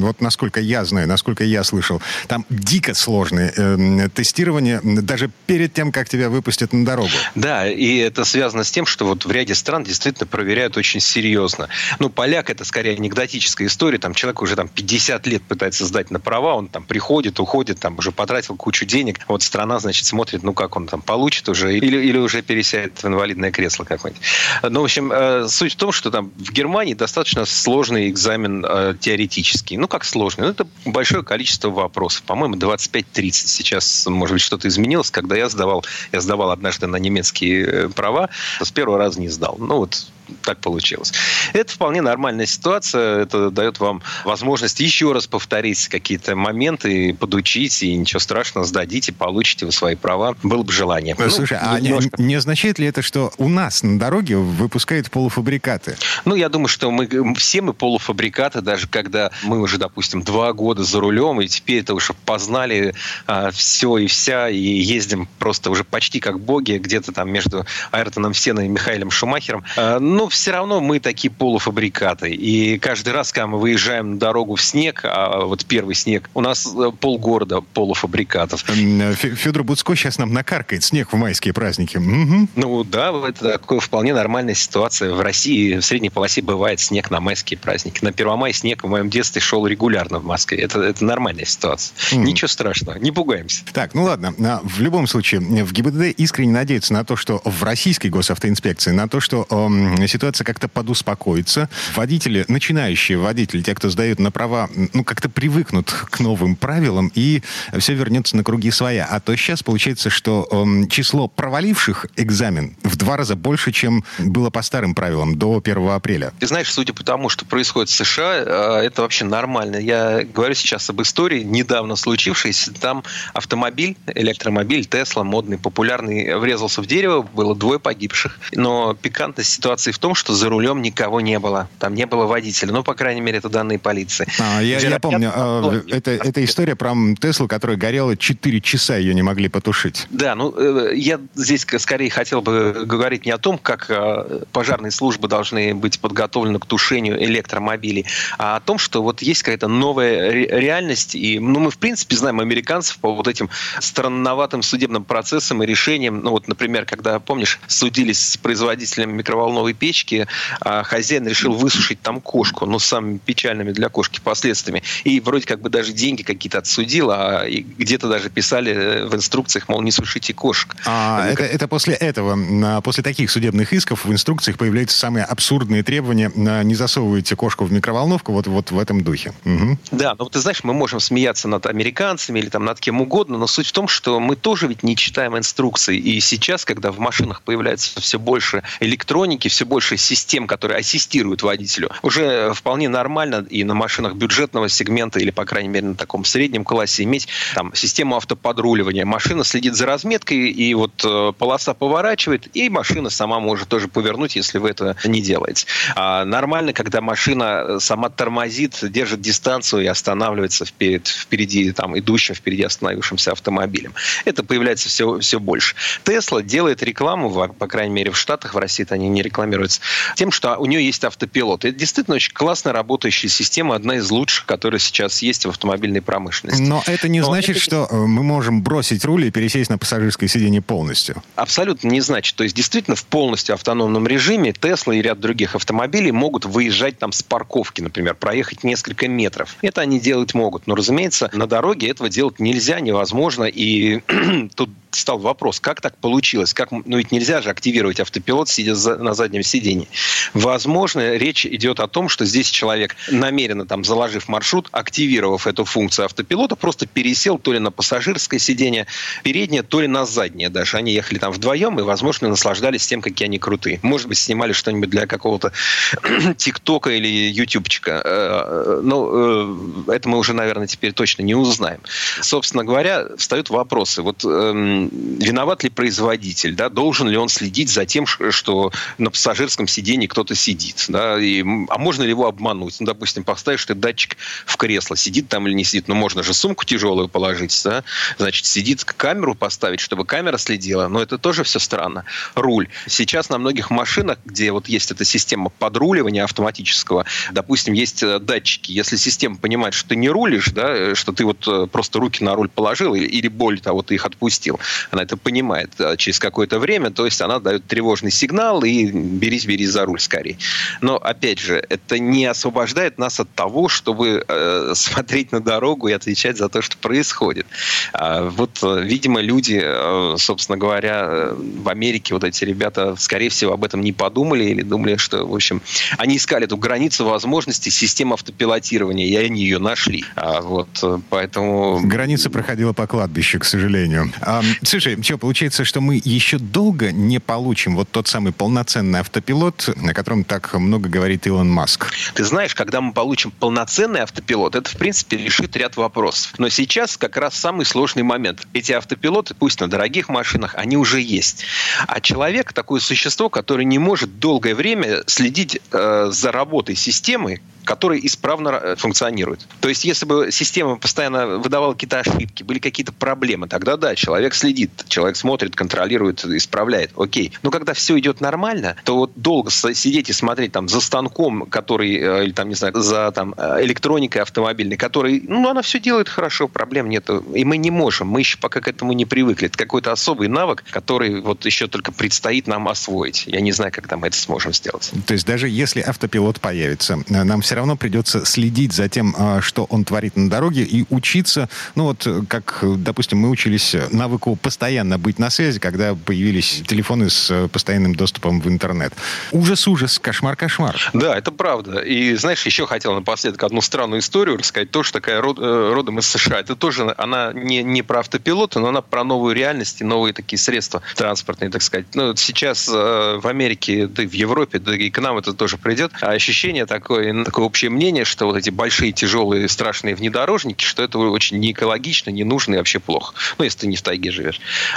вот 0.00 0.20
насколько 0.20 0.60
я 0.60 0.84
знаю, 0.84 1.08
насколько 1.08 1.44
я 1.44 1.64
слышал, 1.64 2.00
там 2.28 2.44
дико 2.50 2.94
сложное 2.94 3.52
э, 3.56 4.08
тестирование 4.14 4.80
даже 4.82 5.30
перед 5.46 5.72
тем, 5.72 5.92
как 5.92 6.08
тебя 6.08 6.28
выпустят 6.28 6.72
на 6.72 6.84
дорогу. 6.84 7.10
Да, 7.34 7.68
и 7.68 7.96
это 7.98 8.24
связано 8.24 8.64
с 8.64 8.70
тем, 8.70 8.86
что 8.86 9.06
вот 9.06 9.24
в 9.24 9.30
ряде 9.30 9.54
стран 9.54 9.84
действительно 9.84 10.26
проверяют 10.26 10.76
очень 10.76 11.00
серьезно. 11.00 11.68
Ну, 11.98 12.10
поляк 12.10 12.50
это 12.50 12.64
скорее 12.64 12.96
анекдотическая 12.96 13.68
история. 13.68 13.98
Там 13.98 14.14
человек 14.14 14.42
уже 14.42 14.56
там 14.56 14.68
50 14.68 15.26
лет 15.26 15.42
пытается 15.42 15.84
сдать 15.86 16.10
на 16.10 16.20
права, 16.20 16.54
он 16.54 16.68
там 16.68 16.84
приходит, 16.84 17.40
уходит, 17.40 17.80
там 17.80 17.98
уже 17.98 18.12
потратил 18.12 18.56
кучу 18.56 18.84
денег. 18.84 19.20
Вот 19.28 19.42
страна, 19.42 19.78
значит, 19.78 20.06
смотрит, 20.06 20.42
ну 20.42 20.52
как 20.52 20.76
он 20.76 20.86
там 20.86 21.02
получит 21.02 21.48
уже 21.48 21.76
или, 21.76 21.98
или 22.04 22.18
уже 22.18 22.42
пересядет 22.42 23.02
в 23.02 23.06
инвалидное 23.06 23.50
кресло 23.50 23.84
какое-нибудь. 23.84 24.22
Ну, 24.62 24.80
в 24.80 24.84
общем, 24.84 25.12
э, 25.12 25.48
суть 25.48 25.74
в 25.74 25.76
том, 25.76 25.92
что 25.92 26.10
там 26.10 26.32
в 26.36 26.52
Германии 26.52 26.94
достаточно 26.94 27.44
сложно 27.44 27.85
сложный 27.86 28.08
экзамен 28.08 28.64
э, 28.68 28.94
теоретический. 28.98 29.76
Ну, 29.76 29.86
как 29.86 30.04
сложный? 30.04 30.44
Ну, 30.44 30.50
это 30.50 30.66
большое 30.84 31.22
количество 31.22 31.70
вопросов. 31.70 32.22
По-моему, 32.24 32.56
25-30. 32.56 33.30
Сейчас, 33.32 34.06
может 34.06 34.34
быть, 34.34 34.42
что-то 34.42 34.66
изменилось. 34.68 35.10
Когда 35.10 35.36
я 35.36 35.48
сдавал, 35.48 35.84
я 36.12 36.20
сдавал 36.20 36.50
однажды 36.50 36.86
на 36.86 36.96
немецкие 36.96 37.66
э, 37.66 37.88
права, 37.88 38.28
с 38.60 38.70
первого 38.72 38.98
раза 38.98 39.20
не 39.20 39.28
сдал. 39.28 39.56
Ну, 39.58 39.78
вот 39.78 40.06
так 40.42 40.58
получилось. 40.58 41.12
Это 41.52 41.72
вполне 41.72 42.02
нормальная 42.02 42.46
ситуация. 42.46 43.22
Это 43.22 43.50
дает 43.50 43.80
вам 43.80 44.02
возможность 44.24 44.80
еще 44.80 45.12
раз 45.12 45.26
повторить 45.26 45.88
какие-то 45.88 46.36
моменты, 46.36 47.14
подучить, 47.14 47.82
и 47.82 47.94
ничего 47.94 48.20
страшного, 48.20 48.66
сдадите, 48.66 49.12
получите 49.12 49.66
вы 49.66 49.72
свои 49.72 49.94
права. 49.94 50.36
Было 50.42 50.62
бы 50.62 50.72
желание. 50.72 51.14
Ну, 51.18 51.30
Слушай, 51.30 51.58
ну, 51.62 51.68
а 51.70 51.80
немножко... 51.80 52.10
не, 52.18 52.26
не 52.26 52.34
означает 52.34 52.78
ли 52.78 52.86
это, 52.86 53.02
что 53.02 53.32
у 53.38 53.48
нас 53.48 53.82
на 53.82 53.98
дороге 53.98 54.36
выпускают 54.36 55.10
полуфабрикаты? 55.10 55.96
Ну, 56.24 56.34
я 56.34 56.48
думаю, 56.48 56.68
что 56.68 56.90
мы 56.90 57.08
все 57.34 57.60
мы 57.60 57.72
полуфабрикаты, 57.72 58.60
даже 58.60 58.86
когда 58.86 59.30
мы 59.42 59.60
уже, 59.60 59.78
допустим, 59.78 60.22
два 60.22 60.52
года 60.52 60.84
за 60.84 61.00
рулем, 61.00 61.40
и 61.40 61.48
теперь 61.48 61.80
это 61.80 61.94
уже 61.94 62.12
познали 62.24 62.94
а, 63.26 63.50
все 63.50 63.98
и 63.98 64.06
вся, 64.06 64.48
и 64.48 64.58
ездим 64.58 65.28
просто 65.38 65.70
уже 65.70 65.84
почти 65.84 66.20
как 66.20 66.40
боги, 66.40 66.72
где-то 66.78 67.12
там 67.12 67.30
между 67.30 67.66
Айртоном 67.90 68.34
Сеной 68.34 68.66
и 68.66 68.68
Михаилом 68.68 69.10
Шумахером. 69.10 69.64
А, 69.76 69.98
но 70.16 70.30
все 70.30 70.50
равно 70.50 70.80
мы 70.80 70.98
такие 70.98 71.30
полуфабрикаты. 71.30 72.30
И 72.30 72.78
каждый 72.78 73.12
раз, 73.12 73.32
когда 73.32 73.48
мы 73.48 73.58
выезжаем 73.58 74.12
на 74.12 74.18
дорогу 74.18 74.54
в 74.54 74.62
снег, 74.62 75.02
а 75.04 75.44
вот 75.44 75.66
первый 75.66 75.94
снег, 75.94 76.30
у 76.32 76.40
нас 76.40 76.66
э, 76.66 76.90
полгорода 76.98 77.60
полуфабрикатов. 77.60 78.62
Федор 78.62 79.62
Буцко 79.62 79.94
сейчас 79.94 80.16
нам 80.16 80.32
накаркает 80.32 80.84
снег 80.84 81.12
в 81.12 81.16
майские 81.16 81.52
праздники. 81.52 81.98
Угу. 81.98 82.48
Ну 82.56 82.84
да, 82.84 83.12
это 83.28 83.58
такая 83.58 83.78
вполне 83.80 84.14
нормальная 84.14 84.54
ситуация. 84.54 85.12
В 85.12 85.20
России 85.20 85.76
в 85.76 85.84
средней 85.84 86.08
полосе 86.08 86.40
бывает 86.40 86.80
снег 86.80 87.10
на 87.10 87.20
майские 87.20 87.58
праздники. 87.58 88.02
На 88.02 88.10
Первомай 88.10 88.54
снег 88.54 88.84
в 88.84 88.88
моем 88.88 89.10
детстве 89.10 89.42
шел 89.42 89.66
регулярно 89.66 90.18
в 90.18 90.24
Москве. 90.24 90.58
Это, 90.58 90.80
это 90.80 91.04
нормальная 91.04 91.44
ситуация. 91.44 91.94
Mm. 92.12 92.22
Ничего 92.22 92.48
страшного, 92.48 92.96
не 92.96 93.12
пугаемся. 93.12 93.64
Так, 93.74 93.92
ну 93.92 94.04
ладно. 94.04 94.34
А, 94.38 94.62
в 94.64 94.80
любом 94.80 95.06
случае, 95.06 95.42
в 95.42 95.72
ГИБДД 95.74 96.18
искренне 96.18 96.52
надеются 96.52 96.94
на 96.94 97.04
то, 97.04 97.16
что 97.16 97.42
в 97.44 97.62
российской 97.62 98.08
госавтоинспекции, 98.08 98.92
на 98.92 99.08
то, 99.08 99.20
что 99.20 99.46
э, 99.50 100.05
ситуация 100.06 100.44
как-то 100.44 100.68
подуспокоится. 100.68 101.68
Водители, 101.94 102.44
начинающие 102.48 103.18
водители, 103.18 103.62
те, 103.62 103.74
кто 103.74 103.90
сдают 103.90 104.18
на 104.18 104.30
права, 104.30 104.68
ну, 104.92 105.04
как-то 105.04 105.28
привыкнут 105.28 105.90
к 105.90 106.20
новым 106.20 106.56
правилам, 106.56 107.10
и 107.14 107.42
все 107.78 107.94
вернется 107.94 108.36
на 108.36 108.44
круги 108.44 108.70
своя. 108.70 109.06
А 109.10 109.20
то 109.20 109.34
сейчас 109.36 109.62
получается, 109.62 110.10
что 110.10 110.48
э, 110.50 110.88
число 110.88 111.28
проваливших 111.28 112.06
экзамен 112.16 112.76
в 112.82 112.96
два 112.96 113.16
раза 113.16 113.36
больше, 113.36 113.72
чем 113.72 114.04
было 114.18 114.50
по 114.50 114.62
старым 114.62 114.94
правилам 114.94 115.36
до 115.36 115.60
1 115.62 115.88
апреля. 115.90 116.32
Ты 116.38 116.46
знаешь, 116.46 116.72
судя 116.72 116.92
по 116.92 117.04
тому, 117.04 117.28
что 117.28 117.44
происходит 117.44 117.90
в 117.90 117.94
США, 117.94 118.34
э, 118.36 118.86
это 118.86 119.02
вообще 119.02 119.24
нормально. 119.24 119.76
Я 119.76 120.24
говорю 120.24 120.54
сейчас 120.54 120.88
об 120.90 121.02
истории, 121.02 121.42
недавно 121.42 121.96
случившейся. 121.96 122.72
Там 122.72 123.04
автомобиль, 123.32 123.96
электромобиль, 124.06 124.84
Тесла, 124.84 125.24
модный, 125.24 125.58
популярный, 125.58 126.38
врезался 126.38 126.82
в 126.82 126.86
дерево, 126.86 127.22
было 127.22 127.54
двое 127.54 127.78
погибших. 127.78 128.38
Но 128.52 128.94
пикантность 128.94 129.50
ситуации 129.50 129.92
в 129.96 129.98
том, 129.98 130.14
что 130.14 130.34
за 130.34 130.50
рулем 130.50 130.82
никого 130.82 131.22
не 131.22 131.38
было. 131.38 131.70
Там 131.78 131.94
не 131.94 132.04
было 132.04 132.26
водителя. 132.26 132.70
Ну, 132.70 132.82
по 132.82 132.94
крайней 132.94 133.22
мере, 133.22 133.38
это 133.38 133.48
данные 133.48 133.78
полиции. 133.78 134.26
А, 134.38 134.60
я, 134.60 134.78
я 134.78 135.00
помню. 135.00 135.32
А, 135.34 135.82
это, 135.90 136.10
это 136.10 136.44
история 136.44 136.76
про 136.76 136.94
Теслу, 137.18 137.48
которая 137.48 137.78
горела 137.78 138.14
4 138.14 138.60
часа, 138.60 138.96
ее 138.98 139.14
не 139.14 139.22
могли 139.22 139.48
потушить. 139.48 140.06
Да, 140.10 140.34
ну, 140.34 140.54
э, 140.54 140.92
я 140.94 141.18
здесь 141.34 141.66
скорее 141.78 142.10
хотел 142.10 142.42
бы 142.42 142.84
говорить 142.84 143.24
не 143.24 143.32
о 143.32 143.38
том, 143.38 143.56
как 143.56 143.86
э, 143.88 144.42
пожарные 144.52 144.90
службы 144.90 145.28
должны 145.28 145.74
быть 145.74 145.98
подготовлены 145.98 146.58
к 146.58 146.66
тушению 146.66 147.22
электромобилей, 147.24 148.04
а 148.36 148.56
о 148.56 148.60
том, 148.60 148.76
что 148.76 149.02
вот 149.02 149.22
есть 149.22 149.42
какая-то 149.42 149.66
новая 149.66 150.30
реальность. 150.30 151.14
И 151.14 151.38
ну, 151.38 151.58
мы, 151.60 151.70
в 151.70 151.78
принципе, 151.78 152.16
знаем 152.16 152.40
американцев 152.40 152.98
по 152.98 153.14
вот 153.14 153.28
этим 153.28 153.48
странноватым 153.80 154.62
судебным 154.62 155.04
процессам 155.04 155.62
и 155.62 155.66
решениям. 155.66 156.20
Ну, 156.20 156.32
вот, 156.32 156.48
например, 156.48 156.84
когда, 156.84 157.18
помнишь, 157.18 157.60
судились 157.66 158.20
с 158.20 158.36
производителем 158.36 159.16
микроволновой 159.16 159.72
печки, 159.86 160.26
а 160.60 160.82
хозяин 160.82 161.28
решил 161.28 161.52
высушить 161.52 162.00
там 162.02 162.20
кошку, 162.20 162.66
ну, 162.66 162.80
с 162.80 162.84
самыми 162.84 163.18
печальными 163.18 163.70
для 163.70 163.88
кошки 163.88 164.18
последствиями. 164.18 164.82
И 165.04 165.20
вроде 165.20 165.46
как 165.46 165.60
бы 165.60 165.70
даже 165.70 165.92
деньги 165.92 166.22
какие-то 166.22 166.58
отсудил, 166.58 167.12
а 167.12 167.44
где-то 167.48 168.08
даже 168.08 168.28
писали 168.30 169.06
в 169.06 169.14
инструкциях, 169.14 169.68
мол, 169.68 169.82
не 169.82 169.92
сушите 169.92 170.34
кошек. 170.34 170.74
А, 170.86 171.28
это, 171.28 171.44
это 171.44 171.68
после 171.68 171.94
этого, 171.94 172.80
после 172.80 173.04
таких 173.04 173.30
судебных 173.30 173.72
исков 173.72 174.04
в 174.04 174.12
инструкциях 174.12 174.58
появляются 174.58 174.98
самые 174.98 175.24
абсурдные 175.24 175.84
требования. 175.84 176.32
Не 176.34 176.74
засовывайте 176.74 177.36
кошку 177.36 177.64
в 177.64 177.72
микроволновку, 177.72 178.32
вот, 178.32 178.48
вот 178.48 178.72
в 178.72 178.78
этом 178.80 179.04
духе. 179.04 179.32
Угу. 179.44 179.78
Да, 179.92 180.16
но 180.18 180.24
ты 180.24 180.40
знаешь, 180.40 180.64
мы 180.64 180.74
можем 180.74 180.98
смеяться 180.98 181.46
над 181.46 181.66
американцами 181.66 182.40
или 182.40 182.48
там 182.48 182.64
над 182.64 182.80
кем 182.80 183.00
угодно, 183.00 183.38
но 183.38 183.46
суть 183.46 183.68
в 183.68 183.72
том, 183.72 183.86
что 183.86 184.18
мы 184.18 184.34
тоже 184.34 184.66
ведь 184.66 184.82
не 184.82 184.96
читаем 184.96 185.38
инструкции. 185.38 185.96
И 185.96 186.18
сейчас, 186.18 186.64
когда 186.64 186.90
в 186.90 186.98
машинах 186.98 187.42
появляется 187.42 188.00
все 188.00 188.18
больше 188.18 188.64
электроники, 188.80 189.46
все 189.48 189.64
больше 189.64 189.75
систем, 189.80 190.46
которые 190.46 190.78
ассистируют 190.78 191.42
водителю, 191.42 191.90
уже 192.02 192.52
вполне 192.54 192.88
нормально 192.88 193.46
и 193.48 193.64
на 193.64 193.74
машинах 193.74 194.14
бюджетного 194.14 194.68
сегмента 194.68 195.18
или, 195.18 195.30
по 195.30 195.44
крайней 195.44 195.68
мере, 195.68 195.88
на 195.88 195.94
таком 195.94 196.24
среднем 196.24 196.64
классе 196.64 197.02
иметь 197.02 197.28
там 197.54 197.74
систему 197.74 198.16
автоподруливания. 198.16 199.04
Машина 199.04 199.44
следит 199.44 199.74
за 199.74 199.86
разметкой, 199.86 200.50
и 200.50 200.74
вот 200.74 201.04
э, 201.04 201.32
полоса 201.38 201.74
поворачивает, 201.74 202.48
и 202.54 202.68
машина 202.70 203.10
сама 203.10 203.40
может 203.40 203.68
тоже 203.68 203.88
повернуть, 203.88 204.36
если 204.36 204.58
вы 204.58 204.70
это 204.70 204.96
не 205.04 205.20
делаете. 205.20 205.66
А 205.94 206.24
нормально, 206.24 206.72
когда 206.72 207.00
машина 207.00 207.78
сама 207.80 208.08
тормозит, 208.08 208.78
держит 208.82 209.20
дистанцию 209.20 209.82
и 209.82 209.86
останавливается 209.86 210.64
вперед, 210.64 211.06
впереди 211.08 211.72
там, 211.72 211.98
идущим 211.98 212.34
впереди 212.34 212.62
остановившимся 212.62 213.32
автомобилем. 213.32 213.92
Это 214.24 214.42
появляется 214.42 214.88
все, 214.88 215.18
все 215.20 215.40
больше. 215.40 215.74
Тесла 216.04 216.42
делает 216.42 216.82
рекламу, 216.82 217.30
по 217.52 217.66
крайней 217.66 217.94
мере, 217.94 218.10
в 218.10 218.18
Штатах, 218.18 218.54
в 218.54 218.58
России 218.58 218.86
они 218.90 219.08
не 219.08 219.22
рекламируются, 219.56 219.80
тем, 220.14 220.30
что 220.30 220.56
у 220.56 220.66
нее 220.66 220.84
есть 220.84 221.04
автопилот. 221.04 221.64
Это 221.64 221.76
действительно 221.76 222.16
очень 222.16 222.32
классно 222.32 222.72
работающая 222.72 223.28
система, 223.28 223.74
одна 223.74 223.96
из 223.96 224.10
лучших, 224.10 224.46
которая 224.46 224.78
сейчас 224.78 225.22
есть 225.22 225.46
в 225.46 225.50
автомобильной 225.50 226.02
промышленности. 226.02 226.62
Но 226.62 226.82
это 226.86 227.08
не 227.08 227.20
Но 227.20 227.26
значит, 227.26 227.56
это... 227.56 227.60
что 227.60 227.88
э, 227.90 227.96
мы 227.96 228.22
можем 228.22 228.62
бросить 228.62 229.04
руль 229.04 229.26
и 229.26 229.30
пересесть 229.30 229.70
на 229.70 229.78
пассажирское 229.78 230.28
сиденье 230.28 230.62
полностью. 230.62 231.22
Абсолютно 231.34 231.88
не 231.88 232.00
значит. 232.00 232.36
То 232.36 232.44
есть 232.44 232.54
действительно 232.54 232.96
в 232.96 233.04
полностью 233.04 233.54
автономном 233.54 234.06
режиме 234.06 234.52
Тесла 234.52 234.94
и 234.94 235.02
ряд 235.02 235.20
других 235.20 235.54
автомобилей 235.54 236.12
могут 236.12 236.44
выезжать 236.44 236.98
там 236.98 237.12
с 237.12 237.22
парковки, 237.22 237.80
например, 237.80 238.14
проехать 238.14 238.64
несколько 238.64 239.08
метров. 239.08 239.56
Это 239.62 239.80
они 239.80 240.00
делать 240.00 240.34
могут. 240.34 240.66
Но, 240.66 240.74
разумеется, 240.74 241.30
на 241.32 241.46
дороге 241.46 241.88
этого 241.88 242.08
делать 242.08 242.38
нельзя, 242.38 242.80
невозможно. 242.80 243.44
И 243.44 244.00
тут 244.54 244.70
стал 244.90 245.18
вопрос, 245.18 245.60
как 245.60 245.80
так 245.80 245.96
получилось? 245.98 246.54
Как, 246.54 246.70
ну 246.70 246.96
ведь 246.96 247.12
нельзя 247.12 247.42
же 247.42 247.50
активировать 247.50 248.00
автопилот, 248.00 248.48
сидя 248.48 248.74
за, 248.74 248.96
на 248.96 249.14
заднем 249.14 249.42
сидении. 249.42 249.88
Возможно, 250.34 251.16
речь 251.16 251.46
идет 251.46 251.80
о 251.80 251.88
том, 251.88 252.08
что 252.08 252.24
здесь 252.24 252.48
человек, 252.48 252.96
намеренно 253.10 253.66
там 253.66 253.84
заложив 253.84 254.28
маршрут, 254.28 254.68
активировав 254.72 255.46
эту 255.46 255.64
функцию 255.64 256.06
автопилота, 256.06 256.56
просто 256.56 256.86
пересел 256.86 257.38
то 257.38 257.52
ли 257.52 257.58
на 257.58 257.70
пассажирское 257.70 258.40
сиденье 258.40 258.86
переднее, 259.22 259.62
то 259.62 259.80
ли 259.80 259.88
на 259.88 260.06
заднее 260.06 260.48
даже. 260.48 260.76
Они 260.76 260.92
ехали 260.92 261.18
там 261.18 261.32
вдвоем 261.32 261.78
и, 261.78 261.82
возможно, 261.82 262.28
наслаждались 262.28 262.86
тем, 262.86 263.00
какие 263.00 263.26
они 263.26 263.38
крутые. 263.38 263.80
Может 263.82 264.08
быть, 264.08 264.18
снимали 264.18 264.52
что-нибудь 264.52 264.90
для 264.90 265.06
какого-то 265.06 265.52
ТикТока 266.36 266.90
или 266.90 267.08
Ютубчика. 267.08 268.02
Э, 268.04 268.80
ну, 268.82 269.86
э, 269.88 269.92
это 269.94 270.08
мы 270.08 270.18
уже, 270.18 270.32
наверное, 270.32 270.66
теперь 270.66 270.92
точно 270.92 271.22
не 271.22 271.34
узнаем. 271.34 271.80
Собственно 272.20 272.64
говоря, 272.64 273.16
встают 273.16 273.50
вопросы. 273.50 274.02
Вот 274.02 274.24
эм, 274.24 274.75
виноват 274.84 275.64
ли 275.64 275.70
производитель, 275.70 276.54
да, 276.54 276.68
должен 276.68 277.08
ли 277.08 277.16
он 277.16 277.28
следить 277.28 277.70
за 277.70 277.86
тем, 277.86 278.06
что 278.06 278.72
на 278.98 279.10
пассажирском 279.10 279.68
сидении 279.68 280.06
кто-то 280.06 280.34
сидит, 280.34 280.86
да, 280.88 281.20
и, 281.20 281.42
а 281.42 281.78
можно 281.78 282.02
ли 282.02 282.10
его 282.10 282.26
обмануть? 282.26 282.76
Ну, 282.80 282.86
допустим, 282.86 283.24
поставишь 283.24 283.64
ты 283.64 283.74
датчик 283.74 284.16
в 284.46 284.56
кресло, 284.56 284.96
сидит 284.96 285.28
там 285.28 285.46
или 285.46 285.54
не 285.54 285.64
сидит, 285.64 285.88
ну, 285.88 285.94
можно 285.94 286.22
же 286.22 286.34
сумку 286.34 286.64
тяжелую 286.64 287.08
положить, 287.08 287.60
да, 287.64 287.84
значит, 288.18 288.46
сидит 288.46 288.84
камеру 288.84 289.34
поставить, 289.34 289.80
чтобы 289.80 290.04
камера 290.04 290.38
следила, 290.38 290.88
но 290.88 291.02
это 291.02 291.18
тоже 291.18 291.44
все 291.44 291.58
странно. 291.58 292.04
Руль. 292.34 292.68
Сейчас 292.86 293.28
на 293.28 293.38
многих 293.38 293.70
машинах, 293.70 294.18
где 294.24 294.52
вот 294.52 294.68
есть 294.68 294.90
эта 294.90 295.04
система 295.04 295.50
подруливания 295.50 296.24
автоматического, 296.24 297.04
допустим, 297.32 297.74
есть 297.74 298.02
э, 298.02 298.18
датчики, 298.18 298.72
если 298.72 298.96
система 298.96 299.36
понимает, 299.36 299.74
что 299.74 299.90
ты 299.90 299.96
не 299.96 300.08
рулишь, 300.08 300.50
да, 300.50 300.94
что 300.94 301.12
ты 301.12 301.24
вот 301.24 301.46
э, 301.46 301.66
просто 301.66 301.98
руки 301.98 302.22
на 302.22 302.34
руль 302.34 302.48
положил 302.48 302.94
или, 302.94 303.06
или 303.06 303.28
более 303.28 303.62
того, 303.62 303.82
ты 303.82 303.94
их 303.94 304.04
отпустил, 304.04 304.58
она 304.90 305.02
это 305.02 305.16
понимает 305.16 305.72
через 305.98 306.18
какое-то 306.18 306.58
время, 306.58 306.90
то 306.90 307.04
есть 307.04 307.20
она 307.20 307.38
дает 307.38 307.66
тревожный 307.66 308.10
сигнал 308.10 308.62
и 308.64 308.90
берись, 308.90 309.46
берись 309.46 309.70
за 309.70 309.84
руль 309.84 310.00
скорее. 310.00 310.38
Но, 310.80 310.96
опять 310.96 311.38
же, 311.38 311.64
это 311.68 311.98
не 311.98 312.26
освобождает 312.26 312.98
нас 312.98 313.20
от 313.20 313.30
того, 313.34 313.68
чтобы 313.68 314.24
э, 314.26 314.72
смотреть 314.74 315.32
на 315.32 315.40
дорогу 315.40 315.88
и 315.88 315.92
отвечать 315.92 316.36
за 316.36 316.48
то, 316.48 316.62
что 316.62 316.76
происходит. 316.76 317.46
А 317.92 318.22
вот, 318.24 318.58
э, 318.62 318.82
видимо, 318.82 319.20
люди, 319.20 319.60
э, 319.62 320.16
собственно 320.18 320.58
говоря, 320.58 321.06
э, 321.08 321.34
в 321.34 321.68
Америке 321.68 322.14
вот 322.14 322.24
эти 322.24 322.44
ребята, 322.44 322.96
скорее 322.98 323.28
всего, 323.28 323.52
об 323.52 323.64
этом 323.64 323.80
не 323.80 323.92
подумали 323.92 324.44
или 324.44 324.62
думали, 324.62 324.96
что, 324.96 325.26
в 325.26 325.34
общем, 325.34 325.62
они 325.98 326.16
искали 326.16 326.44
эту 326.44 326.56
границу 326.56 327.04
возможностей 327.04 327.70
системы 327.70 328.14
автопилотирования, 328.14 329.06
и 329.06 329.16
они 329.16 329.42
ее 329.42 329.58
нашли. 329.58 330.04
А 330.14 330.40
вот 330.40 330.68
поэтому... 331.10 331.80
Граница 331.84 332.30
проходила 332.30 332.72
по 332.72 332.86
кладбищу, 332.86 333.38
к 333.40 333.44
сожалению. 333.44 334.12
А, 334.20 334.42
слушай, 334.62 335.02
что, 335.02 335.18
получается, 335.18 335.64
что 335.64 335.80
мы 335.80 336.00
еще 336.04 336.38
долго 336.38 336.92
не 336.92 337.18
получим 337.18 337.76
вот 337.76 337.90
тот 337.90 338.08
самый 338.08 338.32
полноценный 338.32 339.00
автопилот, 339.00 339.68
о 339.68 339.94
котором 339.94 340.24
так 340.24 340.54
много 340.54 340.88
говорит 340.88 341.26
Илон 341.26 341.50
Маск? 341.50 341.92
Ты 342.14 342.24
знаешь, 342.24 342.54
когда 342.54 342.80
мы 342.80 342.92
получим 342.92 343.30
полноценный 343.30 344.00
автопилот, 344.00 344.54
это, 344.54 344.70
в 344.70 344.76
принципе, 344.76 345.16
решит 345.16 345.56
ряд 345.56 345.76
вопросов. 345.76 346.34
Но 346.38 346.48
сейчас 346.48 346.96
как 346.96 347.16
раз 347.16 347.34
самый 347.34 347.64
сложный 347.66 348.02
момент. 348.02 348.46
Эти 348.52 348.72
автопилоты, 348.72 349.34
пусть 349.34 349.60
на 349.60 349.68
дорогих 349.68 350.08
машинах, 350.08 350.54
они 350.56 350.76
уже 350.76 351.00
есть. 351.00 351.44
А 351.86 352.00
человек 352.00 352.52
такое 352.52 352.80
существо, 352.80 353.28
которое 353.28 353.64
не 353.64 353.78
может 353.78 354.18
долгое 354.18 354.54
время 354.54 355.02
следить 355.06 355.60
э, 355.72 356.08
за 356.10 356.32
работой 356.32 356.76
системы, 356.76 357.40
который 357.66 358.00
исправно 358.06 358.48
э, 358.48 358.76
функционирует. 358.76 359.46
То 359.60 359.68
есть, 359.68 359.84
если 359.84 360.06
бы 360.06 360.28
система 360.30 360.76
постоянно 360.76 361.26
выдавала 361.26 361.74
какие-то 361.74 361.98
ошибки, 361.98 362.42
были 362.42 362.58
какие-то 362.58 362.92
проблемы, 362.92 363.48
тогда 363.48 363.76
да, 363.76 363.94
человек 363.94 364.34
следит, 364.34 364.45
человек 364.88 365.16
смотрит, 365.16 365.56
контролирует, 365.56 366.24
исправляет. 366.24 366.92
Окей. 366.96 367.32
Но 367.42 367.50
когда 367.50 367.74
все 367.74 367.98
идет 367.98 368.20
нормально, 368.20 368.76
то 368.84 368.96
вот 368.96 369.12
долго 369.16 369.50
сидеть 369.50 370.10
и 370.10 370.12
смотреть 370.12 370.52
там 370.52 370.68
за 370.68 370.80
станком, 370.80 371.46
который, 371.46 371.96
э, 371.96 372.24
или 372.24 372.32
там, 372.32 372.48
не 372.48 372.54
знаю, 372.54 372.74
за 372.80 373.10
там 373.12 373.34
э, 373.36 373.58
электроникой 373.62 374.22
автомобильной, 374.22 374.76
который, 374.76 375.22
ну, 375.26 375.48
она 375.48 375.62
все 375.62 375.78
делает 375.78 376.08
хорошо, 376.08 376.48
проблем 376.48 376.88
нет. 376.88 377.08
И 377.34 377.44
мы 377.44 377.56
не 377.56 377.70
можем, 377.70 378.08
мы 378.08 378.20
еще 378.20 378.38
пока 378.38 378.60
к 378.60 378.68
этому 378.68 378.92
не 378.92 379.04
привыкли. 379.04 379.48
Это 379.48 379.58
какой-то 379.58 379.92
особый 379.92 380.28
навык, 380.28 380.64
который 380.70 381.20
вот 381.20 381.44
еще 381.44 381.66
только 381.66 381.92
предстоит 381.92 382.46
нам 382.46 382.68
освоить. 382.68 383.24
Я 383.26 383.40
не 383.40 383.52
знаю, 383.52 383.72
когда 383.72 383.96
мы 383.96 384.08
это 384.08 384.16
сможем 384.16 384.52
сделать. 384.52 384.90
То 385.06 385.14
есть 385.14 385.26
даже 385.26 385.48
если 385.48 385.80
автопилот 385.80 386.40
появится, 386.40 386.98
нам 387.08 387.40
все 387.40 387.54
равно 387.54 387.76
придется 387.76 388.24
следить 388.24 388.72
за 388.72 388.88
тем, 388.88 389.14
что 389.40 389.64
он 389.64 389.84
творит 389.84 390.16
на 390.16 390.30
дороге 390.30 390.62
и 390.62 390.84
учиться, 390.90 391.48
ну 391.74 391.84
вот 391.84 392.06
как, 392.28 392.62
допустим, 392.78 393.18
мы 393.18 393.30
учились 393.30 393.74
навыку 393.90 394.35
постоянно 394.42 394.98
быть 394.98 395.18
на 395.18 395.30
связи, 395.30 395.58
когда 395.58 395.94
появились 395.94 396.62
телефоны 396.66 397.10
с 397.10 397.30
э, 397.30 397.48
постоянным 397.48 397.94
доступом 397.94 398.40
в 398.40 398.48
интернет. 398.48 398.92
Ужас-ужас, 399.32 399.98
кошмар-кошмар. 399.98 400.90
Да, 400.92 401.16
это 401.16 401.32
правда. 401.32 401.80
И 401.80 402.14
знаешь, 402.14 402.44
еще 402.46 402.66
хотел 402.66 402.94
напоследок 402.94 403.42
одну 403.42 403.60
странную 403.60 404.00
историю 404.00 404.36
рассказать, 404.36 404.70
тоже 404.70 404.92
такая 404.92 405.20
род, 405.20 405.38
э, 405.38 405.72
родом 405.72 405.98
из 405.98 406.06
США. 406.06 406.40
Это 406.40 406.56
тоже, 406.56 406.94
она 406.96 407.32
не, 407.32 407.62
не 407.62 407.82
про 407.82 408.00
автопилоты, 408.00 408.58
но 408.58 408.68
она 408.68 408.82
про 408.82 409.04
новую 409.04 409.34
реальность 409.34 409.80
и 409.80 409.84
новые 409.84 410.12
такие 410.12 410.38
средства 410.38 410.82
транспортные, 410.94 411.50
так 411.50 411.62
сказать. 411.62 411.86
Ну, 411.94 412.14
сейчас 412.16 412.68
э, 412.68 412.72
в 412.72 413.26
Америке, 413.26 413.86
да 413.86 414.02
и 414.02 414.06
в 414.06 414.12
Европе, 414.12 414.58
да 414.58 414.74
и 414.76 414.90
к 414.90 414.98
нам 415.00 415.18
это 415.18 415.32
тоже 415.32 415.56
придет, 415.56 415.92
а 416.00 416.10
ощущение 416.10 416.66
такое, 416.66 417.24
такое 417.24 417.44
общее 417.44 417.70
мнение, 417.70 418.04
что 418.04 418.26
вот 418.26 418.36
эти 418.36 418.50
большие, 418.50 418.92
тяжелые, 418.92 419.48
страшные 419.48 419.94
внедорожники, 419.94 420.64
что 420.64 420.82
это 420.82 420.98
очень 420.98 421.38
не 421.38 421.52
экологично, 421.52 422.10
не 422.10 422.24
нужно 422.24 422.54
и 422.54 422.58
вообще 422.58 422.78
плохо. 422.78 423.14
Ну, 423.38 423.44
если 423.44 423.60
ты 423.60 423.66
не 423.66 423.76
в 423.76 423.82
тайге 423.82 424.10
живешь. 424.10 424.25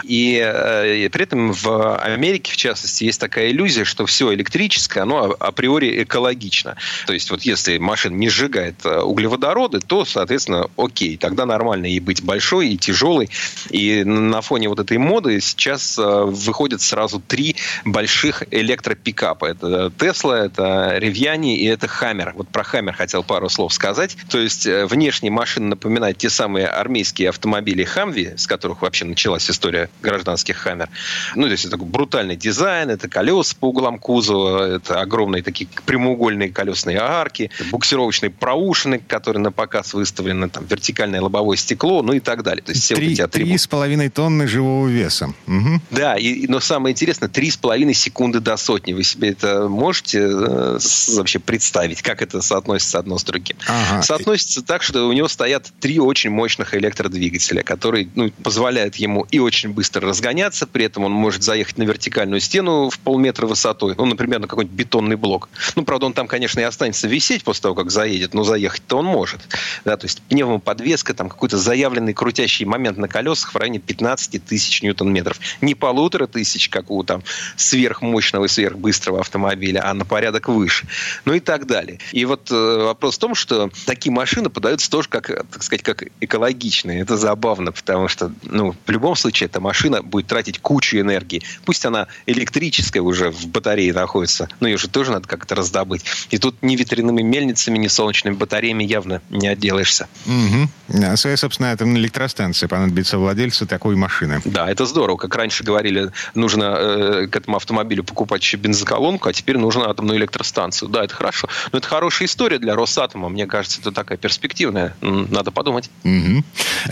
И, 0.03 0.39
э, 0.43 1.05
и 1.05 1.09
при 1.09 1.23
этом 1.23 1.53
в 1.53 1.97
Америке, 1.97 2.51
в 2.51 2.57
частности, 2.57 3.03
есть 3.03 3.19
такая 3.19 3.51
иллюзия, 3.51 3.85
что 3.85 4.05
все 4.05 4.33
электрическое, 4.33 5.03
оно 5.03 5.35
априори 5.39 6.03
экологично. 6.03 6.75
То 7.05 7.13
есть 7.13 7.31
вот 7.31 7.41
если 7.43 7.77
машина 7.77 8.15
не 8.15 8.29
сжигает 8.29 8.85
э, 8.85 8.99
углеводороды, 8.99 9.79
то, 9.79 10.05
соответственно, 10.05 10.69
окей, 10.77 11.17
тогда 11.17 11.45
нормально 11.45 11.87
и 11.87 11.99
быть 11.99 12.23
большой, 12.23 12.69
и 12.69 12.77
тяжелой. 12.77 13.29
И 13.69 14.03
на 14.03 14.41
фоне 14.41 14.69
вот 14.69 14.79
этой 14.79 14.97
моды 14.97 15.39
сейчас 15.41 15.97
э, 15.97 16.01
выходят 16.25 16.81
сразу 16.81 17.19
три 17.19 17.55
больших 17.85 18.43
электропикапа. 18.51 19.45
Это 19.45 19.91
Тесла, 19.97 20.45
это 20.45 20.97
Ревьяни 20.97 21.57
и 21.59 21.65
это 21.65 21.87
Хаммер. 21.87 22.33
Вот 22.35 22.49
про 22.49 22.63
Хаммер 22.63 22.93
хотел 22.93 23.23
пару 23.23 23.49
слов 23.49 23.73
сказать. 23.73 24.15
То 24.29 24.39
есть 24.39 24.65
внешне 24.65 25.29
машина 25.29 25.69
напоминает 25.69 26.17
те 26.17 26.29
самые 26.29 26.67
армейские 26.67 27.29
автомобили 27.29 27.83
Хамви, 27.83 28.33
с 28.37 28.47
которых 28.47 28.81
вообще 28.81 29.05
началась 29.05 29.38
история 29.47 29.91
гражданских 30.01 30.57
Хаммер. 30.57 30.89
Ну, 31.35 31.43
то 31.43 31.51
есть 31.51 31.65
это 31.65 31.73
такой 31.73 31.87
брутальный 31.87 32.35
дизайн, 32.35 32.89
это 32.89 33.07
колеса 33.07 33.55
по 33.59 33.67
углам 33.67 33.99
кузова, 33.99 34.75
это 34.75 34.99
огромные 34.99 35.43
такие 35.43 35.69
прямоугольные 35.85 36.49
колесные 36.49 36.97
арки, 36.97 37.51
буксировочные 37.69 38.31
проушины, 38.31 38.99
которые 38.99 39.43
на 39.43 39.51
показ 39.51 39.93
выставлены, 39.93 40.49
там 40.49 40.65
вертикальное 40.65 41.21
лобовое 41.21 41.57
стекло, 41.57 42.01
ну 42.01 42.13
и 42.13 42.19
так 42.19 42.43
далее. 42.43 42.63
То 42.63 42.71
есть 42.71 42.83
все 42.83 42.95
три, 42.95 43.09
вот 43.09 43.13
эти 43.13 43.27
три 43.27 43.57
с 43.57 43.67
половиной 43.67 44.09
тонны 44.09 44.47
живого 44.47 44.87
веса. 44.87 45.33
Угу. 45.47 45.81
Да, 45.91 46.15
и, 46.15 46.47
но 46.47 46.59
самое 46.59 46.93
интересное, 46.93 47.29
три 47.29 47.51
с 47.51 47.57
половиной 47.57 47.93
секунды 47.93 48.39
до 48.39 48.57
сотни. 48.57 48.93
Вы 48.93 49.03
себе 49.03 49.29
это 49.29 49.67
можете 49.67 50.19
э, 50.19 50.79
вообще 51.15 51.39
представить, 51.39 52.01
как 52.01 52.21
это 52.21 52.41
соотносится 52.41 52.99
одно 52.99 53.17
с 53.17 53.23
другим? 53.23 53.57
Ага. 53.67 54.01
Соотносится 54.01 54.61
так, 54.61 54.83
что 54.83 55.07
у 55.07 55.13
него 55.13 55.27
стоят 55.27 55.71
три 55.79 55.99
очень 55.99 56.29
мощных 56.29 56.73
электродвигателя, 56.73 57.63
которые 57.63 58.09
ну, 58.15 58.31
позволяют 58.43 58.95
ему 58.95 59.25
и 59.31 59.39
очень 59.39 59.69
быстро 59.69 60.07
разгоняться, 60.07 60.67
при 60.67 60.85
этом 60.85 61.03
он 61.03 61.11
может 61.11 61.43
заехать 61.43 61.77
на 61.77 61.83
вертикальную 61.83 62.39
стену 62.39 62.89
в 62.89 62.99
полметра 62.99 63.47
высотой, 63.47 63.95
ну, 63.97 64.05
например, 64.05 64.39
на 64.39 64.47
какой-нибудь 64.47 64.75
бетонный 64.75 65.15
блок. 65.15 65.49
Ну, 65.75 65.83
правда, 65.83 66.07
он 66.07 66.13
там, 66.13 66.27
конечно, 66.27 66.59
и 66.59 66.63
останется 66.63 67.07
висеть 67.07 67.43
после 67.43 67.63
того, 67.63 67.75
как 67.75 67.91
заедет, 67.91 68.33
но 68.33 68.43
заехать-то 68.43 68.97
он 68.97 69.05
может. 69.05 69.41
Да, 69.85 69.97
то 69.97 70.05
есть 70.05 70.21
пневмоподвеска, 70.23 71.13
там 71.13 71.29
какой-то 71.29 71.57
заявленный 71.57 72.13
крутящий 72.13 72.65
момент 72.65 72.97
на 72.97 73.07
колесах 73.07 73.53
в 73.53 73.57
районе 73.57 73.79
15 73.79 74.43
тысяч 74.43 74.81
ньютон-метров. 74.81 75.39
Не 75.61 75.75
полутора 75.75 76.27
тысяч, 76.27 76.69
как 76.69 76.91
у 76.91 77.03
там 77.03 77.23
сверхмощного 77.55 78.45
и 78.45 78.47
сверхбыстрого 78.47 79.19
автомобиля, 79.19 79.87
а 79.87 79.93
на 79.93 80.05
порядок 80.05 80.47
выше. 80.47 80.87
Ну 81.25 81.33
и 81.33 81.39
так 81.39 81.67
далее. 81.67 81.99
И 82.11 82.25
вот 82.25 82.51
э, 82.51 82.83
вопрос 82.83 83.15
в 83.15 83.19
том, 83.19 83.35
что 83.35 83.69
такие 83.85 84.11
машины 84.11 84.49
подаются 84.49 84.89
тоже 84.89 85.09
как, 85.09 85.27
так 85.27 85.63
сказать, 85.63 85.83
как 85.83 86.03
экологичные. 86.19 87.01
Это 87.01 87.17
забавно, 87.17 87.71
потому 87.71 88.07
что, 88.07 88.31
ну, 88.43 88.75
в 88.85 88.91
любом 88.91 89.15
случае, 89.19 89.47
эта 89.47 89.59
машина 89.59 90.01
будет 90.01 90.27
тратить 90.27 90.59
кучу 90.59 90.99
энергии. 90.99 91.43
Пусть 91.65 91.85
она 91.85 92.07
электрическая 92.25 93.03
уже 93.03 93.31
в 93.31 93.47
батарее 93.47 93.93
находится, 93.93 94.49
но 94.59 94.67
ее 94.67 94.77
же 94.77 94.87
тоже 94.87 95.11
надо 95.11 95.27
как-то 95.27 95.55
раздобыть. 95.55 96.03
И 96.29 96.37
тут 96.37 96.55
ни 96.61 96.75
ветряными 96.75 97.21
мельницами, 97.21 97.77
ни 97.77 97.87
солнечными 97.87 98.35
батареями 98.35 98.83
явно 98.83 99.21
не 99.29 99.47
отделаешься. 99.47 100.07
Угу. 100.25 101.15
Своя 101.17 101.37
собственная 101.37 101.73
атомная 101.73 102.01
электростанция 102.01 102.67
понадобится 102.67 103.17
владельцу 103.17 103.67
такой 103.67 103.95
машины. 103.95 104.41
Да, 104.45 104.69
это 104.69 104.85
здорово. 104.85 105.17
Как 105.17 105.35
раньше 105.35 105.63
говорили, 105.63 106.11
нужно 106.35 106.75
э, 106.77 107.27
к 107.27 107.35
этому 107.35 107.57
автомобилю 107.57 108.03
покупать 108.03 108.41
еще 108.41 108.57
бензоколонку, 108.57 109.29
а 109.29 109.33
теперь 109.33 109.57
нужно 109.57 109.89
атомную 109.89 110.17
электростанцию. 110.17 110.89
Да, 110.89 111.03
это 111.03 111.13
хорошо. 111.13 111.49
Но 111.71 111.79
это 111.79 111.87
хорошая 111.87 112.27
история 112.27 112.59
для 112.59 112.75
Росатома. 112.75 113.29
Мне 113.29 113.45
кажется, 113.45 113.79
это 113.81 113.91
такая 113.91 114.17
перспективная. 114.17 114.95
Надо 115.01 115.51
подумать. 115.51 115.89
Угу. 116.03 116.43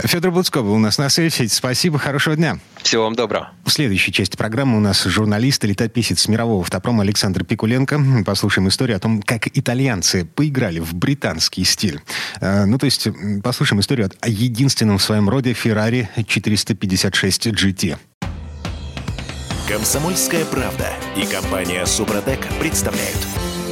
Федор 0.06 0.32
Буцко 0.32 0.62
был 0.62 0.74
у 0.74 0.80
нас 0.80 0.98
на 0.98 1.10
связи. 1.10 1.48
Спасибо, 1.48 2.00
хорошего 2.08 2.38
дня. 2.38 2.58
Всего 2.84 3.04
вам 3.04 3.16
доброго. 3.16 3.50
В 3.66 3.70
следующей 3.70 4.14
части 4.14 4.38
программы 4.38 4.78
у 4.78 4.80
нас 4.80 5.04
журналист 5.04 5.66
и 5.66 5.68
летописец 5.68 6.30
мирового 6.30 6.62
автопрома 6.62 7.04
Александр 7.04 7.44
Пикуленко. 7.44 8.24
Послушаем 8.26 8.70
историю 8.70 8.96
о 8.96 9.00
том, 9.02 9.22
как 9.22 9.50
итальянцы 9.58 10.24
поиграли 10.24 10.80
в 10.80 10.96
британский 10.96 11.66
стиль. 11.66 12.00
Э, 12.40 12.64
ну, 12.64 12.78
то 12.78 12.86
есть, 12.86 13.10
послушаем 13.44 13.82
историю 13.82 14.10
о 14.22 14.30
единственном 14.30 15.00
в 15.00 15.04
своем 15.04 15.28
роде 15.28 15.52
Ferrari 15.52 16.08
456 16.26 17.48
GT. 17.48 17.98
Комсомольская 19.68 20.46
правда 20.46 20.88
и 21.18 21.26
компания 21.26 21.86
Супротек 21.86 22.40
представляют. 22.62 23.20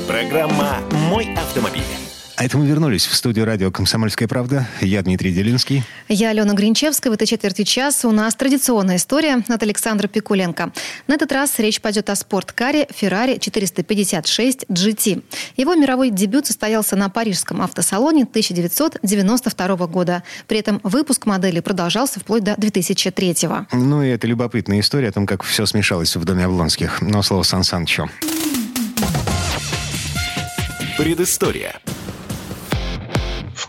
Программа 0.10 0.82
«Мой 0.92 1.34
автомобиль». 1.36 2.05
А 2.38 2.44
это 2.44 2.58
мы 2.58 2.68
вернулись 2.68 3.06
в 3.06 3.16
студию 3.16 3.46
радио 3.46 3.72
«Комсомольская 3.72 4.28
правда». 4.28 4.68
Я 4.82 5.02
Дмитрий 5.02 5.32
Делинский. 5.32 5.84
Я 6.10 6.32
Алена 6.32 6.54
Гринчевская. 6.54 7.10
В 7.10 7.14
этой 7.14 7.26
четверти 7.26 7.64
часа 7.64 8.10
у 8.10 8.12
нас 8.12 8.36
традиционная 8.36 8.98
история 8.98 9.42
от 9.48 9.64
Александра 9.64 10.10
Пикуленко. 10.10 10.74
На 11.08 11.14
этот 11.14 11.32
раз 11.32 11.58
речь 11.60 11.80
пойдет 11.80 12.10
о 12.10 12.16
спорткаре 12.16 12.88
Ferrari 12.92 13.40
456 13.40 14.66
GT. 14.66 15.24
Его 15.56 15.76
мировой 15.76 16.10
дебют 16.10 16.46
состоялся 16.46 16.98
на 16.98 17.08
парижском 17.08 17.62
автосалоне 17.62 18.24
1992 18.24 19.88
года. 19.88 20.22
При 20.48 20.60
этом 20.60 20.82
выпуск 20.84 21.26
модели 21.26 21.62
продолжался 21.62 22.20
вплоть 22.20 22.44
до 22.44 22.56
2003 22.58 23.36
Ну 23.72 24.04
и 24.04 24.10
это 24.10 24.28
любопытная 24.28 24.82
история 24.82 25.08
о 25.08 25.12
том, 25.14 25.26
как 25.26 25.44
все 25.44 25.66
смешалось 25.66 26.14
в 26.18 26.26
доме 26.26 26.44
Облонских. 26.44 27.02
Но 27.02 27.24
слово 27.24 27.44
Сан 27.44 27.64
Санычу. 27.64 28.10
Предыстория. 30.98 31.80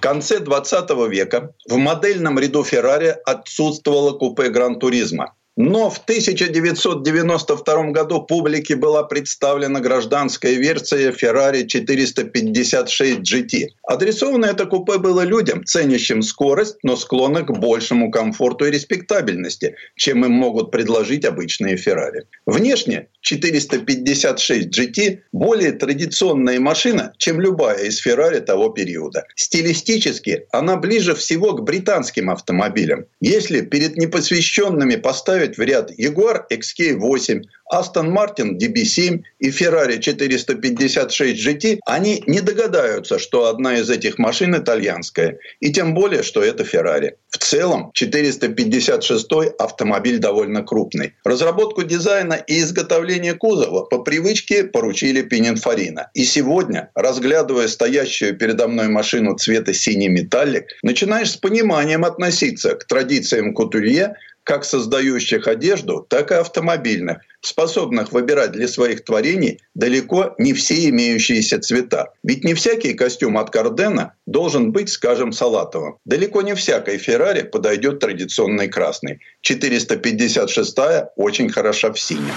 Конце 0.06 0.38
20 0.38 0.90
века 1.10 1.52
в 1.68 1.76
модельном 1.78 2.38
ряду 2.38 2.62
Феррари 2.62 3.16
отсутствовало 3.24 4.16
купе 4.16 4.50
Гран 4.50 4.78
Туризма. 4.78 5.34
Но 5.56 5.88
в 5.88 5.98
1992 5.98 7.90
году 7.90 8.20
публике 8.20 8.76
была 8.76 9.04
представлена 9.04 9.80
гражданская 9.80 10.52
версия 10.52 11.10
Ferrari 11.12 11.66
456 11.66 13.20
GT. 13.20 13.68
Адресовано 13.82 14.46
это 14.46 14.66
купе 14.66 14.98
было 14.98 15.22
людям, 15.22 15.64
ценящим 15.64 16.20
скорость, 16.20 16.76
но 16.82 16.94
склонных 16.94 17.46
к 17.46 17.52
большему 17.52 18.10
комфорту 18.10 18.66
и 18.66 18.70
респектабельности, 18.70 19.76
чем 19.96 20.26
им 20.26 20.32
могут 20.32 20.70
предложить 20.70 21.24
обычные 21.24 21.76
Ferrari. 21.76 22.24
Внешне 22.44 23.08
456 23.22 24.68
GT 24.68 25.20
более 25.32 25.72
традиционная 25.72 26.60
машина, 26.60 27.14
чем 27.16 27.40
любая 27.40 27.84
из 27.84 28.04
Ferrari 28.06 28.40
того 28.40 28.68
периода. 28.68 29.24
Стилистически 29.36 30.44
она 30.52 30.76
ближе 30.76 31.14
всего 31.14 31.54
к 31.54 31.62
британским 31.62 32.28
автомобилям. 32.28 33.06
Если 33.20 33.62
перед 33.62 33.96
непосвященными 33.96 34.96
поставить 34.96 35.45
в 35.54 35.60
ряд 35.60 35.92
Jaguar 35.98 36.44
XK8, 36.52 37.42
Aston 37.72 38.10
Martin 38.10 38.58
DB7 38.58 39.22
и 39.40 39.50
Ferrari 39.50 39.98
456 39.98 41.46
GT, 41.46 41.78
они 41.86 42.22
не 42.26 42.40
догадаются, 42.40 43.18
что 43.18 43.46
одна 43.46 43.78
из 43.78 43.90
этих 43.90 44.18
машин 44.18 44.56
итальянская. 44.56 45.38
И 45.60 45.72
тем 45.72 45.94
более, 45.94 46.22
что 46.22 46.42
это 46.42 46.62
Ferrari. 46.62 47.12
В 47.28 47.38
целом, 47.38 47.90
456 47.94 49.26
автомобиль 49.58 50.18
довольно 50.18 50.62
крупный. 50.62 51.14
Разработку 51.24 51.82
дизайна 51.82 52.34
и 52.34 52.60
изготовление 52.60 53.34
кузова 53.34 53.82
по 53.82 53.98
привычке 53.98 54.64
поручили 54.64 55.22
Пининфорина. 55.22 56.10
И 56.14 56.24
сегодня, 56.24 56.90
разглядывая 56.94 57.68
стоящую 57.68 58.36
передо 58.36 58.68
мной 58.68 58.88
машину 58.88 59.36
цвета 59.36 59.74
синий 59.74 60.08
металлик, 60.08 60.66
начинаешь 60.82 61.32
с 61.32 61.36
пониманием 61.36 62.04
относиться 62.04 62.74
к 62.74 62.84
традициям 62.86 63.52
кутюрье, 63.52 64.14
как 64.46 64.64
создающих 64.64 65.48
одежду, 65.48 66.06
так 66.08 66.30
и 66.30 66.34
автомобильных, 66.34 67.18
способных 67.40 68.12
выбирать 68.12 68.52
для 68.52 68.68
своих 68.68 69.04
творений 69.04 69.60
далеко 69.74 70.34
не 70.38 70.52
все 70.52 70.88
имеющиеся 70.88 71.60
цвета. 71.60 72.12
Ведь 72.22 72.44
не 72.44 72.54
всякий 72.54 72.94
костюм 72.94 73.38
от 73.38 73.50
Кардена 73.50 74.14
должен 74.26 74.72
быть, 74.72 74.88
скажем, 74.88 75.32
салатовым. 75.32 75.96
Далеко 76.04 76.42
не 76.42 76.54
всякой 76.54 76.98
Феррари 76.98 77.42
подойдет 77.42 78.00
традиционный 78.00 78.68
красный. 78.68 79.20
456-я 79.48 81.10
очень 81.16 81.50
хороша 81.50 81.92
в 81.92 82.00
синем. 82.00 82.34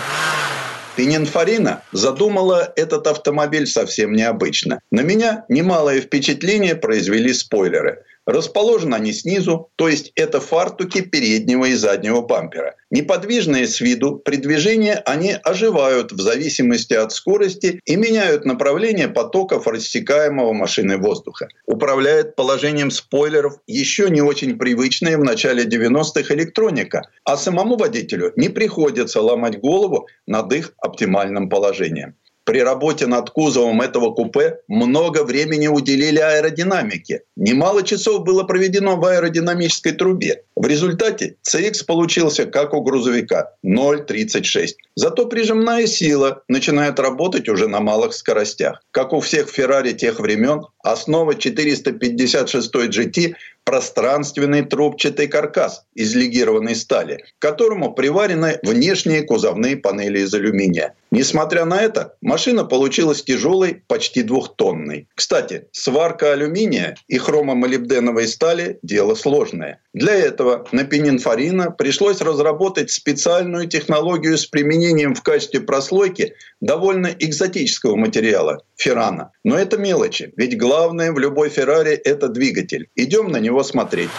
Пининфорина 0.96 1.82
задумала 1.94 2.74
этот 2.76 3.08
автомобиль 3.08 3.68
совсем 3.68 4.12
необычно. 4.12 4.82
На 4.92 5.00
меня 5.00 5.46
немалое 5.48 6.02
впечатление 6.02 6.76
произвели 6.76 7.32
спойлеры. 7.32 8.04
Расположены 8.30 8.94
они 8.94 9.12
снизу, 9.12 9.72
то 9.76 9.90
есть 9.90 10.12
это 10.14 10.40
фартуки 10.40 11.02
переднего 11.02 11.66
и 11.66 11.74
заднего 11.74 12.22
бампера. 12.22 12.76
Неподвижные 12.92 13.66
с 13.66 13.82
виду, 13.82 14.18
при 14.18 14.36
движении 14.36 14.96
они 15.04 15.36
оживают 15.44 16.12
в 16.12 16.22
зависимости 16.22 16.94
от 16.94 17.12
скорости 17.12 17.82
и 17.86 17.96
меняют 17.96 18.46
направление 18.46 19.08
потоков 19.08 19.66
рассекаемого 19.66 20.54
машиной 20.54 20.98
воздуха. 20.98 21.48
Управляет 21.66 22.36
положением 22.36 22.92
спойлеров 22.92 23.58
еще 23.66 24.12
не 24.12 24.22
очень 24.22 24.60
привычная 24.60 25.18
в 25.18 25.24
начале 25.24 25.64
90-х 25.64 26.32
электроника, 26.36 27.10
а 27.24 27.36
самому 27.36 27.78
водителю 27.78 28.32
не 28.36 28.50
приходится 28.50 29.22
ломать 29.22 29.60
голову 29.60 30.08
над 30.28 30.54
их 30.54 30.74
оптимальным 30.78 31.50
положением. 31.50 32.16
При 32.50 32.64
работе 32.64 33.06
над 33.06 33.30
кузовом 33.30 33.80
этого 33.80 34.12
купе 34.12 34.62
много 34.68 35.24
времени 35.24 35.68
уделили 35.68 36.18
аэродинамике. 36.18 37.22
Немало 37.36 37.84
часов 37.84 38.24
было 38.24 38.42
проведено 38.44 38.96
в 38.96 39.06
аэродинамической 39.06 39.92
трубе. 39.92 40.42
В 40.60 40.68
результате 40.68 41.38
CX 41.50 41.86
получился 41.86 42.46
как 42.46 42.74
у 42.74 42.82
грузовика 42.82 43.54
0,36. 43.66 44.72
Зато 44.94 45.26
прижимная 45.26 45.88
сила 45.88 46.44
начинает 46.50 47.00
работать 47.00 47.48
уже 47.48 47.70
на 47.70 47.80
малых 47.80 48.14
скоростях. 48.14 48.84
Как 48.92 49.14
у 49.14 49.22
всех 49.22 49.58
Ferrari 49.58 49.94
тех 49.94 50.20
времен, 50.20 50.66
основа 50.84 51.36
456 51.36 52.76
GT 52.76 53.36
пространственный 53.64 54.64
трубчатый 54.64 55.28
каркас 55.28 55.86
из 55.94 56.16
легированной 56.16 56.76
стали, 56.76 57.24
к 57.38 57.42
которому 57.42 57.94
приварены 57.94 58.60
внешние 58.64 59.22
кузовные 59.22 59.78
панели 59.78 60.22
из 60.22 60.34
алюминия. 60.34 60.96
Несмотря 61.12 61.66
на 61.66 61.80
это, 61.80 62.16
машина 62.22 62.66
получилась 62.66 63.24
тяжелой, 63.24 63.84
почти 63.88 64.24
двухтонной. 64.24 65.08
Кстати, 65.14 65.68
сварка 65.72 66.34
алюминия 66.34 66.96
и 67.08 67.20
хромомолибденовой 67.20 68.28
стали– 68.28 68.80
дело 68.82 69.14
сложное. 69.14 69.82
Для 69.94 70.14
этого 70.14 70.68
на 70.72 70.84
Пининфорина 70.84 71.72
пришлось 71.72 72.22
разработать 72.22 72.92
специальную 72.92 73.68
технологию 73.68 74.38
с 74.38 74.46
применением 74.46 75.16
в 75.16 75.24
качестве 75.24 75.62
прослойки 75.62 76.36
довольно 76.62 77.08
экзотического 77.08 77.96
материала– 77.96 78.62
феррана. 78.76 79.32
Но 79.44 79.58
это 79.58 79.78
мелочи, 79.78 80.32
ведь 80.38 80.58
главное 80.60 81.12
в 81.12 81.18
любой 81.18 81.50
Феррари– 81.50 81.94
это 82.06 82.28
двигатель. 82.28 82.90
Идем 82.96 83.32
на 83.32 83.38
него 83.38 83.64
смотреть. 83.64 84.12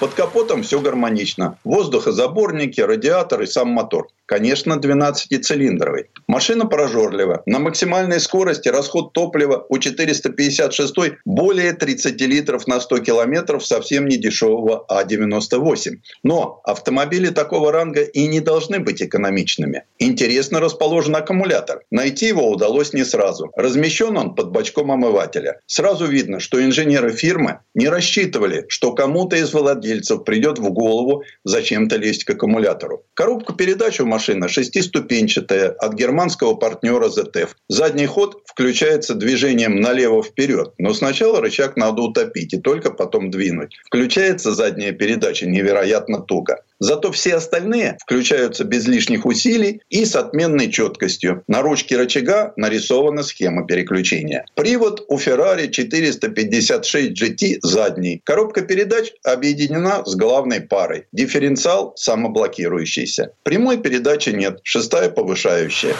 Под 0.00 0.14
капотом 0.14 0.62
все 0.62 0.80
гармонично. 0.80 1.58
Воздухозаборники, 1.62 2.80
радиатор 2.80 3.42
и 3.42 3.46
сам 3.46 3.68
мотор. 3.68 4.08
Конечно, 4.24 4.74
12-цилиндровый. 4.74 6.06
Машина 6.26 6.64
прожорлива. 6.64 7.42
На 7.44 7.58
максимальной 7.58 8.20
скорости 8.20 8.68
расход 8.68 9.12
топлива 9.12 9.66
у 9.68 9.78
456 9.78 10.94
более 11.26 11.72
30 11.74 12.20
литров 12.20 12.66
на 12.66 12.80
100 12.80 12.98
километров 13.00 13.66
совсем 13.66 14.06
не 14.06 14.16
дешевого 14.16 14.86
А98. 14.88 15.96
Но 16.22 16.60
автомобили 16.64 17.28
такого 17.28 17.70
ранга 17.70 18.02
и 18.02 18.26
не 18.28 18.40
должны 18.40 18.78
быть 18.78 19.02
экономичными. 19.02 19.82
Интересно 19.98 20.60
расположен 20.60 21.16
аккумулятор. 21.16 21.82
Найти 21.90 22.28
его 22.28 22.48
удалось 22.48 22.92
не 22.94 23.04
сразу. 23.04 23.50
Размещен 23.56 24.16
он 24.16 24.34
под 24.34 24.52
бачком 24.52 24.92
омывателя. 24.92 25.60
Сразу 25.66 26.06
видно, 26.06 26.38
что 26.38 26.64
инженеры 26.64 27.10
фирмы 27.10 27.58
не 27.74 27.88
рассчитывали, 27.88 28.64
что 28.68 28.92
кому-то 28.92 29.34
из 29.36 29.52
владельцев 29.52 29.89
придет 30.24 30.58
в 30.58 30.70
голову 30.70 31.24
зачем-то 31.44 31.96
лезть 31.96 32.24
к 32.24 32.30
аккумулятору. 32.30 33.04
Коробку 33.14 33.54
передач 33.54 34.00
у 34.00 34.06
машины 34.06 34.48
шестиступенчатая 34.48 35.70
от 35.70 35.94
германского 35.94 36.54
партнера 36.54 37.08
ZF. 37.08 37.50
Задний 37.68 38.06
ход 38.06 38.42
включается 38.46 39.14
движением 39.14 39.80
налево 39.80 40.22
вперед, 40.22 40.74
но 40.78 40.94
сначала 40.94 41.40
рычаг 41.40 41.76
надо 41.76 42.02
утопить 42.02 42.54
и 42.54 42.60
только 42.60 42.90
потом 42.90 43.30
двинуть. 43.30 43.76
Включается 43.86 44.52
задняя 44.52 44.92
передача 44.92 45.46
невероятно 45.46 46.20
туго. 46.20 46.62
Зато 46.80 47.12
все 47.12 47.36
остальные 47.36 47.98
включаются 48.00 48.64
без 48.64 48.86
лишних 48.88 49.26
усилий 49.26 49.82
и 49.90 50.04
с 50.06 50.16
отменной 50.16 50.70
четкостью. 50.70 51.44
На 51.46 51.60
ручке 51.60 51.96
рычага 51.96 52.54
нарисована 52.56 53.22
схема 53.22 53.66
переключения. 53.66 54.46
Привод 54.54 55.04
у 55.08 55.18
Ferrari 55.18 55.68
456 55.68 57.10
GT 57.10 57.58
задний. 57.62 58.22
Коробка 58.24 58.62
передач 58.62 59.12
объединена 59.22 60.04
с 60.06 60.16
главной 60.16 60.62
парой. 60.62 61.06
Дифференциал 61.12 61.92
самоблокирующийся. 61.96 63.32
Прямой 63.42 63.78
передачи 63.78 64.30
нет. 64.30 64.60
Шестая 64.62 65.10
повышающая. 65.10 65.94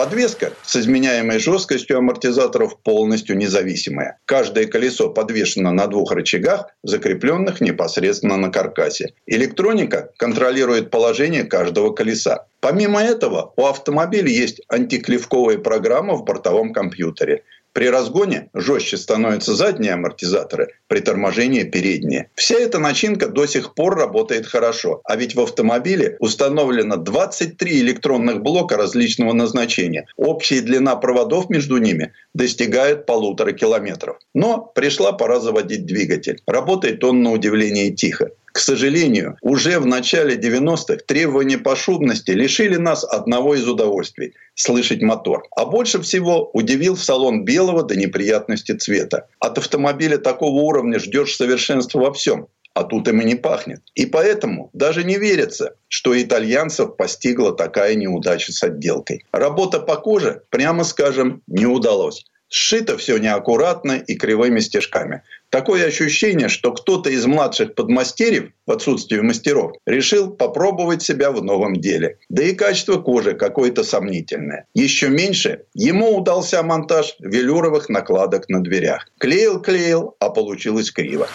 Подвеска 0.00 0.54
с 0.62 0.76
изменяемой 0.76 1.38
жесткостью 1.38 1.98
амортизаторов 1.98 2.78
полностью 2.78 3.36
независимая. 3.36 4.18
Каждое 4.24 4.66
колесо 4.66 5.10
подвешено 5.10 5.72
на 5.72 5.88
двух 5.88 6.12
рычагах, 6.12 6.68
закрепленных 6.82 7.60
непосредственно 7.60 8.38
на 8.38 8.50
каркасе. 8.50 9.12
Электроника 9.26 10.08
контролирует 10.16 10.90
положение 10.90 11.44
каждого 11.44 11.92
колеса. 11.92 12.46
Помимо 12.60 13.02
этого, 13.02 13.52
у 13.56 13.66
автомобиля 13.66 14.30
есть 14.30 14.62
антиклевковая 14.70 15.58
программа 15.58 16.14
в 16.14 16.24
бортовом 16.24 16.72
компьютере. 16.72 17.42
При 17.72 17.88
разгоне 17.88 18.50
жестче 18.52 18.96
становятся 18.96 19.54
задние 19.54 19.92
амортизаторы, 19.92 20.68
при 20.88 21.00
торможении 21.00 21.62
передние. 21.62 22.28
Вся 22.34 22.58
эта 22.58 22.80
начинка 22.80 23.28
до 23.28 23.46
сих 23.46 23.74
пор 23.74 23.96
работает 23.96 24.46
хорошо. 24.46 25.00
А 25.04 25.14
ведь 25.16 25.36
в 25.36 25.40
автомобиле 25.40 26.16
установлено 26.18 26.96
23 26.96 27.80
электронных 27.80 28.42
блока 28.42 28.76
различного 28.76 29.32
назначения. 29.32 30.06
Общая 30.16 30.62
длина 30.62 30.96
проводов 30.96 31.48
между 31.48 31.76
ними 31.78 32.12
достигает 32.34 33.06
полутора 33.06 33.52
километров. 33.52 34.18
Но 34.34 34.58
пришла 34.58 35.12
пора 35.12 35.38
заводить 35.38 35.86
двигатель. 35.86 36.42
Работает 36.46 37.04
он 37.04 37.22
на 37.22 37.30
удивление 37.30 37.90
тихо. 37.90 38.30
К 38.52 38.58
сожалению, 38.58 39.36
уже 39.42 39.78
в 39.78 39.86
начале 39.86 40.36
90-х 40.36 41.04
требования 41.06 41.58
по 41.58 41.76
шумности 41.76 42.32
лишили 42.32 42.76
нас 42.76 43.04
одного 43.04 43.54
из 43.54 43.68
удовольствий– 43.68 44.34
слышать 44.54 45.02
мотор. 45.02 45.44
А 45.56 45.64
больше 45.64 46.00
всего 46.02 46.50
удивил 46.52 46.96
в 46.96 47.04
салон 47.04 47.44
белого 47.44 47.84
до 47.84 47.96
неприятности 47.96 48.72
цвета. 48.72 49.28
От 49.38 49.58
автомобиля 49.58 50.18
такого 50.18 50.62
уровня 50.62 50.98
ждешь 50.98 51.36
совершенства 51.36 52.00
во 52.00 52.12
всем. 52.12 52.48
А 52.74 52.84
тут 52.84 53.08
им 53.08 53.20
и 53.20 53.24
не 53.24 53.34
пахнет. 53.34 53.82
И 53.94 54.06
поэтому 54.06 54.70
даже 54.72 55.04
не 55.04 55.18
верится, 55.18 55.74
что 55.88 56.20
итальянцев 56.20 56.96
постигла 56.96 57.52
такая 57.52 57.94
неудача 57.94 58.52
с 58.52 58.62
отделкой. 58.62 59.24
Работа 59.32 59.80
по 59.80 59.96
коже, 59.96 60.42
прямо 60.50 60.84
скажем, 60.84 61.42
не 61.46 61.66
удалось. 61.66 62.24
Сшито 62.52 62.98
все 62.98 63.16
неаккуратно 63.18 63.92
и 63.92 64.16
кривыми 64.16 64.58
стежками. 64.58 65.22
Такое 65.50 65.86
ощущение, 65.86 66.48
что 66.48 66.72
кто-то 66.72 67.08
из 67.08 67.24
младших 67.24 67.76
подмастерьев, 67.76 68.50
в 68.66 68.72
отсутствии 68.72 69.20
мастеров, 69.20 69.72
решил 69.86 70.30
попробовать 70.32 71.00
себя 71.00 71.30
в 71.30 71.44
новом 71.44 71.76
деле. 71.76 72.18
Да 72.28 72.42
и 72.42 72.52
качество 72.54 73.00
кожи 73.00 73.34
какое-то 73.34 73.84
сомнительное. 73.84 74.66
Еще 74.74 75.08
меньше 75.08 75.62
ему 75.74 76.16
удался 76.16 76.62
монтаж 76.64 77.14
велюровых 77.20 77.88
накладок 77.88 78.48
на 78.48 78.60
дверях. 78.62 79.06
Клеил-клеил, 79.20 80.16
а 80.18 80.30
получилось 80.30 80.90
криво. 80.90 81.28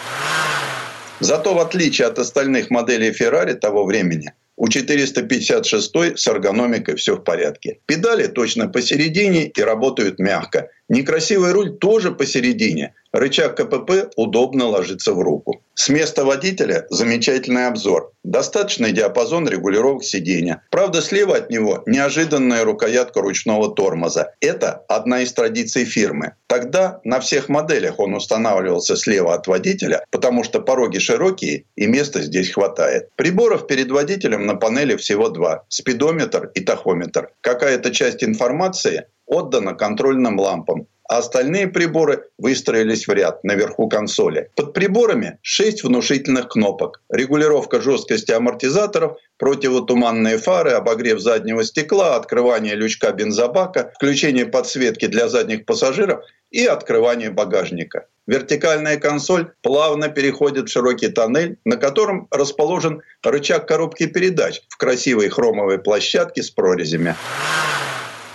Зато 1.20 1.54
в 1.54 1.58
отличие 1.58 2.08
от 2.08 2.18
остальных 2.18 2.68
моделей 2.68 3.10
Ferrari 3.10 3.54
того 3.54 3.86
времени, 3.86 4.34
у 4.56 4.68
456 4.68 6.18
с 6.18 6.26
эргономикой 6.26 6.96
все 6.96 7.16
в 7.16 7.24
порядке. 7.24 7.78
Педали 7.86 8.26
точно 8.26 8.68
посередине 8.68 9.48
и 9.48 9.62
работают 9.62 10.18
мягко. 10.18 10.70
Некрасивый 10.88 11.52
руль 11.52 11.76
тоже 11.78 12.12
посередине. 12.12 12.94
Рычаг 13.12 13.56
КПП 13.56 14.10
удобно 14.16 14.66
ложится 14.66 15.12
в 15.12 15.20
руку. 15.20 15.62
С 15.74 15.88
места 15.88 16.24
водителя 16.24 16.86
замечательный 16.90 17.66
обзор. 17.66 18.12
Достаточный 18.22 18.92
диапазон 18.92 19.48
регулировок 19.48 20.04
сидения. 20.04 20.62
Правда, 20.70 21.02
слева 21.02 21.36
от 21.36 21.50
него 21.50 21.82
неожиданная 21.86 22.64
рукоятка 22.64 23.20
ручного 23.20 23.74
тормоза. 23.74 24.32
Это 24.40 24.84
одна 24.88 25.22
из 25.22 25.32
традиций 25.32 25.84
фирмы. 25.84 26.32
Тогда 26.46 27.00
на 27.04 27.20
всех 27.20 27.48
моделях 27.48 27.98
он 27.98 28.14
устанавливался 28.14 28.96
слева 28.96 29.34
от 29.34 29.46
водителя, 29.46 30.04
потому 30.10 30.44
что 30.44 30.60
пороги 30.60 30.98
широкие 30.98 31.64
и 31.74 31.86
места 31.86 32.22
здесь 32.22 32.52
хватает. 32.52 33.08
Приборов 33.16 33.66
перед 33.66 33.90
водителем 33.90 34.46
на 34.46 34.54
панели 34.54 34.96
всего 34.96 35.28
два– 35.28 35.64
спидометр 35.68 36.50
и 36.54 36.60
тахометр. 36.60 37.30
Какая-то 37.40 37.90
часть 37.92 38.22
информации 38.22 39.06
отдано 39.26 39.74
контрольным 39.74 40.38
лампам, 40.38 40.86
а 41.08 41.18
остальные 41.18 41.68
приборы 41.68 42.24
выстроились 42.38 43.06
в 43.06 43.12
ряд 43.12 43.44
наверху 43.44 43.88
консоли. 43.88 44.50
Под 44.56 44.72
приборами 44.72 45.38
6 45.42 45.84
внушительных 45.84 46.48
кнопок. 46.48 47.00
Регулировка 47.08 47.80
жесткости 47.80 48.32
амортизаторов, 48.32 49.18
противотуманные 49.38 50.38
фары, 50.38 50.72
обогрев 50.72 51.20
заднего 51.20 51.64
стекла, 51.64 52.16
открывание 52.16 52.74
лючка 52.74 53.12
бензобака, 53.12 53.92
включение 53.94 54.46
подсветки 54.46 55.06
для 55.06 55.28
задних 55.28 55.64
пассажиров 55.64 56.24
и 56.50 56.64
открывание 56.64 57.30
багажника. 57.30 58.06
Вертикальная 58.26 58.96
консоль 58.96 59.52
плавно 59.62 60.08
переходит 60.08 60.68
в 60.68 60.72
широкий 60.72 61.08
тоннель, 61.08 61.58
на 61.64 61.76
котором 61.76 62.26
расположен 62.32 63.02
рычаг 63.22 63.68
коробки 63.68 64.06
передач 64.06 64.62
в 64.68 64.76
красивой 64.76 65.28
хромовой 65.28 65.78
площадке 65.78 66.42
с 66.42 66.50
прорезями. 66.50 67.14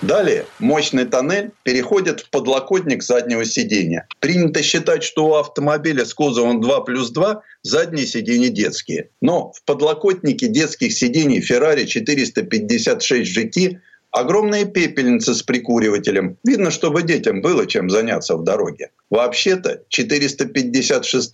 Далее 0.01 0.45
мощный 0.57 1.05
тоннель 1.05 1.51
переходит 1.61 2.21
в 2.21 2.29
подлокотник 2.31 3.03
заднего 3.03 3.45
сидения. 3.45 4.07
Принято 4.19 4.63
считать, 4.63 5.03
что 5.03 5.27
у 5.27 5.33
автомобиля 5.35 6.05
с 6.05 6.13
кузовом 6.15 6.59
2 6.59 6.81
плюс 6.81 7.11
2 7.11 7.43
задние 7.61 8.07
сиденья 8.07 8.49
детские. 8.49 9.09
Но 9.21 9.51
в 9.51 9.63
подлокотнике 9.63 10.47
детских 10.47 10.93
сидений 10.93 11.39
Ferrari 11.39 11.85
456 11.85 13.37
GT 13.37 13.77
огромные 14.09 14.65
пепельницы 14.65 15.35
с 15.35 15.43
прикуривателем. 15.43 16.37
Видно, 16.43 16.71
чтобы 16.71 17.03
детям 17.03 17.41
было 17.41 17.67
чем 17.67 17.89
заняться 17.89 18.35
в 18.35 18.43
дороге. 18.43 18.89
Вообще-то 19.11 19.83
456 19.89 21.31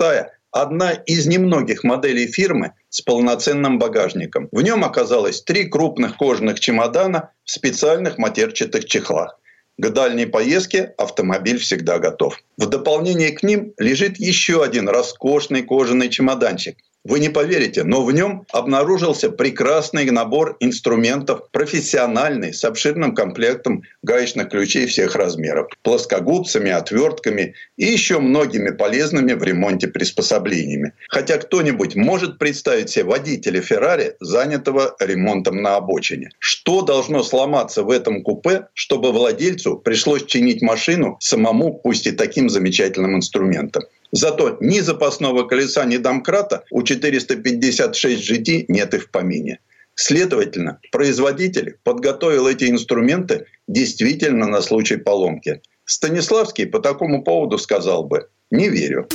одна 0.52 0.92
из 0.92 1.28
немногих 1.28 1.84
моделей 1.84 2.28
фирмы 2.28 2.74
с 2.90 3.02
полноценным 3.02 3.80
багажником. 3.80 4.50
В 4.52 4.62
нем 4.62 4.84
оказалось 4.84 5.42
три 5.42 5.66
крупных 5.66 6.18
кожаных 6.18 6.60
чемодана 6.60 7.32
в 7.44 7.52
специальных 7.52 8.18
матерчатых 8.18 8.86
чехлах. 8.86 9.40
К 9.78 9.90
дальней 9.90 10.26
поездке 10.26 10.94
автомобиль 10.98 11.60
всегда 11.60 12.00
готов. 12.00 12.40
В 12.58 12.66
дополнение 12.66 13.32
к 13.32 13.44
ним 13.44 13.74
лежит 13.78 14.18
еще 14.18 14.64
один 14.64 14.90
роскошный 14.90 15.62
кожаный 15.62 16.10
чемоданчик 16.10 16.78
вы 17.04 17.20
не 17.20 17.30
поверите, 17.30 17.84
но 17.84 18.04
в 18.04 18.12
нем 18.12 18.46
обнаружился 18.52 19.30
прекрасный 19.30 20.12
набор 20.12 20.58
инструментов, 20.60 21.50
профессиональный, 21.52 22.54
с 22.54 22.66
обширным 22.66 23.16
комплектом 23.16 23.84
гаечных 24.04 24.50
ключей 24.50 24.88
всех 24.88 25.16
размеров, 25.16 25.68
плоскогубцами, 25.84 26.70
отвертками 26.70 27.56
и 27.78 27.86
еще 27.86 28.20
многими 28.20 28.72
полезными 28.72 29.34
в 29.34 29.44
ремонте 29.44 29.88
приспособлениями. 29.88 30.94
Хотя 31.08 31.38
кто-нибудь 31.38 31.96
может 31.96 32.40
представить 32.40 32.90
себе 32.90 33.06
водителя 33.06 33.62
Феррари, 33.62 34.16
занятого 34.20 34.96
ремонтом 35.00 35.62
на 35.62 35.78
обочине. 35.78 36.32
Что 36.40 36.82
должно 36.82 37.24
сломаться 37.24 37.84
в 37.84 37.90
этом 37.90 38.22
купе, 38.22 38.68
чтобы 38.74 39.12
владельцу 39.14 39.78
пришлось 39.78 40.26
чинить 40.26 40.62
машину 40.62 41.18
самому, 41.22 41.74
пусть 41.74 42.08
и 42.08 42.12
таким 42.12 42.50
замечательным 42.50 43.16
инструментом? 43.16 43.84
Зато 44.12 44.58
ни 44.62 44.80
запасного 44.80 45.44
колеса, 45.44 45.86
ни 45.86 45.98
домкрата 45.98 46.64
у 46.72 46.84
456 46.84 48.32
GT 48.32 48.66
нет 48.68 48.94
и 48.94 48.98
в 48.98 49.12
помине. 49.12 49.60
Следовательно, 49.96 50.80
производитель 50.92 51.78
подготовил 51.84 52.48
эти 52.48 52.70
инструменты 52.70 53.46
действительно 53.68 54.48
на 54.48 54.62
случай 54.62 54.98
поломки. 54.98 55.62
Станиславский 55.86 56.68
по 56.68 56.80
такому 56.80 57.24
поводу 57.24 57.58
сказал 57.58 58.04
бы 58.04 58.28
«не 58.52 58.70
верю». 58.70 59.08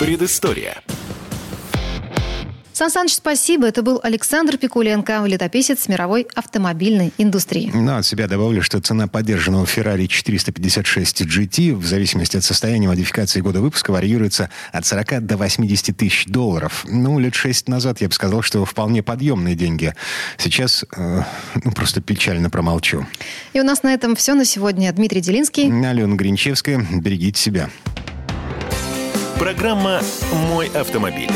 Предыстория. 0.00 0.82
Сан 2.80 2.88
Саныч, 2.88 3.12
спасибо. 3.12 3.66
Это 3.66 3.82
был 3.82 4.00
Александр 4.02 4.56
Пикуленко, 4.56 5.22
летописец 5.26 5.86
мировой 5.86 6.26
автомобильной 6.34 7.12
индустрии. 7.18 7.70
Ну, 7.74 7.98
от 7.98 8.06
себя 8.06 8.26
добавлю, 8.26 8.62
что 8.62 8.80
цена 8.80 9.06
поддержанного 9.06 9.66
Ferrari 9.66 10.06
456 10.06 11.20
GT 11.20 11.74
в 11.74 11.84
зависимости 11.84 12.38
от 12.38 12.42
состояния 12.42 12.88
модификации 12.88 13.42
года 13.42 13.60
выпуска 13.60 13.90
варьируется 13.90 14.48
от 14.72 14.86
40 14.86 15.26
до 15.26 15.36
80 15.36 15.94
тысяч 15.94 16.24
долларов. 16.24 16.86
Ну, 16.88 17.18
лет 17.18 17.34
шесть 17.34 17.68
назад 17.68 18.00
я 18.00 18.08
бы 18.08 18.14
сказал, 18.14 18.40
что 18.40 18.64
вполне 18.64 19.02
подъемные 19.02 19.56
деньги. 19.56 19.92
Сейчас, 20.38 20.86
э, 20.96 21.22
ну, 21.62 21.72
просто 21.72 22.00
печально 22.00 22.48
промолчу. 22.48 23.06
И 23.52 23.60
у 23.60 23.62
нас 23.62 23.82
на 23.82 23.92
этом 23.92 24.16
все 24.16 24.32
на 24.32 24.46
сегодня. 24.46 24.90
Дмитрий 24.90 25.20
Делинский. 25.20 25.66
Алена 25.66 26.16
Гринчевская. 26.16 26.82
Берегите 26.94 27.38
себя. 27.38 27.68
Программа 29.38 30.00
«Мой 30.48 30.68
автомобиль». 30.68 31.28